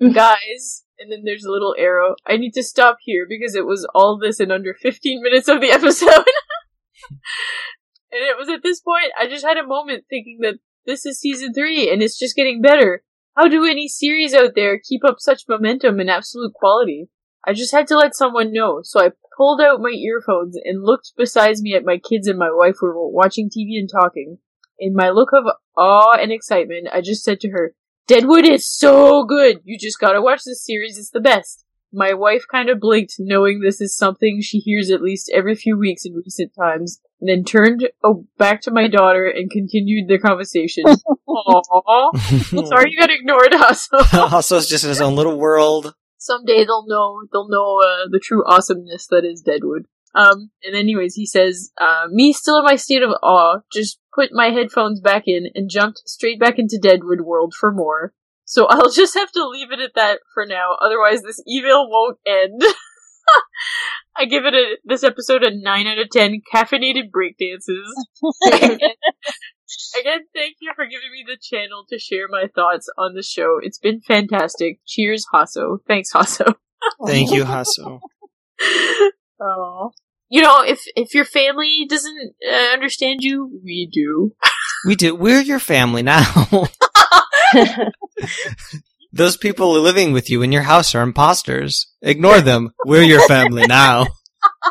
[0.00, 2.14] Guys, and then there's a little arrow.
[2.26, 5.60] I need to stop here because it was all this in under 15 minutes of
[5.60, 6.08] the episode.
[6.10, 6.24] and
[8.10, 11.54] it was at this point, I just had a moment thinking that this is season
[11.54, 13.02] three and it's just getting better.
[13.36, 17.08] How do any series out there keep up such momentum and absolute quality?
[17.46, 21.12] I just had to let someone know, so I pulled out my earphones and looked
[21.16, 24.38] besides me at my kids and my wife who were watching TV and talking.
[24.78, 25.44] In my look of
[25.76, 27.74] awe and excitement, I just said to her,
[28.06, 29.60] Deadwood is so good!
[29.64, 31.64] You just gotta watch this series, it's the best.
[31.90, 35.78] My wife kind of blinked, knowing this is something she hears at least every few
[35.78, 40.18] weeks in recent times, and then turned oh, back to my daughter and continued the
[40.18, 40.84] conversation.
[41.28, 42.66] Aww.
[42.68, 44.02] Sorry you got ignored, Hasso.
[44.28, 45.94] Hasso's just in his own little world.
[46.18, 49.86] Someday they'll know, they'll know, uh, the true awesomeness that is Deadwood.
[50.14, 54.30] Um, and anyways, he says, uh, me still in my state of awe, just put
[54.32, 58.12] my headphones back in and jumped straight back into Deadwood world for more.
[58.44, 62.18] So I'll just have to leave it at that for now, otherwise this email won't
[62.26, 62.62] end.
[64.16, 67.88] I give it a, this episode a 9 out of 10 caffeinated breakdances.
[68.52, 68.78] Again,
[69.98, 73.58] again, thank you for giving me the channel to share my thoughts on the show.
[73.60, 74.78] It's been fantastic.
[74.86, 75.78] Cheers, Hasso.
[75.88, 76.54] Thanks, Hasso.
[77.06, 77.98] Thank you, Hasso.
[79.40, 79.90] Oh.
[80.34, 84.34] You know, if if your family doesn't uh, understand you, we do.
[84.86, 85.14] We do.
[85.14, 86.24] We're your family now.
[89.12, 91.86] Those people living with you in your house are imposters.
[92.02, 92.72] Ignore them.
[92.84, 94.08] We're your family now.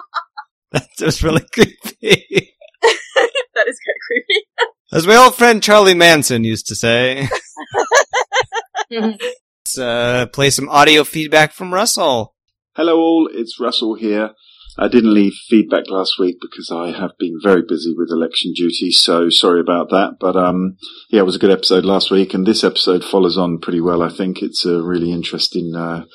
[0.72, 2.52] That's was really creepy.
[3.56, 4.46] that is kind of creepy.
[4.92, 7.30] As my old friend Charlie Manson used to say.
[8.92, 12.36] Let's uh, play some audio feedback from Russell.
[12.76, 14.32] Hello all, it's Russell here.
[14.78, 18.92] I didn't leave feedback last week because I have been very busy with election duty,
[18.92, 20.18] so sorry about that.
[20.20, 20.78] But um,
[21.10, 24.02] yeah, it was a good episode last week, and this episode follows on pretty well.
[24.02, 26.06] I think it's a really interesting uh,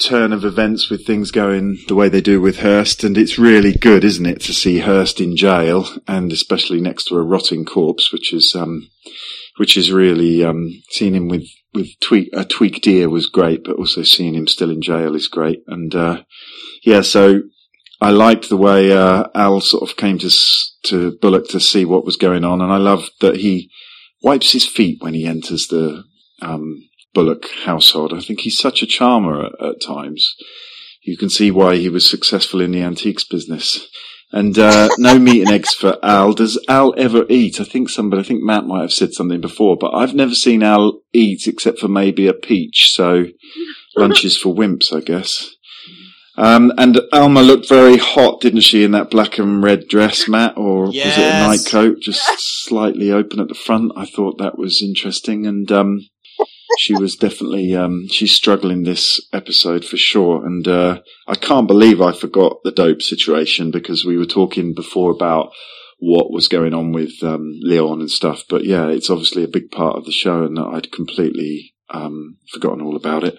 [0.00, 3.72] turn of events with things going the way they do with Hearst, and it's really
[3.72, 8.12] good, isn't it, to see Hearst in jail, and especially next to a rotting corpse,
[8.12, 8.90] which is um,
[9.58, 13.76] which is really um, seeing him with with tweak, a tweaked ear was great, but
[13.76, 15.62] also seeing him still in jail is great.
[15.68, 16.22] And uh,
[16.82, 17.42] yeah, so
[18.00, 20.30] I liked the way uh, Al sort of came to
[20.84, 23.70] to Bullock to see what was going on, and I love that he
[24.22, 26.04] wipes his feet when he enters the
[26.42, 28.12] um, Bullock household.
[28.12, 30.34] I think he's such a charmer at, at, times.
[31.02, 33.88] You can see why he was successful in the antiques business.
[34.32, 36.32] And uh, no meat and eggs for Al.
[36.32, 37.60] Does Al ever eat?
[37.60, 40.62] I think somebody, I think Matt might have said something before, but I've never seen
[40.62, 42.92] Al eat except for maybe a peach.
[42.92, 43.26] So
[43.96, 45.55] lunches for wimps, I guess.
[46.36, 50.56] Um, and Alma looked very hot, didn't she, in that black and red dress, Matt?
[50.56, 51.06] Or yes.
[51.06, 52.22] was it a night coat, just
[52.64, 53.92] slightly open at the front?
[53.96, 55.46] I thought that was interesting.
[55.46, 56.00] And um,
[56.78, 60.44] she was definitely um, she's struggling this episode for sure.
[60.44, 65.10] And uh, I can't believe I forgot the dope situation because we were talking before
[65.10, 65.52] about
[65.98, 68.44] what was going on with um, Leon and stuff.
[68.48, 72.82] But yeah, it's obviously a big part of the show, and I'd completely um, forgotten
[72.82, 73.38] all about it.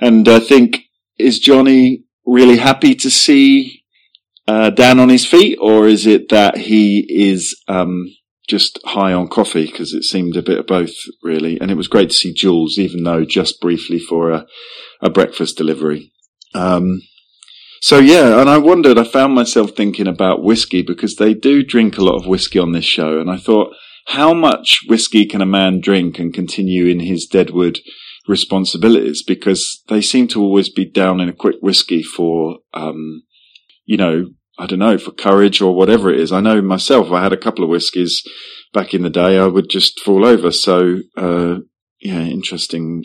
[0.00, 0.82] And I think
[1.18, 3.82] is Johnny really happy to see
[4.46, 8.14] uh, Dan on his feet, or is it that he is um,
[8.48, 9.66] just high on coffee?
[9.66, 11.60] Because it seemed a bit of both, really.
[11.60, 14.46] And it was great to see Jules, even though just briefly for a,
[15.00, 16.12] a breakfast delivery.
[16.54, 17.00] Um,
[17.80, 21.98] so yeah, and I wondered, I found myself thinking about whiskey because they do drink
[21.98, 23.20] a lot of whiskey on this show.
[23.20, 23.74] And I thought,
[24.06, 27.80] how much whiskey can a man drink and continue in his Deadwood
[28.26, 33.22] responsibilities because they seem to always be down in a quick whiskey for, um,
[33.84, 36.32] you know, I don't know, for courage or whatever it is.
[36.32, 38.22] I know myself, I had a couple of whiskies
[38.72, 40.50] back in the day, I would just fall over.
[40.50, 41.56] So, uh,
[42.00, 43.04] yeah, interesting.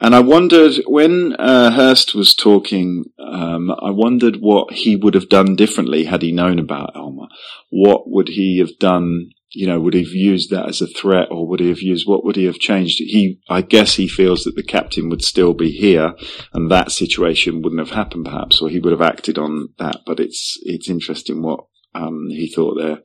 [0.00, 5.28] And I wondered when uh, Hearst was talking, um, I wondered what he would have
[5.28, 7.28] done differently had he known about Alma.
[7.68, 11.28] What would he have done you know, would he have used that as a threat
[11.30, 12.98] or would he have used, what would he have changed?
[12.98, 16.14] He, I guess he feels that the captain would still be here
[16.52, 20.02] and that situation wouldn't have happened perhaps, or he would have acted on that.
[20.06, 23.00] But it's, it's interesting what, um, he thought there.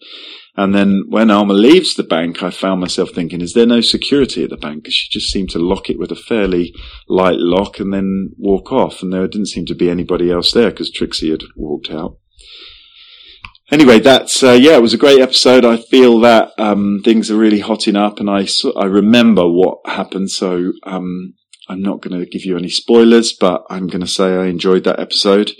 [0.56, 4.44] And then when Alma leaves the bank, I found myself thinking, is there no security
[4.44, 4.84] at the bank?
[4.84, 6.74] Because she just seemed to lock it with a fairly
[7.10, 9.02] light lock and then walk off.
[9.02, 12.20] And there didn't seem to be anybody else there because Trixie had walked out
[13.72, 15.66] anyway, that's uh, yeah, it was a great episode.
[15.66, 20.32] I feel that um, things are really hotting up, and I I remember what happened.
[20.32, 21.34] So um,
[21.68, 24.84] I'm not going to give you any spoilers, but I'm going to say I enjoyed
[24.84, 25.52] that episode,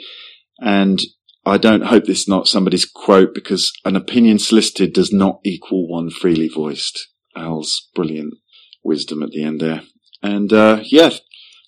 [0.60, 1.02] and
[1.46, 5.88] I don't hope this is not somebody's quote because an opinion solicited does not equal
[5.88, 7.08] one freely voiced.
[7.36, 8.36] Al's brilliant
[8.84, 9.84] wisdom at the end there,
[10.22, 11.12] and uh, yeah,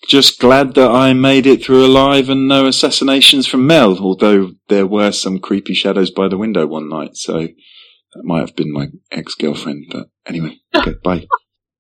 [0.08, 4.88] just glad that I made it through alive and no assassinations from Mel, although there
[4.88, 8.88] were some creepy shadows by the window one night, so that might have been my
[9.12, 11.28] ex-girlfriend, but anyway, okay, bye.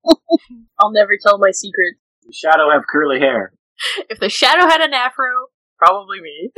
[0.80, 1.95] I'll never tell my secret.
[2.26, 3.54] The shadow have curly hair.
[4.10, 5.30] If the shadow had an afro,
[5.78, 6.49] probably me.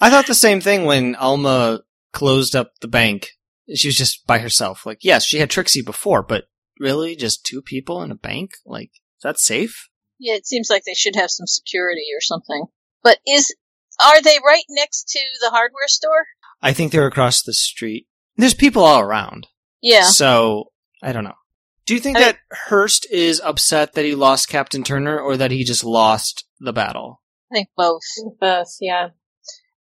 [0.00, 1.80] I thought the same thing when Alma
[2.12, 3.30] closed up the bank.
[3.74, 4.84] She was just by herself.
[4.84, 6.44] Like, yes, she had Trixie before, but
[6.78, 8.52] really, just two people in a bank?
[8.66, 9.88] Like, is that safe?
[10.18, 12.66] Yeah, it seems like they should have some security or something.
[13.02, 13.54] But is
[14.02, 16.26] are they right next to the hardware store?
[16.62, 18.06] I think they're across the street.
[18.36, 19.46] There's people all around.
[19.82, 20.02] Yeah.
[20.04, 20.72] So,
[21.02, 21.34] I don't know.
[21.86, 25.50] Do you think I- that Hearst is upset that he lost Captain Turner or that
[25.50, 27.22] he just lost the battle?
[27.52, 28.02] I think both.
[28.40, 29.08] Both, yeah.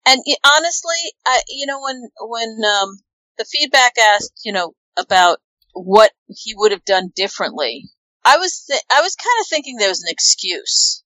[0.06, 0.96] And honestly,
[1.26, 2.98] I you know when when um
[3.38, 5.38] the feedback asked, you know, about
[5.72, 7.84] what he would have done differently,
[8.24, 11.02] I was th- I was kind of thinking there was an excuse.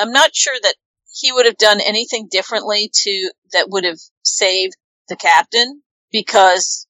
[0.00, 0.74] I'm not sure that
[1.12, 4.74] he would have done anything differently to that would have saved
[5.08, 6.86] the captain because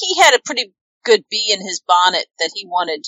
[0.00, 0.72] he had a pretty
[1.04, 3.06] good bee in his bonnet that he wanted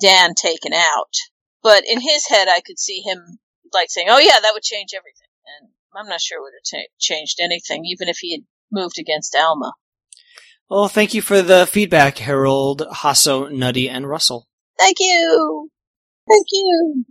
[0.00, 1.14] Dan taken out.
[1.62, 3.38] But in his head, I could see him
[3.72, 5.28] like saying, "Oh yeah, that would change everything,"
[5.60, 9.34] and I'm not sure it would have changed anything, even if he had moved against
[9.34, 9.72] Alma.
[10.68, 14.48] Well, thank you for the feedback, Harold, Hasso, Nutty, and Russell.
[14.82, 15.70] Thank you,
[16.28, 17.04] thank you.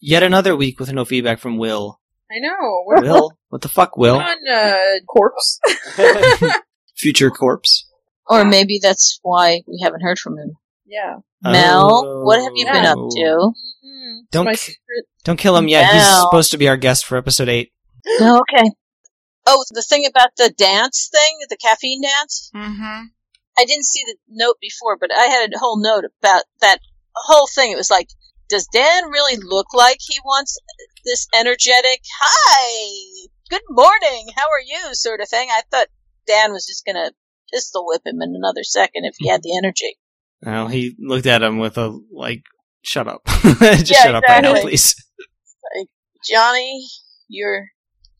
[0.00, 2.00] Yet another week with no feedback from Will.
[2.30, 2.82] I know.
[2.86, 3.32] We're Will?
[3.50, 4.16] What the fuck, Will?
[4.16, 4.74] on uh,
[5.08, 5.60] corpse.
[6.96, 7.86] Future corpse.
[8.26, 10.52] Or maybe that's why we haven't heard from him.
[10.86, 11.16] Yeah.
[11.42, 13.10] Mel, what have you been up Oh.
[13.10, 13.52] to?
[13.86, 15.04] Mm, it's Don't my k- secret.
[15.24, 15.84] Don't kill him yet.
[15.92, 16.22] He's Mel.
[16.30, 17.72] supposed to be our guest for episode eight.
[18.20, 18.70] Oh, okay.
[19.46, 22.50] Oh, the thing about the dance thing, the caffeine dance?
[22.54, 23.04] Mm-hmm.
[23.58, 26.78] I didn't see the note before, but I had a whole note about that
[27.14, 27.72] whole thing.
[27.72, 28.08] It was like,
[28.48, 30.58] does Dan really look like he wants
[31.04, 35.48] this energetic, hi, good morning, how are you, sort of thing?
[35.50, 35.88] I thought
[36.26, 37.12] Dan was just going to
[37.52, 39.96] pistol whip him in another second if he had the energy.
[40.42, 42.42] Well, he looked at him with a like,
[42.82, 44.72] "Shut up, just Yeah, shut up right now, exactly.
[44.72, 44.96] please."
[46.28, 46.86] Johnny,
[47.28, 47.68] your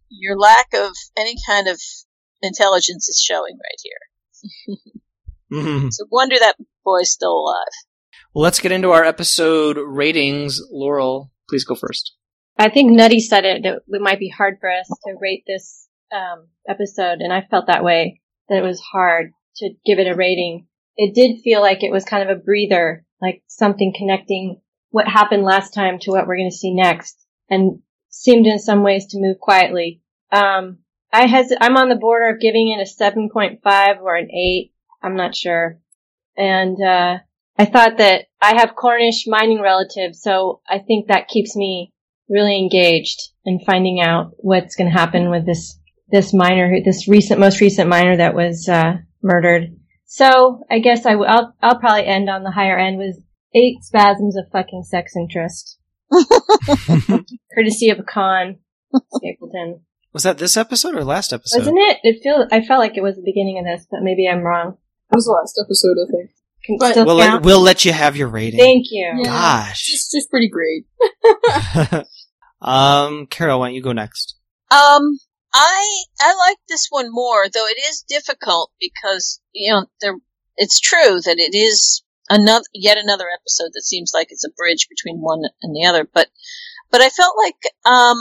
[0.08, 1.80] your lack of any kind of
[2.42, 4.76] intelligence is showing right here.
[5.52, 5.86] mm-hmm.
[5.88, 7.72] It's a wonder that boy's still alive.
[8.36, 10.60] Let's get into our episode ratings.
[10.72, 12.16] Laurel, please go first.
[12.58, 15.88] I think Nutty said it that it might be hard for us to rate this
[16.12, 18.20] um, episode, and I felt that way.
[18.48, 20.66] That it was hard to give it a rating.
[20.96, 25.44] It did feel like it was kind of a breather, like something connecting what happened
[25.44, 29.20] last time to what we're going to see next, and seemed in some ways to
[29.20, 30.02] move quietly.
[30.32, 30.78] Um,
[31.12, 34.28] I has I'm on the border of giving it a seven point five or an
[34.32, 34.72] eight.
[35.00, 35.78] I'm not sure,
[36.36, 37.18] and uh,
[37.56, 41.92] I thought that I have Cornish mining relatives, so I think that keeps me
[42.28, 45.78] really engaged in finding out what's going to happen with this
[46.08, 49.76] this miner, this recent, most recent miner that was uh, murdered.
[50.04, 53.16] So I guess I w- I'll I'll probably end on the higher end with
[53.54, 55.78] eight spasms of fucking sex interest,
[57.54, 58.58] courtesy of a Con
[59.14, 59.80] Stapleton.
[60.12, 61.58] Was that this episode or last episode?
[61.58, 61.98] Wasn't it?
[62.02, 64.76] It feel I felt like it was the beginning of this, but maybe I'm wrong.
[65.10, 66.30] It was the last episode, I think.
[66.64, 67.34] Can But- still We'll count?
[67.34, 68.58] let, we'll let you have your rating.
[68.60, 69.12] Thank you.
[69.22, 69.24] Yeah.
[69.24, 69.92] Gosh.
[69.92, 70.86] It's just pretty great.
[72.62, 74.36] um, Carol, why don't you go next?
[74.70, 75.18] Um,
[75.52, 80.14] I I like this one more, though it is difficult because you know there.
[80.56, 84.88] It's true that it is another yet another episode that seems like it's a bridge
[84.88, 86.28] between one and the other, but
[86.90, 88.18] but I felt like um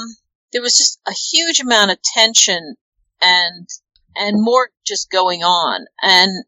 [0.51, 2.75] there was just a huge amount of tension
[3.21, 3.67] and
[4.15, 6.43] and more just going on, and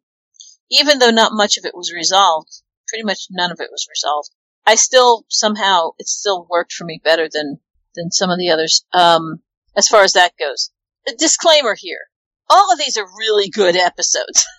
[0.79, 4.29] even though not much of it was resolved, pretty much none of it was resolved.
[4.65, 7.59] I still somehow it still worked for me better than
[7.95, 8.85] than some of the others.
[8.93, 9.41] Um,
[9.75, 10.71] as far as that goes.
[11.07, 11.99] A disclaimer here.
[12.49, 14.45] All of these are really good episodes.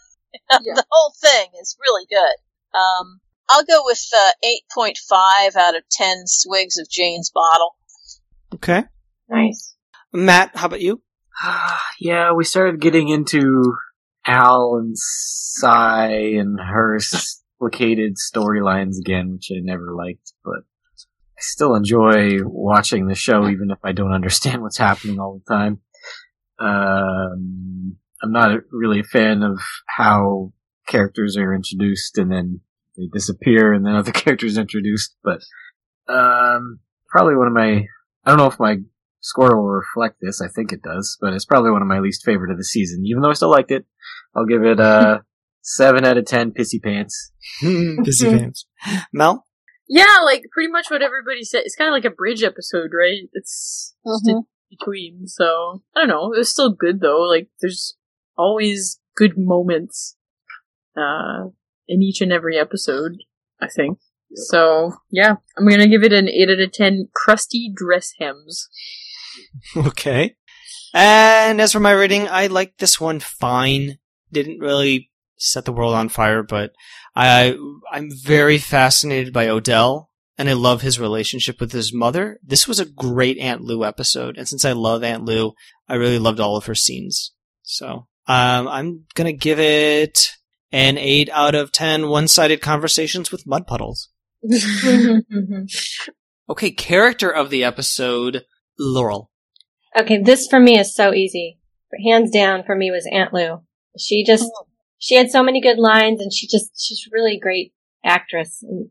[0.51, 0.75] Yeah.
[0.75, 2.79] the whole thing is really good.
[2.79, 4.33] Um, I'll go with uh,
[4.77, 7.75] 8.5 out of 10 swigs of Jane's bottle.
[8.55, 8.85] Okay.
[9.31, 9.77] Nice.
[10.13, 11.01] Matt, how about you?
[12.01, 13.75] yeah, we started getting into
[14.27, 16.99] Al and Cy and her
[17.61, 20.61] located storylines again, which I never liked, but
[21.39, 25.55] I still enjoy watching the show even if I don't understand what's happening all the
[25.55, 25.81] time.
[26.59, 30.53] Um, I'm not really a fan of how
[30.89, 32.61] characters are introduced and then
[32.97, 35.41] they disappear and then other characters introduced, but
[36.09, 37.87] um, probably one of my
[38.25, 38.79] I don't know if my
[39.27, 40.41] score will reflect this.
[40.41, 43.05] I think it does, but it's probably one of my least favorite of the season.
[43.05, 43.85] Even though I still liked it,
[44.35, 45.25] I'll give it a
[45.63, 46.53] seven out of ten.
[46.53, 47.33] Pissy pants.
[47.63, 48.67] pissy pants.
[49.13, 49.45] Mel?
[49.89, 51.63] Yeah, like pretty much what everybody said.
[51.65, 53.29] It's kind of like a bridge episode, right?
[53.33, 55.27] It's just in between.
[55.27, 56.33] So I don't know.
[56.33, 57.21] It was still good though.
[57.21, 57.97] Like there's
[58.39, 60.17] always good moments
[60.97, 61.51] uh,
[61.89, 63.19] in each and every episode.
[63.61, 63.99] I think.
[64.35, 67.09] So yeah, I'm gonna give it an eight out of ten.
[67.15, 68.69] Crusty dress hems.
[69.77, 70.35] Okay.
[70.95, 73.99] And as for my rating, I liked this one fine.
[74.33, 76.73] Didn't really set the world on fire, but
[77.15, 77.57] I
[77.93, 82.39] I'm very fascinated by Odell and I love his relationship with his mother.
[82.43, 85.53] This was a great Aunt Lou episode, and since I love Aunt Lou,
[85.89, 87.33] I really loved all of her scenes.
[87.63, 90.31] So um, I'm gonna give it
[90.73, 94.09] an eight out of ten one-sided conversations with mud puddles.
[96.49, 98.45] Okay, character of the episode,
[98.79, 99.31] Laurel.
[99.99, 101.59] Okay, this for me is so easy.
[102.05, 103.63] Hands down for me was Aunt Lou.
[103.99, 104.51] She just
[104.99, 107.73] she had so many good lines and she just she's really great
[108.05, 108.91] actress and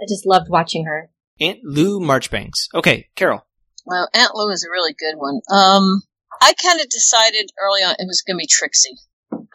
[0.00, 1.10] I just loved watching her.
[1.40, 2.68] Aunt Lou Marchbanks.
[2.74, 3.46] Okay, Carol.
[3.84, 5.40] Well, Aunt Lou is a really good one.
[5.50, 6.02] Um,
[6.42, 8.96] I kind of decided early on it was going to be Trixie.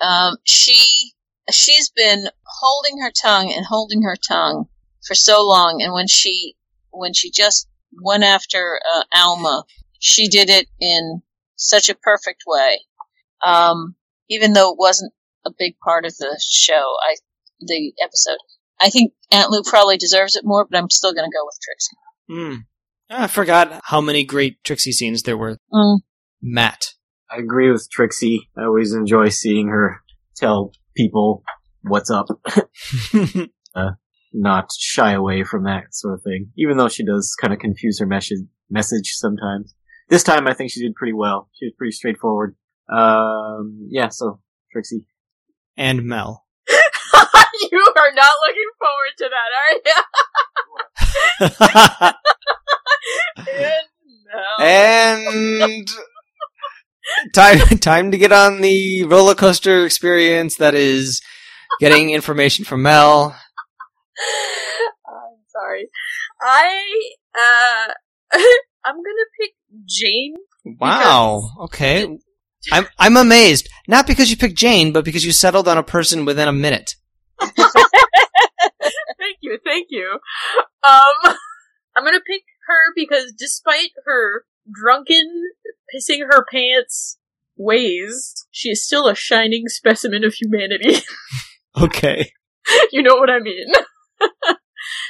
[0.02, 1.14] Um, she
[1.52, 4.66] she's been holding her tongue and holding her tongue
[5.06, 6.56] for so long, and when she
[6.92, 7.68] when she just
[8.02, 9.64] went after uh, Alma,
[10.00, 11.22] she did it in
[11.56, 12.80] such a perfect way.
[13.46, 13.96] Um,
[14.30, 15.14] even though it wasn't
[15.46, 17.16] a big part of the show, I
[17.60, 18.38] the episode.
[18.82, 21.58] I think Aunt Lou probably deserves it more, but I'm still going to go with
[21.62, 21.98] Trixie.
[22.28, 22.62] Hmm.
[23.10, 25.58] I forgot how many great Trixie scenes there were.
[25.72, 26.00] Mm.
[26.42, 26.94] Matt.
[27.30, 28.50] I agree with Trixie.
[28.58, 30.02] I always enjoy seeing her
[30.36, 31.44] tell people
[31.82, 32.28] what's up,
[34.34, 36.52] not shy away from that sort of thing.
[36.58, 38.40] Even though she does kind of confuse her message
[38.70, 39.74] message sometimes.
[40.10, 41.50] This time, I think she did pretty well.
[41.54, 42.56] She was pretty straightforward.
[42.92, 44.10] Um, yeah.
[44.10, 44.42] So
[44.72, 45.06] Trixie,
[45.78, 46.46] and Mel.
[47.72, 49.94] you are not looking forward to that, are you?
[53.50, 53.88] and
[54.32, 54.64] no.
[54.64, 55.88] and
[57.34, 61.22] time time to get on the roller coaster experience that is
[61.80, 63.36] getting information from Mel.
[65.08, 65.90] I'm sorry.
[66.42, 67.94] I uh
[68.86, 69.52] I'm gonna pick
[69.86, 70.36] Jane.
[70.80, 71.50] Wow.
[71.62, 72.18] Okay.
[72.72, 73.70] I'm I'm amazed.
[73.88, 76.96] Not because you picked Jane, but because you settled on a person within a minute.
[77.40, 77.58] thank
[79.42, 80.20] you, thank you.
[80.88, 81.36] Um
[81.96, 85.52] I'm gonna pick her because despite her drunken,
[85.94, 87.18] pissing her pants
[87.58, 90.98] ways, she is still a shining specimen of humanity.
[91.80, 92.34] Okay.
[92.92, 93.68] you know what I mean?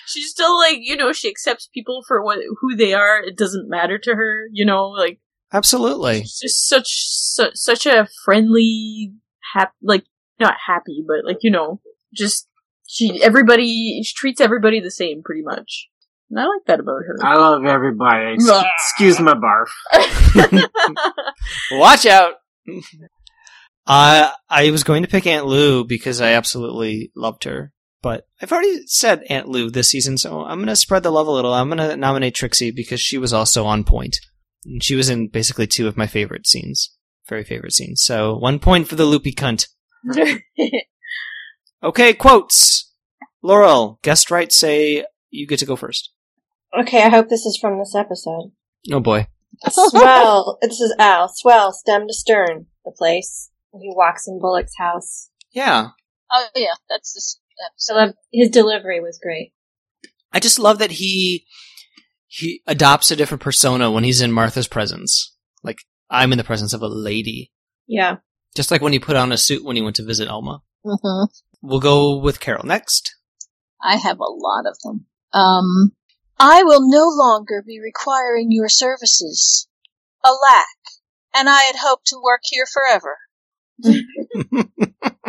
[0.06, 3.22] She's still like, you know, she accepts people for what who they are.
[3.24, 5.20] It doesn't matter to her, you know, like
[5.54, 6.22] Absolutely.
[6.22, 9.14] she's just such su- such a friendly,
[9.54, 10.04] hap- like
[10.40, 11.80] not happy, but like you know,
[12.14, 12.48] just
[12.88, 15.88] she everybody she treats everybody the same pretty much.
[16.30, 17.18] And I like that about her.
[17.24, 18.34] I love everybody.
[18.34, 20.68] Ex- Excuse my barf.
[21.72, 22.36] Watch out.
[23.88, 28.52] I I was going to pick Aunt Lou because I absolutely loved her, but I've
[28.52, 31.54] already said Aunt Lou this season, so I'm going to spread the love a little.
[31.54, 34.18] I'm going to nominate Trixie because she was also on point.
[34.66, 36.96] And She was in basically two of my favorite scenes,
[37.28, 38.04] very favorite scenes.
[38.04, 39.68] So one point for the loopy cunt.
[41.84, 42.94] Okay, quotes.
[43.42, 44.52] Laurel, guest right.
[44.52, 46.12] Say you get to go first.
[46.80, 48.52] Okay, I hope this is from this episode.
[48.92, 49.26] Oh boy.
[49.68, 50.60] Swell.
[50.62, 51.28] this is Al.
[51.28, 52.68] Swell, stem to stern.
[52.86, 53.50] The place.
[53.74, 55.30] He walks in Bullock's house.
[55.54, 55.90] Yeah,
[56.32, 57.41] Oh yeah, that's
[57.78, 59.54] So uh, his delivery was great.
[60.34, 61.46] I just love that he
[62.28, 65.36] he adopts a different persona when he's in Martha's presence.
[65.64, 65.80] Like
[66.10, 67.52] I'm in the presence of a lady,
[67.88, 68.18] Yeah.
[68.56, 70.62] just like when he put on a suit when he went to visit Alma.
[70.84, 71.26] hmm
[71.62, 73.14] We'll go with Carol next.
[73.84, 75.06] I have a lot of them.
[75.34, 75.92] Um,
[76.40, 79.68] I will no longer be requiring your services.
[80.26, 80.68] Alack,
[81.36, 83.18] and I had hoped to work here forever.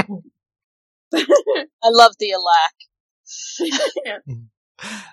[1.15, 2.75] I love the alack.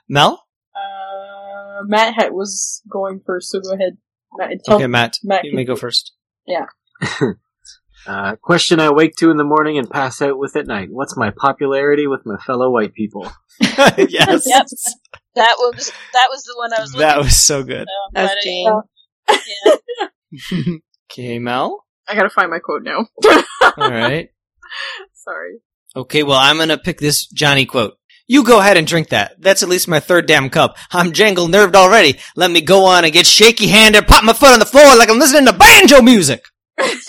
[0.08, 0.44] Mel.
[0.76, 3.98] uh, Matt had, was going first, so go ahead.
[4.38, 5.18] Matt, tell Okay, Matt.
[5.24, 6.14] Matt you can- may go first.
[8.08, 10.88] Uh, question I wake to in the morning and pass out with at night.
[10.90, 13.30] What's my popularity with my fellow white people?
[13.62, 14.46] yes.
[14.48, 14.66] Yep.
[15.36, 17.88] That was that was the one I was looking That was so good.
[17.88, 18.12] for.
[18.14, 18.72] That's Jane.
[19.30, 20.76] yeah.
[21.12, 21.84] Okay, Mel.
[22.08, 23.06] I gotta find my quote now.
[23.78, 24.30] All right.
[25.14, 25.60] Sorry.
[25.96, 27.96] Okay, well, I'm gonna pick this Johnny quote.
[28.28, 29.42] You go ahead and drink that.
[29.42, 30.78] That's at least my third damn cup.
[30.92, 32.20] I'm jangle nerved already.
[32.36, 35.10] Let me go on and get shaky handed, pop my foot on the floor like
[35.10, 36.46] I'm listening to banjo music.
[36.78, 37.08] That's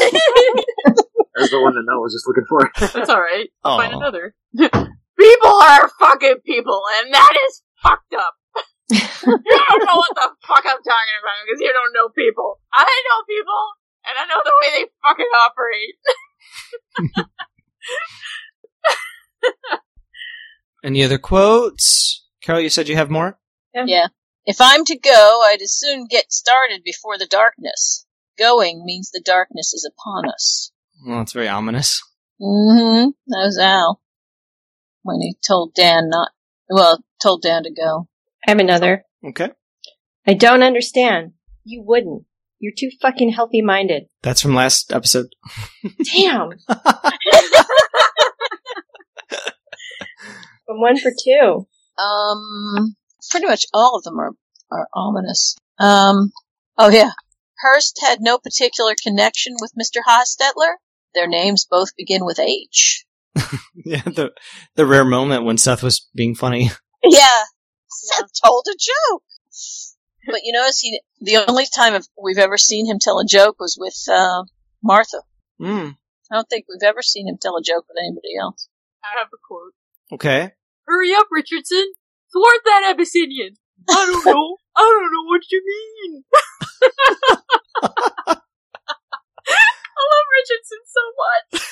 [1.53, 2.71] the one that Mel was just looking for.
[2.81, 3.51] That's alright.
[3.63, 4.35] I'll find another.
[4.57, 8.35] people are fucking people, and that is fucked up.
[8.91, 12.61] you don't know what the fuck I'm talking about because you don't know people.
[12.73, 13.63] I know people,
[14.09, 15.97] and I know the way they fucking operate.
[20.85, 22.27] Any other quotes?
[22.43, 23.39] Carol, you said you have more?
[23.75, 24.09] Yeah.
[24.47, 28.07] If I'm to go, I'd as soon get started before the darkness.
[28.39, 30.73] Going means the darkness is upon us.
[31.07, 32.03] Well, it's very ominous.
[32.41, 33.11] Mm-hmm.
[33.27, 34.01] That was Al.
[35.03, 36.31] When he told Dan not,
[36.69, 38.09] well, told Dan to go.
[38.47, 39.05] I have another.
[39.25, 39.51] Okay.
[40.27, 41.33] I don't understand.
[41.65, 42.25] You wouldn't.
[42.59, 44.05] You're too fucking healthy minded.
[44.23, 45.29] That's from last episode.
[46.15, 46.51] Damn.
[50.67, 51.67] From one for two.
[52.01, 52.97] Um,
[53.31, 54.33] pretty much all of them are,
[54.71, 55.57] are ominous.
[55.79, 56.33] Um,
[56.79, 57.13] oh yeah.
[57.61, 60.01] Hearst had no particular connection with Mr.
[60.07, 60.75] Hostetler.
[61.15, 63.05] Their names both begin with H.
[63.75, 64.33] yeah, the
[64.77, 66.71] the rare moment when Seth was being funny.
[67.03, 67.45] Yeah.
[67.89, 69.23] Seth told a joke.
[70.27, 73.79] But you notice he, the only time we've ever seen him tell a joke was
[73.81, 74.45] with, uh,
[74.83, 75.23] Martha.
[75.61, 75.97] Mm,
[76.31, 78.69] I don't think we've ever seen him tell a joke with anybody else.
[79.05, 79.75] I have a quote.
[80.13, 80.53] Okay.
[80.87, 81.93] Hurry up, Richardson!
[82.33, 83.55] Thwart that Abyssinian!
[83.89, 84.57] I don't know.
[84.77, 86.25] I don't know what you mean.
[89.47, 91.63] I love Richardson so much.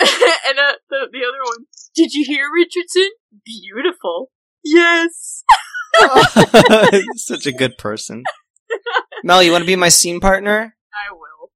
[0.00, 1.66] and uh, the the other one.
[1.94, 3.10] Did you hear Richardson?
[3.44, 4.30] Beautiful.
[4.64, 5.44] Yes.
[7.16, 8.22] Such a good person.
[9.24, 10.76] Mel, you want to be my scene partner?
[10.94, 11.50] I will.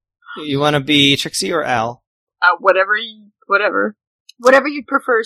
[0.45, 2.02] You want to be Trixie or Al?
[2.43, 3.97] Uh, whatever, you, whatever,
[4.39, 5.23] whatever you prefer.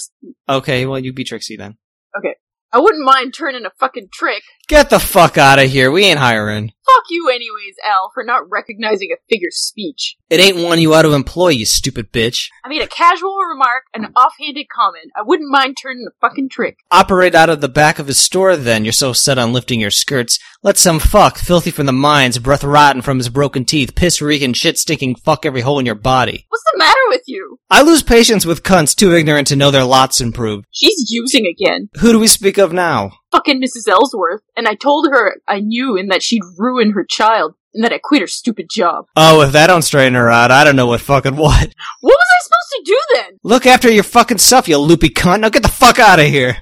[0.48, 1.78] Okay, well, you be Trixie then.
[2.16, 2.34] Okay,
[2.72, 4.42] I wouldn't mind turning a fucking trick.
[4.68, 5.92] Get the fuck out of here.
[5.92, 6.72] We ain't hiring.
[6.84, 10.16] Fuck you, anyways, Al, for not recognizing a figure speech.
[10.28, 12.48] It ain't one you ought to employ, you stupid bitch.
[12.64, 15.12] I made a casual remark, an offhanded comment.
[15.16, 16.78] I wouldn't mind turning the fucking trick.
[16.90, 18.84] Operate out of the back of his store then.
[18.84, 20.38] You're so set on lifting your skirts.
[20.62, 24.52] Let some fuck, filthy from the mines, breath rotten from his broken teeth, piss reeking,
[24.52, 26.46] shit stinking fuck every hole in your body.
[26.48, 27.60] What's the matter with you?
[27.70, 30.66] I lose patience with cunts too ignorant to know their lots improved.
[30.70, 31.88] She's using again.
[32.00, 33.12] Who do we speak of now?
[33.36, 33.86] Fucking Mrs.
[33.88, 34.40] Ellsworth.
[34.56, 37.98] And I told her I knew and that she'd ruin her child, and that I
[38.02, 39.04] quit her stupid job.
[39.14, 41.74] Oh, if that don't straighten her out, I don't know what fucking what.
[42.00, 43.38] What was I supposed to do then?
[43.42, 45.40] Look after your fucking stuff, you loopy cunt.
[45.40, 46.56] Now get the fuck out of here.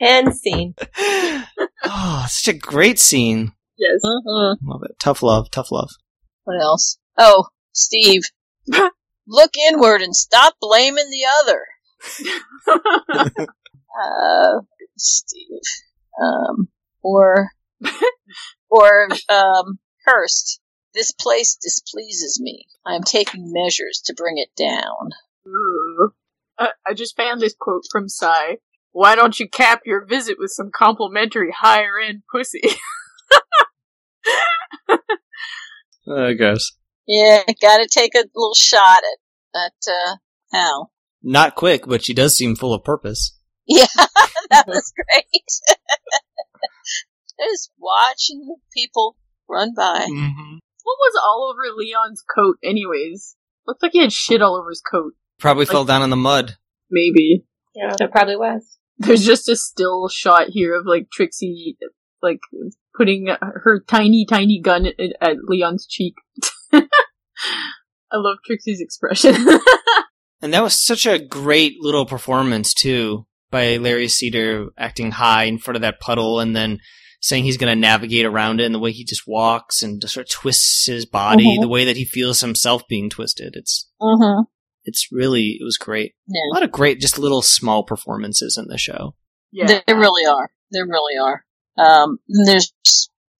[0.00, 0.74] And scene.
[1.84, 3.52] oh, such a great scene.
[3.78, 4.00] Yes.
[4.04, 4.56] Mhm.
[4.64, 4.96] Love it.
[5.00, 5.90] Tough love, tough love.
[6.42, 6.98] What else?
[7.16, 8.22] Oh, Steve.
[9.28, 11.60] Look inward and stop blaming the other.
[13.94, 14.60] Uh,
[15.02, 15.60] Steve.
[16.22, 16.68] Um,
[17.02, 17.48] or,
[18.70, 20.60] or, um, Hearst.
[20.94, 22.66] This place displeases me.
[22.84, 25.10] I am taking measures to bring it down.
[25.46, 26.10] Ooh.
[26.58, 28.58] I, I just found this quote from Cy.
[28.92, 32.60] Why don't you cap your visit with some complimentary higher end pussy?
[36.06, 36.72] I guess.
[37.06, 39.18] Yeah, gotta take a little shot at,
[39.60, 40.16] at, uh,
[40.54, 40.92] Al.
[41.22, 43.38] Not quick, but she does seem full of purpose.
[43.66, 43.86] Yeah,
[44.50, 45.44] that was great.
[47.40, 49.16] Just watching people
[49.48, 50.06] run by.
[50.10, 50.56] Mm-hmm.
[50.82, 53.36] what was all over Leon's coat, anyways?
[53.66, 55.12] Looks like he had shit all over his coat.
[55.38, 56.56] Probably fell down in the mud.
[56.90, 57.44] Maybe.
[57.74, 58.78] Yeah, it probably was.
[58.98, 61.76] There's just a still shot here of like Trixie,
[62.20, 62.40] like
[62.96, 66.14] putting her tiny, tiny gun at, at Leon's cheek.
[66.72, 66.82] I
[68.14, 69.34] love Trixie's expression.
[70.42, 75.58] And that was such a great little performance too by Larry Cedar acting high in
[75.58, 76.80] front of that puddle and then
[77.20, 80.14] saying he's going to navigate around it and the way he just walks and just
[80.14, 81.60] sort of twists his body, Mhm.
[81.60, 83.54] the way that he feels himself being twisted.
[83.54, 84.42] It's Mm-hmm.
[84.84, 86.14] it's really it was great.
[86.28, 89.14] A lot of great just little small performances in the show.
[89.52, 89.80] yeah.
[89.86, 90.50] They really are.
[90.72, 91.44] They really are.
[91.78, 92.72] Um, and there's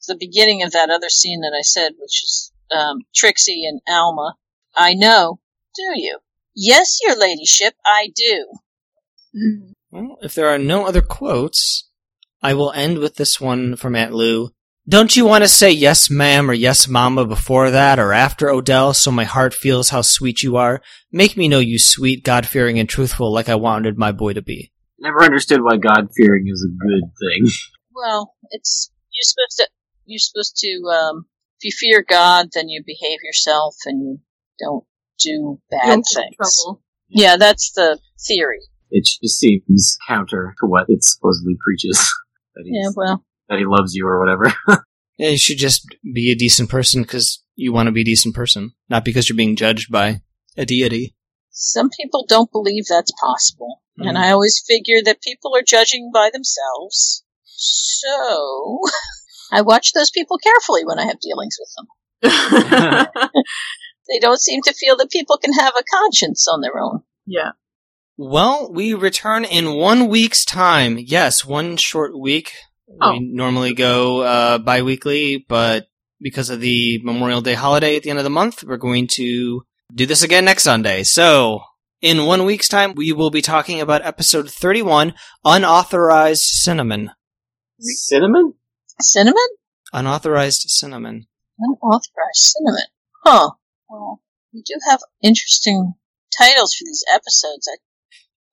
[0.06, 4.36] the beginning of that other scene that I said, which is um, Trixie and Alma.
[4.76, 5.40] I know.
[5.74, 6.18] Do you?
[6.54, 8.46] Yes, your ladyship, I do.
[9.34, 9.72] Mm.
[9.92, 11.90] Well, if there are no other quotes,
[12.42, 14.50] I will end with this one from Aunt Lou.
[14.88, 18.94] Don't you want to say yes, ma'am, or yes, mama before that, or after Odell,
[18.94, 20.80] so my heart feels how sweet you are?
[21.12, 24.42] Make me know you sweet, God fearing, and truthful, like I wanted my boy to
[24.42, 24.72] be.
[24.98, 27.52] Never understood why God fearing is a good thing.
[27.94, 29.68] Well, it's you're supposed to.
[30.06, 30.82] You're supposed to.
[30.90, 31.26] Um,
[31.60, 34.20] if you fear God, then you behave yourself and you
[34.58, 34.84] don't
[35.20, 36.36] do bad Don't things.
[36.36, 36.82] trouble.
[37.08, 38.60] Yeah, that's the theory.
[38.92, 41.98] It just seems counter to what it supposedly preaches.
[42.54, 44.54] That, he's, Yeah, well, that he loves you or whatever.
[45.18, 48.34] Yeah, you should just be a decent person because you want to be a decent
[48.34, 50.20] person, not because you're being judged by
[50.56, 51.14] a deity.
[51.50, 53.82] some people don't believe that's possible.
[53.98, 54.20] And Mhm.
[54.20, 57.24] I always figure that people are judging by themselves.
[57.44, 58.80] So,
[59.52, 61.86] I watch those people carefully when I have dealings with them.
[64.08, 67.02] They don't seem to feel that people can have a conscience on their own.
[67.26, 67.50] yeah.
[68.24, 70.96] Well, we return in one week's time.
[70.96, 72.52] Yes, one short week.
[73.00, 73.14] Oh.
[73.14, 75.88] We normally go uh, bi weekly, but
[76.20, 79.62] because of the Memorial Day holiday at the end of the month, we're going to
[79.92, 81.02] do this again next Sunday.
[81.02, 81.62] So,
[82.00, 87.10] in one week's time, we will be talking about episode 31 Unauthorized Cinnamon.
[87.80, 88.54] Cinnamon?
[89.00, 89.48] Cinnamon?
[89.92, 91.26] Unauthorized Cinnamon.
[91.58, 92.86] Unauthorized cinnamon.
[93.24, 93.50] Huh.
[93.88, 94.22] Well,
[94.54, 95.94] we do have interesting
[96.38, 97.68] titles for these episodes.
[97.68, 97.78] I,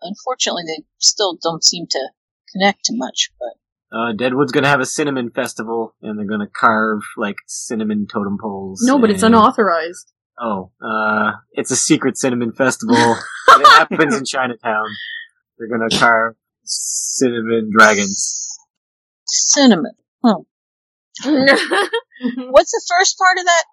[0.02, 2.10] unfortunately, they still don't seem to
[2.52, 3.54] connect to much, but
[3.92, 8.82] Uh, Deadwood's gonna have a cinnamon festival, and they're gonna carve, like, cinnamon totem poles.
[8.86, 10.12] No, but it's unauthorized.
[10.40, 12.96] Oh, uh, it's a secret cinnamon festival.
[13.48, 14.86] it happens in Chinatown.
[15.58, 18.48] They're gonna carve cinnamon dragons.
[19.26, 19.94] cinnamon.
[20.24, 20.36] Huh.
[21.26, 23.64] What's the first part of that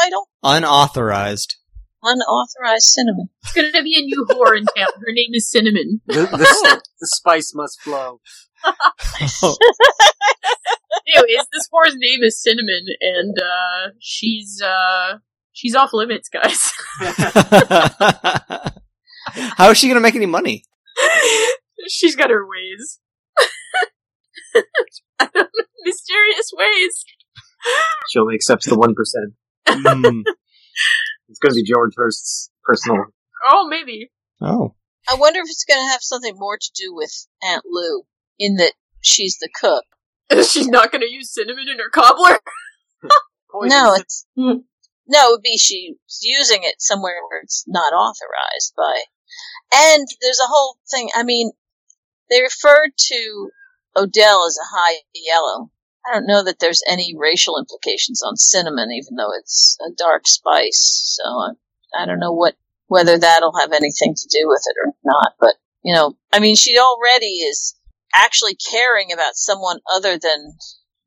[0.00, 0.28] title?
[0.42, 1.56] Unauthorized.
[2.04, 3.30] Unauthorized cinnamon.
[3.42, 4.92] It's gonna be a new whore in town.
[4.96, 6.02] Her name is Cinnamon.
[6.06, 8.20] The, the, the spice must flow.
[11.06, 15.18] Anyways, this whore's name is Cinnamon, and uh, she's uh,
[15.52, 16.72] she's off limits, guys.
[19.56, 20.64] How is she going to make any money?
[21.88, 23.00] she's got her ways.
[25.84, 27.04] Mysterious ways.
[28.10, 29.34] She only accepts the one percent.
[29.66, 30.20] Hmm.
[31.28, 33.04] It's going to be George Hearst's personal.
[33.48, 34.10] Oh, maybe.
[34.40, 34.74] Oh.
[35.08, 38.02] I wonder if it's going to have something more to do with Aunt Lou,
[38.38, 39.84] in that she's the cook.
[40.48, 42.38] She's not going to use cinnamon in her cobbler.
[43.62, 44.26] No, it's
[45.06, 49.02] no, it would be she's using it somewhere where it's not authorized by.
[49.72, 51.10] And there's a whole thing.
[51.14, 51.52] I mean,
[52.30, 53.50] they referred to
[53.96, 55.70] Odell as a high yellow.
[56.06, 60.26] I don't know that there's any racial implications on cinnamon, even though it's a dark
[60.26, 61.18] spice.
[61.18, 61.50] So I,
[62.02, 62.56] I don't know what
[62.86, 65.34] whether that'll have anything to do with it or not.
[65.40, 67.74] But you know, I mean, she already is
[68.14, 70.56] actually caring about someone other than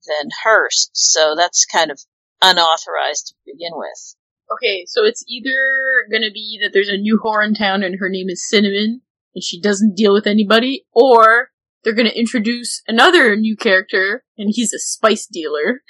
[0.07, 1.99] than Hearst, so that's kind of
[2.41, 4.15] unauthorized to begin with.
[4.52, 7.99] Okay, so it's either going to be that there's a new whore in town and
[7.99, 9.02] her name is Cinnamon
[9.36, 11.52] and she doesn't deal with anybody, or
[11.88, 15.84] they're going to introduce another new character and he's a spice dealer.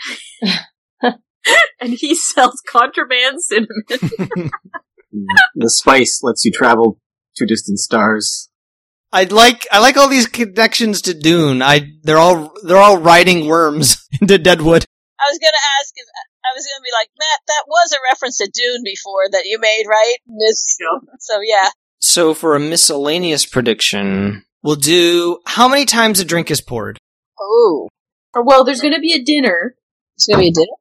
[1.01, 3.83] and he sells contraband cinnamon.
[5.55, 6.99] the spice lets you travel
[7.37, 8.51] to distant stars.
[9.11, 11.63] I like I like all these connections to Dune.
[11.63, 14.85] I they're all they're all riding worms into Deadwood.
[15.19, 16.05] I was gonna ask if
[16.45, 17.39] I was gonna be like Matt.
[17.47, 20.17] That was a reference to Dune before that you made, right?
[20.27, 20.77] This,
[21.21, 21.69] so yeah.
[21.99, 26.99] So for a miscellaneous prediction, we'll do how many times a drink is poured.
[27.39, 27.87] Oh,
[28.35, 29.75] well, there's going to be a dinner.
[30.15, 30.75] it's gonna be a dinner.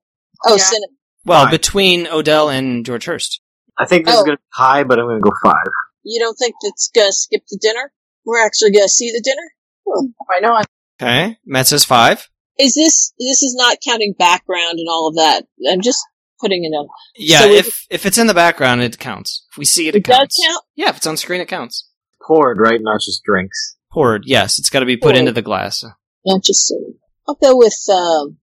[0.45, 0.63] Oh, Yeah.
[0.65, 0.97] cinnamon.
[1.25, 1.51] Well, Five.
[1.53, 3.41] between Odell and George Hearst.
[3.79, 4.19] I think this Oh.
[4.19, 5.67] is going to be high, but I'm going to go five.
[6.03, 7.93] You don't think it's gonna skip the dinner?
[8.25, 9.53] We're actually gonna see the dinner.
[9.87, 10.67] Hmm, why not?
[11.03, 12.29] Okay, Matt says five.
[12.59, 15.47] Is this this is not counting background and all of that?
[15.71, 15.99] I'm just
[16.41, 16.87] putting it on.
[17.17, 19.47] Yeah, So if if it's in the background, it counts.
[19.51, 20.41] If we see it, it, It does counts.
[20.47, 20.65] count.
[20.77, 21.89] Yeah, if it's on screen, it counts.
[22.25, 22.81] Poured, right?
[22.81, 23.76] Not just drinks.
[23.93, 25.17] Poured, yes, it's got to be put Poured.
[25.17, 25.85] into the glass.
[26.25, 26.99] Not just cinnamon.
[27.29, 28.39] I'll go with um,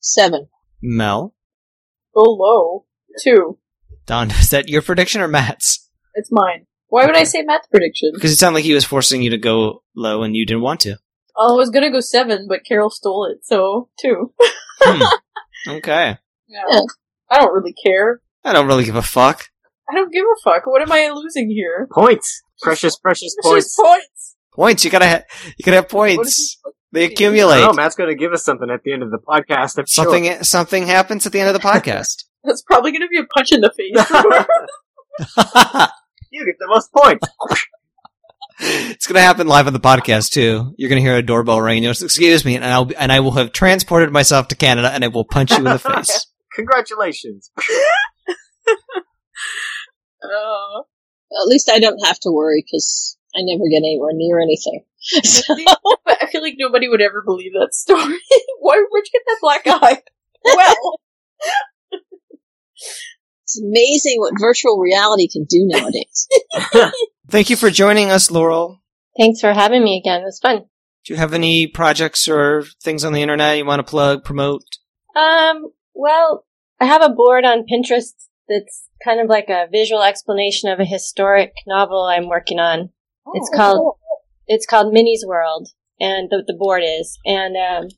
[0.00, 0.48] seven.
[0.82, 1.34] Mel,
[2.14, 2.84] Go low.
[3.22, 3.58] Two.
[4.06, 5.88] Don, is that your prediction or Matt's?
[6.14, 6.66] It's mine.
[6.88, 8.12] Why would I say Matt's prediction?
[8.14, 10.80] Because it sounded like he was forcing you to go low, and you didn't want
[10.80, 10.96] to.
[11.36, 14.32] Oh, I was going to go seven, but Carol stole it, so two.
[14.80, 15.02] Hmm.
[15.68, 16.16] Okay,
[16.46, 16.62] Yeah.
[16.70, 16.80] Yeah.
[17.30, 18.20] I don't really care.
[18.44, 19.48] I don't really give a fuck.
[19.90, 20.66] I don't give a fuck.
[20.66, 21.88] What am I losing here?
[21.92, 22.42] Points!
[22.62, 23.76] Precious, precious It's points.
[23.76, 24.17] points.
[24.58, 25.22] Points, you gotta ha-
[25.56, 26.60] you gotta have points.
[26.90, 27.60] They accumulate.
[27.60, 29.78] don't Matt's going to give us something at the end of the podcast.
[29.78, 30.04] I'm sure.
[30.04, 32.24] Something something happens at the end of the podcast.
[32.42, 33.94] That's probably going to be a punch in the face.
[36.32, 37.28] you get the most points.
[38.60, 40.74] it's gonna happen live on the podcast too.
[40.76, 41.82] You're gonna hear a doorbell ring.
[41.82, 45.04] You'll excuse me, and I'll be, and I will have transported myself to Canada, and
[45.04, 46.26] I will punch you in the face.
[46.54, 47.50] Congratulations.
[50.24, 54.84] uh, At least I don't have to worry because I never get anywhere near anything.
[55.22, 55.54] So,
[56.04, 58.18] but I feel like nobody would ever believe that story.
[58.60, 58.84] Why?
[58.90, 60.02] Where'd you get that black eye?
[60.44, 60.98] Well,
[63.44, 66.28] it's amazing what virtual reality can do nowadays.
[67.30, 68.82] Thank you for joining us, Laurel.
[69.18, 70.22] Thanks for having me again.
[70.22, 70.64] It was fun.
[71.04, 74.64] Do you have any projects or things on the internet you want to plug, promote?
[75.16, 76.44] Um, well,
[76.80, 78.12] I have a board on Pinterest
[78.48, 82.90] that's kind of like a visual explanation of a historic novel I'm working on.
[83.34, 83.96] It's called
[84.46, 85.68] it's called Minnie's World,
[86.00, 87.88] and the, the board is, and um,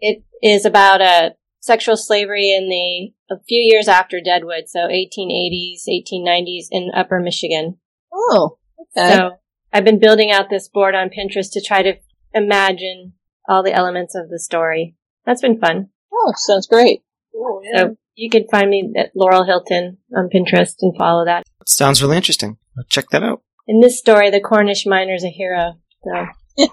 [0.00, 1.30] it is about uh,
[1.60, 7.78] sexual slavery in the a few years after Deadwood, so 1880s, 1890s in Upper Michigan.
[8.12, 8.58] Oh,
[8.96, 9.14] okay.
[9.14, 9.30] So
[9.72, 11.94] I've been building out this board on Pinterest to try to
[12.32, 13.14] imagine
[13.48, 14.96] all the elements of the story.
[15.24, 15.90] That's been fun.
[16.12, 17.02] oh, sounds great.
[17.34, 17.80] Oh, yeah.
[17.80, 21.42] So you can find me at Laurel Hilton on Pinterest and follow that.
[21.66, 22.58] Sounds really interesting.
[22.78, 23.42] I'll check that out.
[23.68, 25.74] In this story, the Cornish miner's a hero.
[26.04, 26.26] So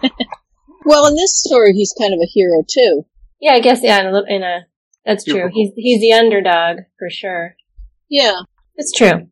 [0.86, 3.06] Well, in this story, he's kind of a hero too.
[3.40, 4.66] yeah, I guess yeah, in a, lit- in a
[5.06, 5.50] that's true.
[5.52, 7.56] He's he's the underdog for sure.
[8.10, 8.42] Yeah.
[8.76, 9.28] It's true.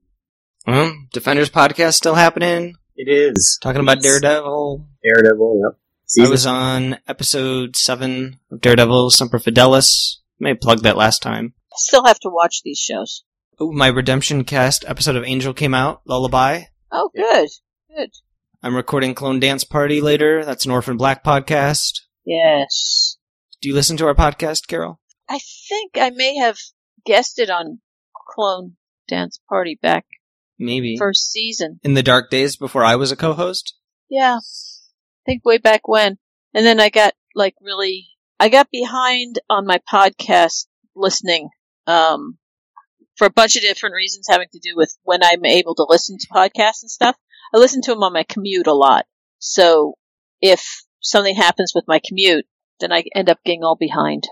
[0.67, 2.75] Well, Defenders podcast still happening.
[2.95, 3.57] It is.
[3.61, 4.85] Talking about Daredevil.
[5.03, 6.25] Daredevil, yep.
[6.25, 10.17] I was on episode seven of Daredevil, Semper Fidelis.
[10.39, 11.53] May have plugged that last time.
[11.71, 13.23] I still have to watch these shows.
[13.59, 16.01] Oh, my Redemption cast episode of Angel came out.
[16.05, 16.63] Lullaby.
[16.91, 17.49] Oh, good.
[17.95, 18.09] Good.
[18.63, 20.43] I'm recording Clone Dance Party later.
[20.43, 22.01] That's an Orphan Black podcast.
[22.25, 23.17] Yes.
[23.61, 24.99] Do you listen to our podcast, Carol?
[25.29, 25.39] I
[25.69, 26.57] think I may have
[27.05, 27.79] guessed it on
[28.27, 28.75] Clone
[29.07, 30.05] Dance Party back
[30.59, 30.97] Maybe.
[30.97, 31.79] first season.
[31.83, 33.73] In the dark days before I was a co-host?
[34.09, 34.37] Yeah.
[34.37, 36.17] I think way back when.
[36.53, 38.09] And then I got like really,
[38.39, 40.65] I got behind on my podcast
[40.95, 41.49] listening,
[41.87, 42.37] um,
[43.21, 46.17] for a bunch of different reasons having to do with when I'm able to listen
[46.17, 47.15] to podcasts and stuff.
[47.53, 49.05] I listen to them on my commute a lot.
[49.37, 49.93] So
[50.41, 52.47] if something happens with my commute,
[52.79, 54.23] then I end up getting all behind.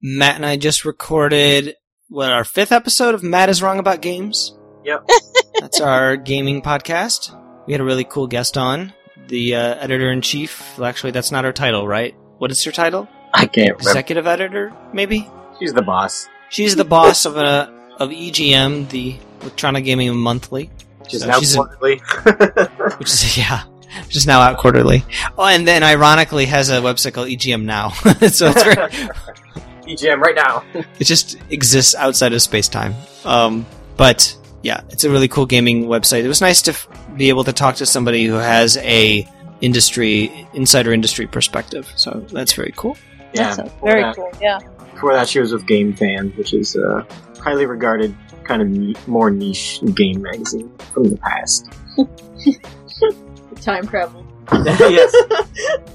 [0.00, 1.74] Matt and I just recorded
[2.08, 4.56] what our fifth episode of Matt is Wrong About Games.
[4.84, 5.08] Yep.
[5.60, 7.36] That's our gaming podcast.
[7.66, 8.92] We had a really cool guest on,
[9.26, 10.78] the uh, editor in chief.
[10.78, 12.14] Well, actually, that's not her title, right?
[12.38, 13.08] What is her title?
[13.34, 13.80] I can't remember.
[13.80, 15.28] Executive editor, maybe.
[15.58, 16.28] She's the boss.
[16.50, 20.70] She's the boss of a of EGM, the Electronic Gaming Monthly,
[21.08, 21.98] She's So now she's a- quarterly.
[22.98, 23.64] which is yeah,
[24.06, 25.04] which is now out quarterly.
[25.38, 28.76] Oh, and then ironically has a website called EGM Now, so it's very
[29.86, 30.64] EGM right now.
[30.98, 32.94] it just exists outside of space time.
[33.24, 33.64] Um,
[33.96, 36.24] but yeah, it's a really cool gaming website.
[36.24, 39.26] It was nice to f- be able to talk to somebody who has a
[39.62, 41.90] industry insider industry perspective.
[41.96, 42.98] So that's very cool.
[43.34, 43.54] Yeah.
[43.54, 44.30] That's very that- cool.
[44.42, 44.58] Yeah.
[44.92, 47.06] Before that, she was with GameFan, which is a
[47.38, 51.70] highly regarded, kind of ni- more niche game magazine from the past.
[53.60, 54.26] Time travel.
[54.52, 55.14] yes.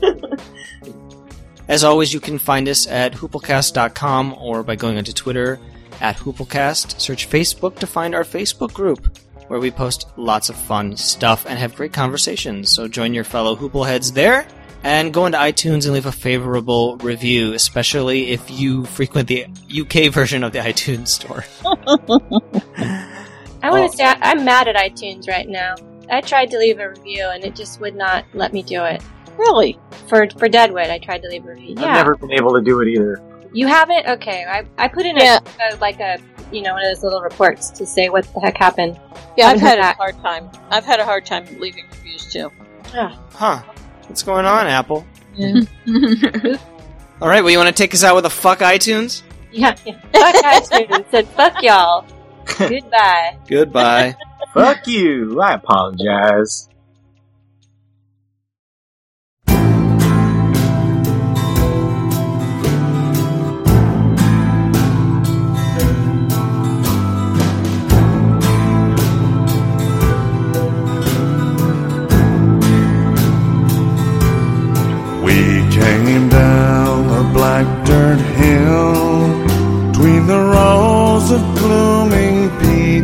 [1.67, 5.59] As always, you can find us at hooplecast.com or by going onto Twitter
[6.01, 6.99] at hooplecast.
[6.99, 9.17] Search Facebook to find our Facebook group
[9.47, 12.71] where we post lots of fun stuff and have great conversations.
[12.71, 14.45] So join your fellow hoopleheads there
[14.83, 20.11] and go into iTunes and leave a favorable review, especially if you frequent the UK
[20.13, 21.43] version of the iTunes store.
[23.61, 23.87] I want Oh.
[23.87, 25.75] to say I- I'm mad at iTunes right now.
[26.11, 29.01] I tried to leave a review and it just would not let me do it.
[29.37, 29.79] Really?
[30.09, 31.75] For for Deadwood, I tried to leave a review.
[31.77, 33.19] Yeah, I've never been able to do it either.
[33.53, 34.05] you haven't.
[34.07, 35.39] Okay, I I put in Yeah.
[35.71, 36.19] a, a like a
[36.51, 38.99] you know one of those little reports to say what the heck happened.
[39.37, 40.49] Yeah, I've had a hard time.
[40.69, 42.51] I've had a hard time leaving reviews too.
[42.91, 43.63] Huh.
[44.07, 45.05] What's going on, Apple?
[45.35, 45.61] Yeah.
[47.21, 49.23] All right, well, you want to take us out with a fuck iTunes?
[49.51, 49.99] Yeah, yeah.
[50.11, 51.09] fuck iTunes.
[51.11, 52.05] Said fuck y'all.
[52.57, 53.37] Goodbye.
[53.47, 54.15] Goodbye.
[54.53, 55.41] Fuck you!
[55.41, 56.69] I apologize.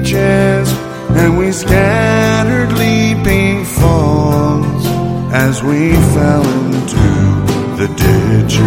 [0.10, 0.72] Peaches,
[1.12, 4.86] and we scattered leaping falls
[5.32, 7.08] as we fell into
[7.78, 8.60] the ditches.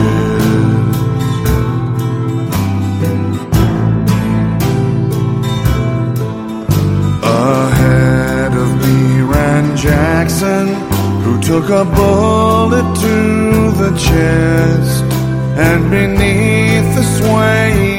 [7.24, 10.68] Ahead of me ran Jackson,
[11.22, 13.16] who took a bullet to
[13.82, 15.04] the chest.
[15.54, 17.91] And beneath the swaying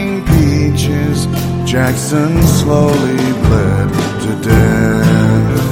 [1.73, 3.89] Jackson slowly bled
[4.21, 5.67] to death.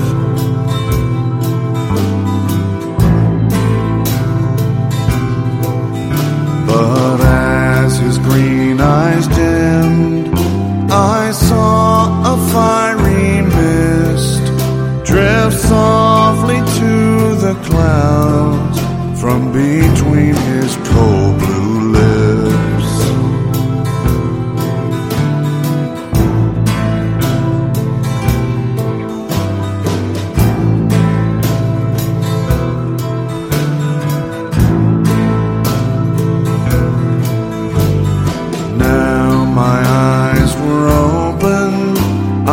[6.66, 10.34] But as his green eyes dimmed,
[10.90, 14.44] I saw a fiery mist
[15.06, 18.80] drift softly to the clouds
[19.22, 19.71] from between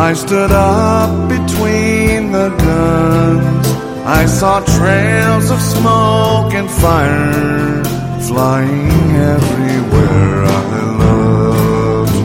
[0.09, 3.67] I stood up between the guns.
[4.07, 7.83] I saw trails of smoke and fire
[8.27, 10.61] flying everywhere I
[11.01, 12.15] looked.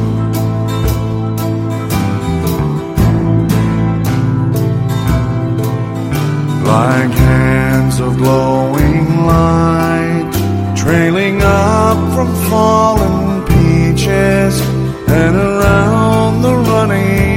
[6.73, 10.32] Like hands of glowing light
[10.74, 14.59] trailing up from fallen peaches
[15.06, 17.34] and around the running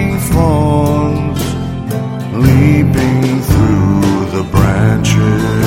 [2.45, 5.57] leaping through the branches.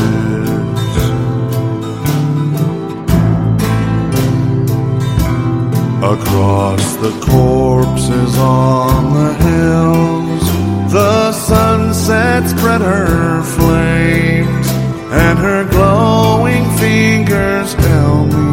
[6.02, 10.44] Across the corpses on the hills,
[10.92, 14.68] the sunset spread her flames,
[15.24, 18.50] and her glowing fingers held me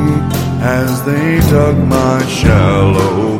[0.61, 3.36] as they dug my shallow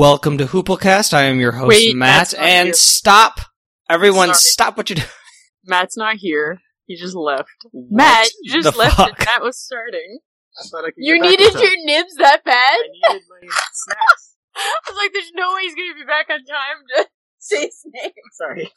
[0.00, 1.12] Welcome to Hooplecast.
[1.12, 2.16] I am your host, Wait, Matt.
[2.20, 2.72] Matt's And here.
[2.72, 3.38] stop!
[3.86, 4.36] Everyone, Sorry.
[4.38, 5.08] stop what you're doing.
[5.66, 6.58] Matt's not here.
[6.86, 7.50] He just left.
[7.74, 9.08] Matt, you just the left fuck?
[9.10, 10.20] and Matt was starting.
[10.58, 12.54] I thought I could You get back in needed your nibs that bad?
[12.56, 14.36] I needed my snacks.
[14.56, 17.06] I was like, there's no way he's gonna be back on time to
[17.38, 18.10] say his name.
[18.32, 18.72] Sorry.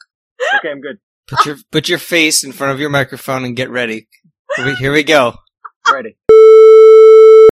[0.58, 0.98] Okay, I'm good.
[1.30, 4.10] Put your put your face in front of your microphone and get ready.
[4.58, 5.36] Here we, here we go.
[5.90, 6.18] Ready.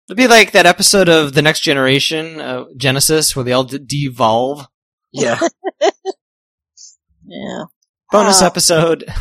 [0.08, 3.80] It'll be like that episode of The Next Generation, uh, Genesis, where they all de-
[3.80, 4.68] devolve.
[5.12, 5.40] Yeah.
[7.28, 7.64] Yeah.
[8.12, 8.46] Bonus Ah.
[8.48, 9.06] episode.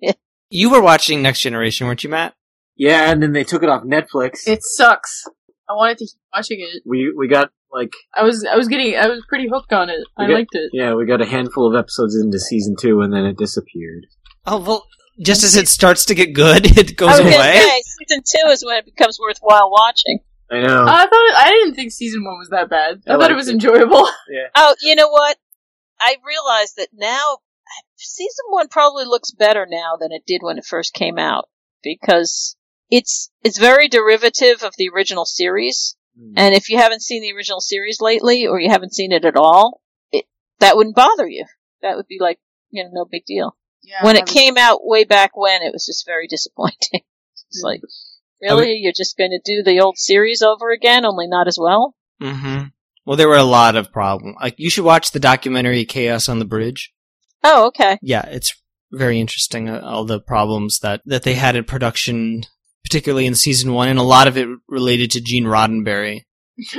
[0.00, 0.12] Yeah.
[0.48, 2.34] You were watching Next Generation, weren't you, Matt?
[2.76, 4.46] Yeah, and then they took it off Netflix.
[4.46, 5.24] It sucks.
[5.68, 6.82] I wanted to keep watching it.
[6.86, 9.98] we we got like I was I was getting I was pretty hooked on it.
[10.16, 10.70] I We get- liked it.
[10.72, 14.06] yeah, we got a handful of episodes into season two, and then it disappeared.
[14.46, 14.86] Oh well,
[15.20, 17.58] just as it starts to get good, it I goes was away.
[17.58, 20.20] say season two is when it becomes worthwhile watching.
[20.50, 20.84] I know.
[20.86, 23.02] I thought I didn't think season one was that bad.
[23.06, 23.54] I, I thought it was it.
[23.54, 24.08] enjoyable.
[24.54, 25.36] Oh, you know what?
[26.00, 27.38] I realize that now
[27.96, 31.48] season one probably looks better now than it did when it first came out
[31.82, 32.56] because
[32.90, 35.96] it's it's very derivative of the original series.
[36.18, 36.32] Hmm.
[36.36, 39.36] And if you haven't seen the original series lately, or you haven't seen it at
[39.36, 39.80] all,
[40.10, 40.24] it,
[40.60, 41.44] that wouldn't bother you.
[41.82, 42.38] That would be like,
[42.70, 43.56] you know, no big deal.
[43.82, 47.02] Yeah, when it came out way back when, it was just very disappointing.
[47.48, 47.80] it's like,
[48.40, 48.74] really?
[48.74, 51.94] You're just going to do the old series over again, only not as well?
[52.20, 52.64] hmm
[53.04, 54.36] Well, there were a lot of problems.
[54.40, 56.92] Like, you should watch the documentary "Chaos on the Bridge."
[57.44, 57.98] Oh, okay.
[58.02, 58.54] Yeah, it's
[58.90, 59.68] very interesting.
[59.68, 62.42] Uh, all the problems that that they had in production,
[62.84, 66.22] particularly in season one, and a lot of it related to Gene Roddenberry.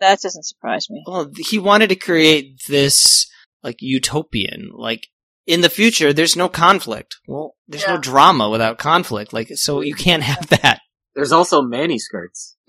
[0.00, 1.02] That doesn't surprise me.
[1.06, 3.28] Well, he wanted to create this
[3.62, 5.08] like utopian, like
[5.48, 6.12] in the future.
[6.12, 7.16] There's no conflict.
[7.26, 9.32] Well, there's no drama without conflict.
[9.32, 10.80] Like, so you can't have that.
[11.14, 12.56] There's also Manny skirts.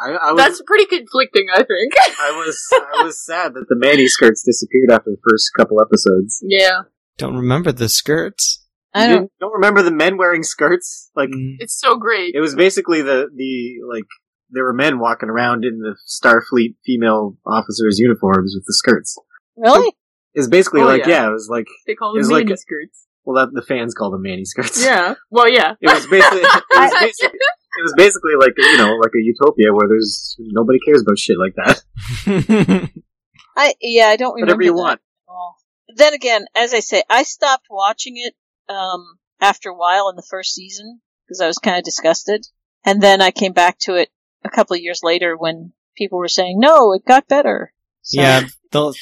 [0.00, 1.92] I, I was That's pretty conflicting, I think.
[2.20, 2.60] I was
[2.98, 6.40] I was sad that the Manny skirts disappeared after the first couple episodes.
[6.42, 6.80] yeah.
[7.16, 8.64] Don't remember the skirts.
[8.92, 9.16] I don't.
[9.16, 11.10] didn't- don't remember the men wearing skirts?
[11.14, 11.56] Like Mm.
[11.60, 12.34] It's so great.
[12.34, 14.04] it was basically the the like
[14.50, 19.16] there were men walking around in the Starfleet female officers' uniforms with the skirts.
[19.56, 19.92] Really?
[20.34, 21.22] It was basically Oh, like yeah.
[21.22, 21.28] yeah.
[21.28, 23.06] it was like They call it them was like mini skirts.
[23.24, 24.82] well that the fans call them Manny skirts.
[24.84, 25.14] Yeah.
[25.30, 25.74] Well, yeah.
[25.80, 27.38] It was basically it was basically,
[27.78, 31.36] it was basically like you know like a utopia where there's nobody cares about shit
[31.38, 31.82] like that.
[33.56, 34.54] I yeah, I don't remember.
[34.56, 35.00] Whatever you that want.
[35.00, 35.96] at.
[35.96, 38.34] Then again, as I say, I stopped watching it
[38.68, 42.46] um, after a while in the first season because I was kind of disgusted,
[42.84, 44.08] and then I came back to it
[44.44, 48.46] a couple of years later when people were saying, "No, it got better." So, yeah,
[48.72, 48.94] they'll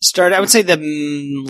[0.00, 0.32] start.
[0.32, 0.76] I would say the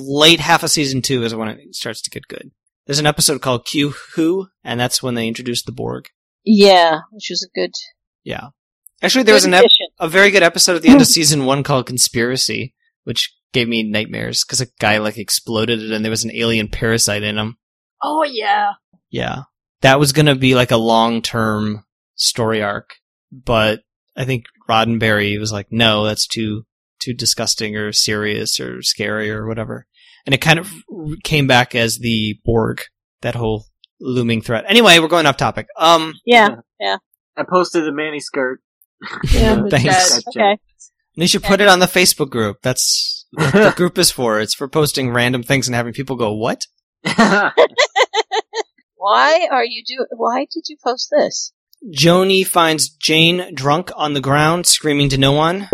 [0.01, 2.51] late half of season two is when it starts to get good.
[2.87, 6.09] There's an episode called Q Who, and that's when they introduced the Borg.
[6.45, 7.73] yeah, which was a good.
[8.25, 8.49] Yeah,
[9.03, 9.65] actually, there was an ep-
[9.99, 11.13] a very good episode at the end of hmm.
[11.13, 16.05] season one called Conspiracy, which gave me nightmares because a guy like exploded it and
[16.05, 17.57] there was an alien parasite in him.
[18.03, 18.73] Oh, yeah.
[19.11, 19.45] Yeah,
[19.81, 21.85] that was gonna be like a long term
[22.15, 22.97] story arc,
[23.33, 23.81] but
[24.17, 26.67] I think Roddenberry was like, no, that's too
[27.01, 29.87] too disgusting or serious or scary or whatever,
[30.27, 30.73] and it kind of
[31.25, 32.83] came back as the Borg,
[33.23, 33.67] that whole
[34.01, 34.65] looming threat.
[34.69, 35.67] Anyway, we're going off topic.
[35.79, 36.97] Um, Yeah, yeah.
[37.37, 38.61] I posted the Manny skirt.
[39.33, 40.11] Yeah, Thanks.
[40.11, 40.51] sketch okay.
[40.51, 40.59] and
[41.15, 42.59] you should put it on the Facebook group.
[42.63, 44.41] That's what the group is for.
[44.41, 46.67] It's for posting random things and having people go, "What?"
[48.97, 50.05] Why are you do?
[50.17, 51.53] Why did you post this?
[51.91, 55.69] Joanie finds Jane drunk on the ground, screaming to no one.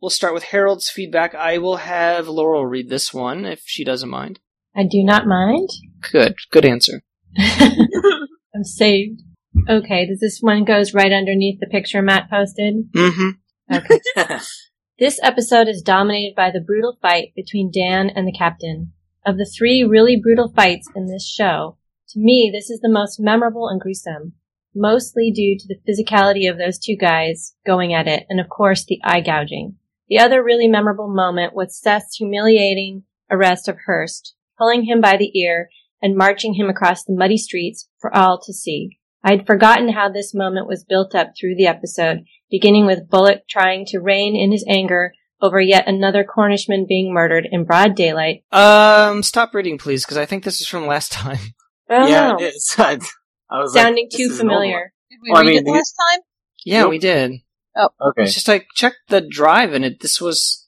[0.00, 1.34] We'll start with Harold's feedback.
[1.34, 4.38] I will have Laurel read this one if she doesn't mind.
[4.76, 5.68] I do not mind.
[6.12, 7.02] Good, good answer.
[7.38, 9.22] I'm saved.
[9.68, 12.92] Okay, does this one goes right underneath the picture Matt posted?
[12.92, 13.74] Mm-hmm.
[13.74, 14.38] Okay.
[14.98, 18.92] This episode is dominated by the brutal fight between Dan and the captain.
[19.24, 21.76] Of the three really brutal fights in this show,
[22.08, 24.32] to me, this is the most memorable and gruesome.
[24.74, 28.84] Mostly due to the physicality of those two guys going at it, and of course
[28.84, 29.76] the eye gouging.
[30.08, 35.38] The other really memorable moment was Seth's humiliating arrest of Hearst, pulling him by the
[35.38, 35.68] ear
[36.00, 38.98] and marching him across the muddy streets for all to see.
[39.22, 43.48] I had forgotten how this moment was built up through the episode, beginning with Bullock
[43.48, 48.44] trying to rein in his anger over yet another Cornishman being murdered in broad daylight.
[48.52, 51.38] Um, stop reading, please, because I think this is from last time.
[51.90, 52.36] I don't yeah, know.
[52.38, 52.74] it is.
[52.78, 52.98] I,
[53.50, 54.92] I was Sounding this too is an old familiar.
[55.10, 56.20] Did we Well, I read mean, it last time?
[56.64, 56.90] Yeah, Nope.
[56.90, 57.32] we did.
[57.78, 58.10] One.
[58.10, 58.22] Okay.
[58.24, 60.00] It's just like check the drive, and it.
[60.00, 60.66] This was.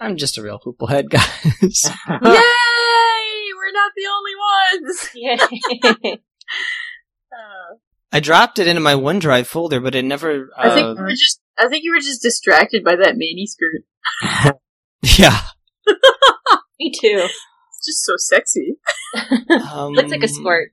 [0.00, 1.84] I'm just a real hooplehead, guys.
[2.08, 2.42] Yay!
[3.56, 4.34] We're not the only
[4.90, 5.10] ones!
[5.14, 6.20] Yay.
[7.32, 7.76] Uh,
[8.12, 10.50] I dropped it into my OneDrive folder, but it never.
[10.54, 13.46] Uh, I think you were just I think you were just distracted by that mani
[13.46, 14.58] skirt.
[15.18, 15.40] yeah,
[16.78, 17.26] Me too.
[17.26, 18.76] It's just so sexy.
[19.72, 20.72] Um, Looks like a squirt.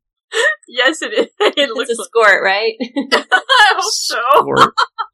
[0.67, 1.27] Yes, it is.
[1.39, 2.07] It looks It's a like.
[2.09, 2.73] squirt, right?
[3.13, 4.17] I hope so.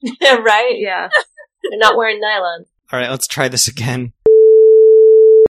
[0.05, 0.43] Squirt.
[0.45, 0.75] right?
[0.77, 1.09] Yeah.
[1.63, 2.65] They're not wearing nylon.
[2.91, 4.13] All right, let's try this again.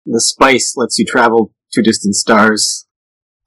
[0.07, 2.87] The spice lets you travel to distant stars.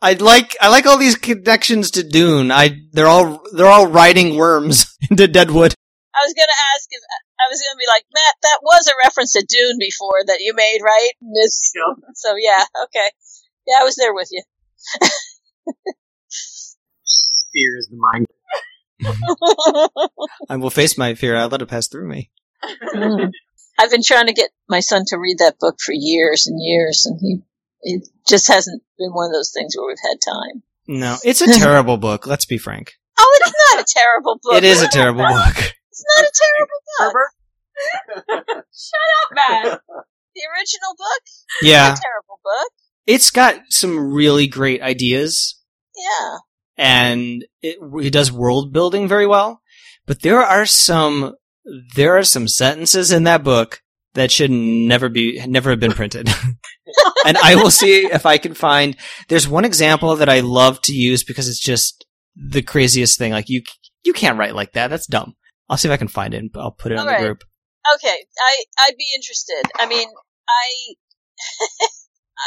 [0.02, 2.52] I like I like all these connections to Dune.
[2.52, 5.74] I they're all they're all riding worms into Deadwood.
[6.14, 7.02] I was gonna ask if
[7.40, 8.36] I was gonna be like Matt.
[8.42, 11.12] That was a reference to Dune before that you made, right?
[11.34, 11.72] This,
[12.16, 13.10] so yeah, okay,
[13.68, 14.44] yeah, I was there with you.
[17.54, 18.28] Fear is the mind.
[20.50, 21.36] I will face my fear.
[21.36, 22.30] I'll let it pass through me.
[23.80, 27.06] I've been trying to get my son to read that book for years and years,
[27.06, 27.42] and he
[27.84, 30.64] it just hasn't been one of those things where we've had time.
[30.88, 32.28] No, it's a terrible book.
[32.28, 32.94] Let's be frank.
[33.18, 34.54] Oh, it's not a terrible book.
[34.56, 35.56] It is a terrible book.
[35.92, 38.64] It's not a terrible book.
[38.74, 39.82] Shut up, Matt.
[40.36, 41.22] The original book,
[41.62, 42.72] Yeah, not a terrible book.
[43.08, 45.60] it's got some really great ideas,
[45.96, 46.38] Yeah.
[46.82, 49.62] And it, it does world building very well.
[50.08, 51.36] But there are some
[51.96, 53.82] there are some sentences in that book
[54.16, 56.28] that should never be never have been printed.
[57.26, 58.98] and I will see if I can find.
[59.30, 62.06] There's one example that I love to use because it's just
[62.36, 63.32] the craziest thing.
[63.32, 63.62] Like you
[64.04, 64.90] you can't write like that.
[64.90, 65.36] That's dumb.
[65.70, 66.38] I'll see if I can find it.
[66.38, 67.22] and I'll put it on All right.
[67.22, 67.44] the group.
[67.96, 69.64] Okay, I I'd be interested.
[69.78, 70.10] I mean,
[70.50, 70.96] I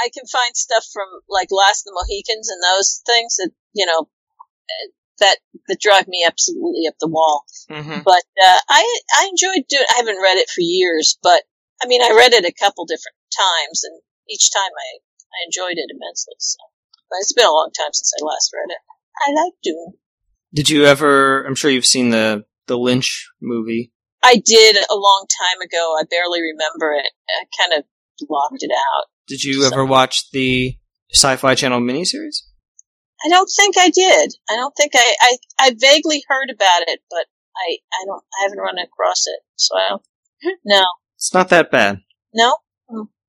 [0.04, 3.86] I can find stuff from like Last of the Mohicans and those things that you
[3.86, 4.08] know
[5.18, 5.38] that
[5.68, 7.44] that drive me absolutely up the wall.
[7.70, 8.00] Mm-hmm.
[8.04, 8.82] But uh, I
[9.18, 9.86] I enjoyed doing.
[9.94, 11.42] I haven't read it for years, but
[11.82, 14.88] I mean, I read it a couple different times, and each time I
[15.34, 16.34] I enjoyed it immensely.
[16.38, 16.58] So,
[17.10, 18.82] but it's been a long time since I last read it.
[19.26, 19.94] I like Dune.
[20.52, 21.44] Did you ever?
[21.44, 23.92] I'm sure you've seen the the Lynch movie.
[24.22, 25.96] I did a long time ago.
[26.00, 27.12] I barely remember it.
[27.28, 27.84] I kind of
[28.26, 29.04] blocked it out.
[29.26, 30.76] Did you ever watch the
[31.12, 32.42] Sci-Fi Channel miniseries?
[33.24, 34.34] I don't think I did.
[34.50, 37.26] I don't think I, I, I vaguely heard about it, but
[37.56, 39.40] I, I don't, I haven't run across it.
[39.56, 40.02] So I don't,
[40.64, 40.84] no,
[41.16, 42.02] It's not that bad.
[42.34, 42.56] no,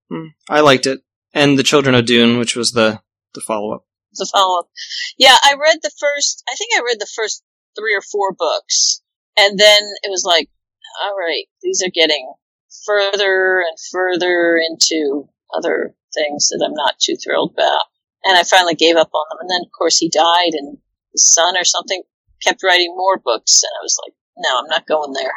[0.09, 0.27] Hmm.
[0.49, 0.99] I liked it,
[1.33, 3.01] and the Children of Dune, which was the
[3.33, 3.85] the follow up.
[4.13, 4.69] the follow up.
[5.17, 7.43] Yeah, I read the first, I think I read the first
[7.75, 9.01] three or four books,
[9.37, 10.49] and then it was like,
[11.03, 12.31] all right, these are getting
[12.85, 15.27] further and further into
[15.57, 17.85] other things that I'm not too thrilled about.
[18.25, 19.37] And I finally gave up on them.
[19.41, 20.77] And then, of course, he died, and
[21.13, 22.01] his son or something
[22.43, 25.33] kept writing more books, and I was like, no, I'm not going there.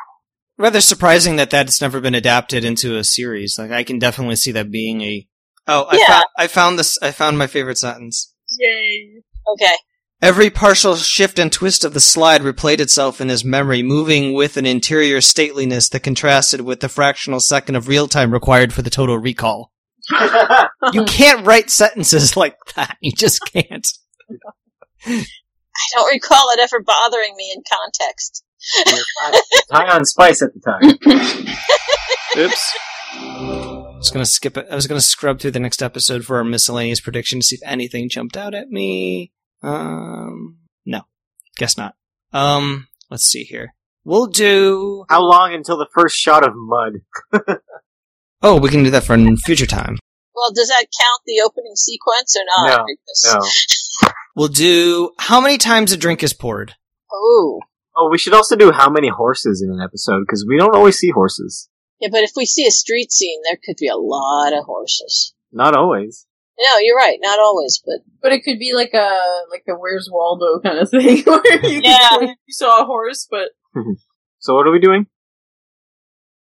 [0.57, 3.57] Rather surprising that that's never been adapted into a series.
[3.59, 5.29] Like I can definitely see that being a.
[5.69, 6.07] Oh, I Yeah.
[6.07, 6.99] found I found this.
[7.01, 8.35] I found my favorite sentence.
[8.59, 9.23] Yay.
[9.53, 9.75] Okay.
[10.21, 14.57] Every partial shift and twist of the slide replayed itself in his memory, moving with
[14.57, 18.91] an interior stateliness that contrasted with the fractional second of real time required for the
[18.91, 19.71] total recall.
[20.93, 22.97] You can't write sentences like that.
[23.01, 23.87] You just can't.
[25.07, 25.25] I
[25.95, 28.45] don't recall it ever bothering me in context.
[29.71, 30.99] High on spice at the time.
[32.45, 32.75] Oops.
[33.13, 34.67] I was gonna skip it.
[34.71, 37.63] I was gonna scrub through the next episode for our miscellaneous prediction to see if
[37.65, 39.33] anything jumped out at me.
[39.63, 41.03] Um, no,
[41.57, 41.95] guess not.
[42.33, 43.75] Um, let's see here.
[44.05, 45.05] We'll do.
[45.09, 46.93] How long until the first shot of mud?
[48.43, 49.99] Oh, we can do that for a future time.
[50.35, 52.79] Well, does that count the opening sequence or not?
[52.79, 54.09] No, Because- No.
[54.37, 55.11] We'll do.
[55.19, 56.75] How many times a drink is poured?
[57.13, 57.59] Oh.
[57.97, 60.97] Oh, we should also do how many horses in an episode because we don't always
[60.97, 61.69] see horses.
[62.01, 65.35] Yeah, but if we see a street scene, there could be a lot of horses.
[65.51, 66.25] Not always.
[66.57, 67.19] No, you're right.
[67.21, 69.19] Not always, but But it could be like a
[69.51, 72.19] like a Where's Waldo kind of thing where you, Yeah.
[72.21, 73.49] you saw a horse, but
[74.39, 75.07] So what are we doing?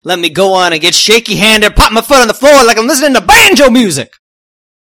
[0.03, 2.77] Let me go on and get shaky handed, pop my foot on the floor like
[2.77, 4.13] I'm listening to banjo music.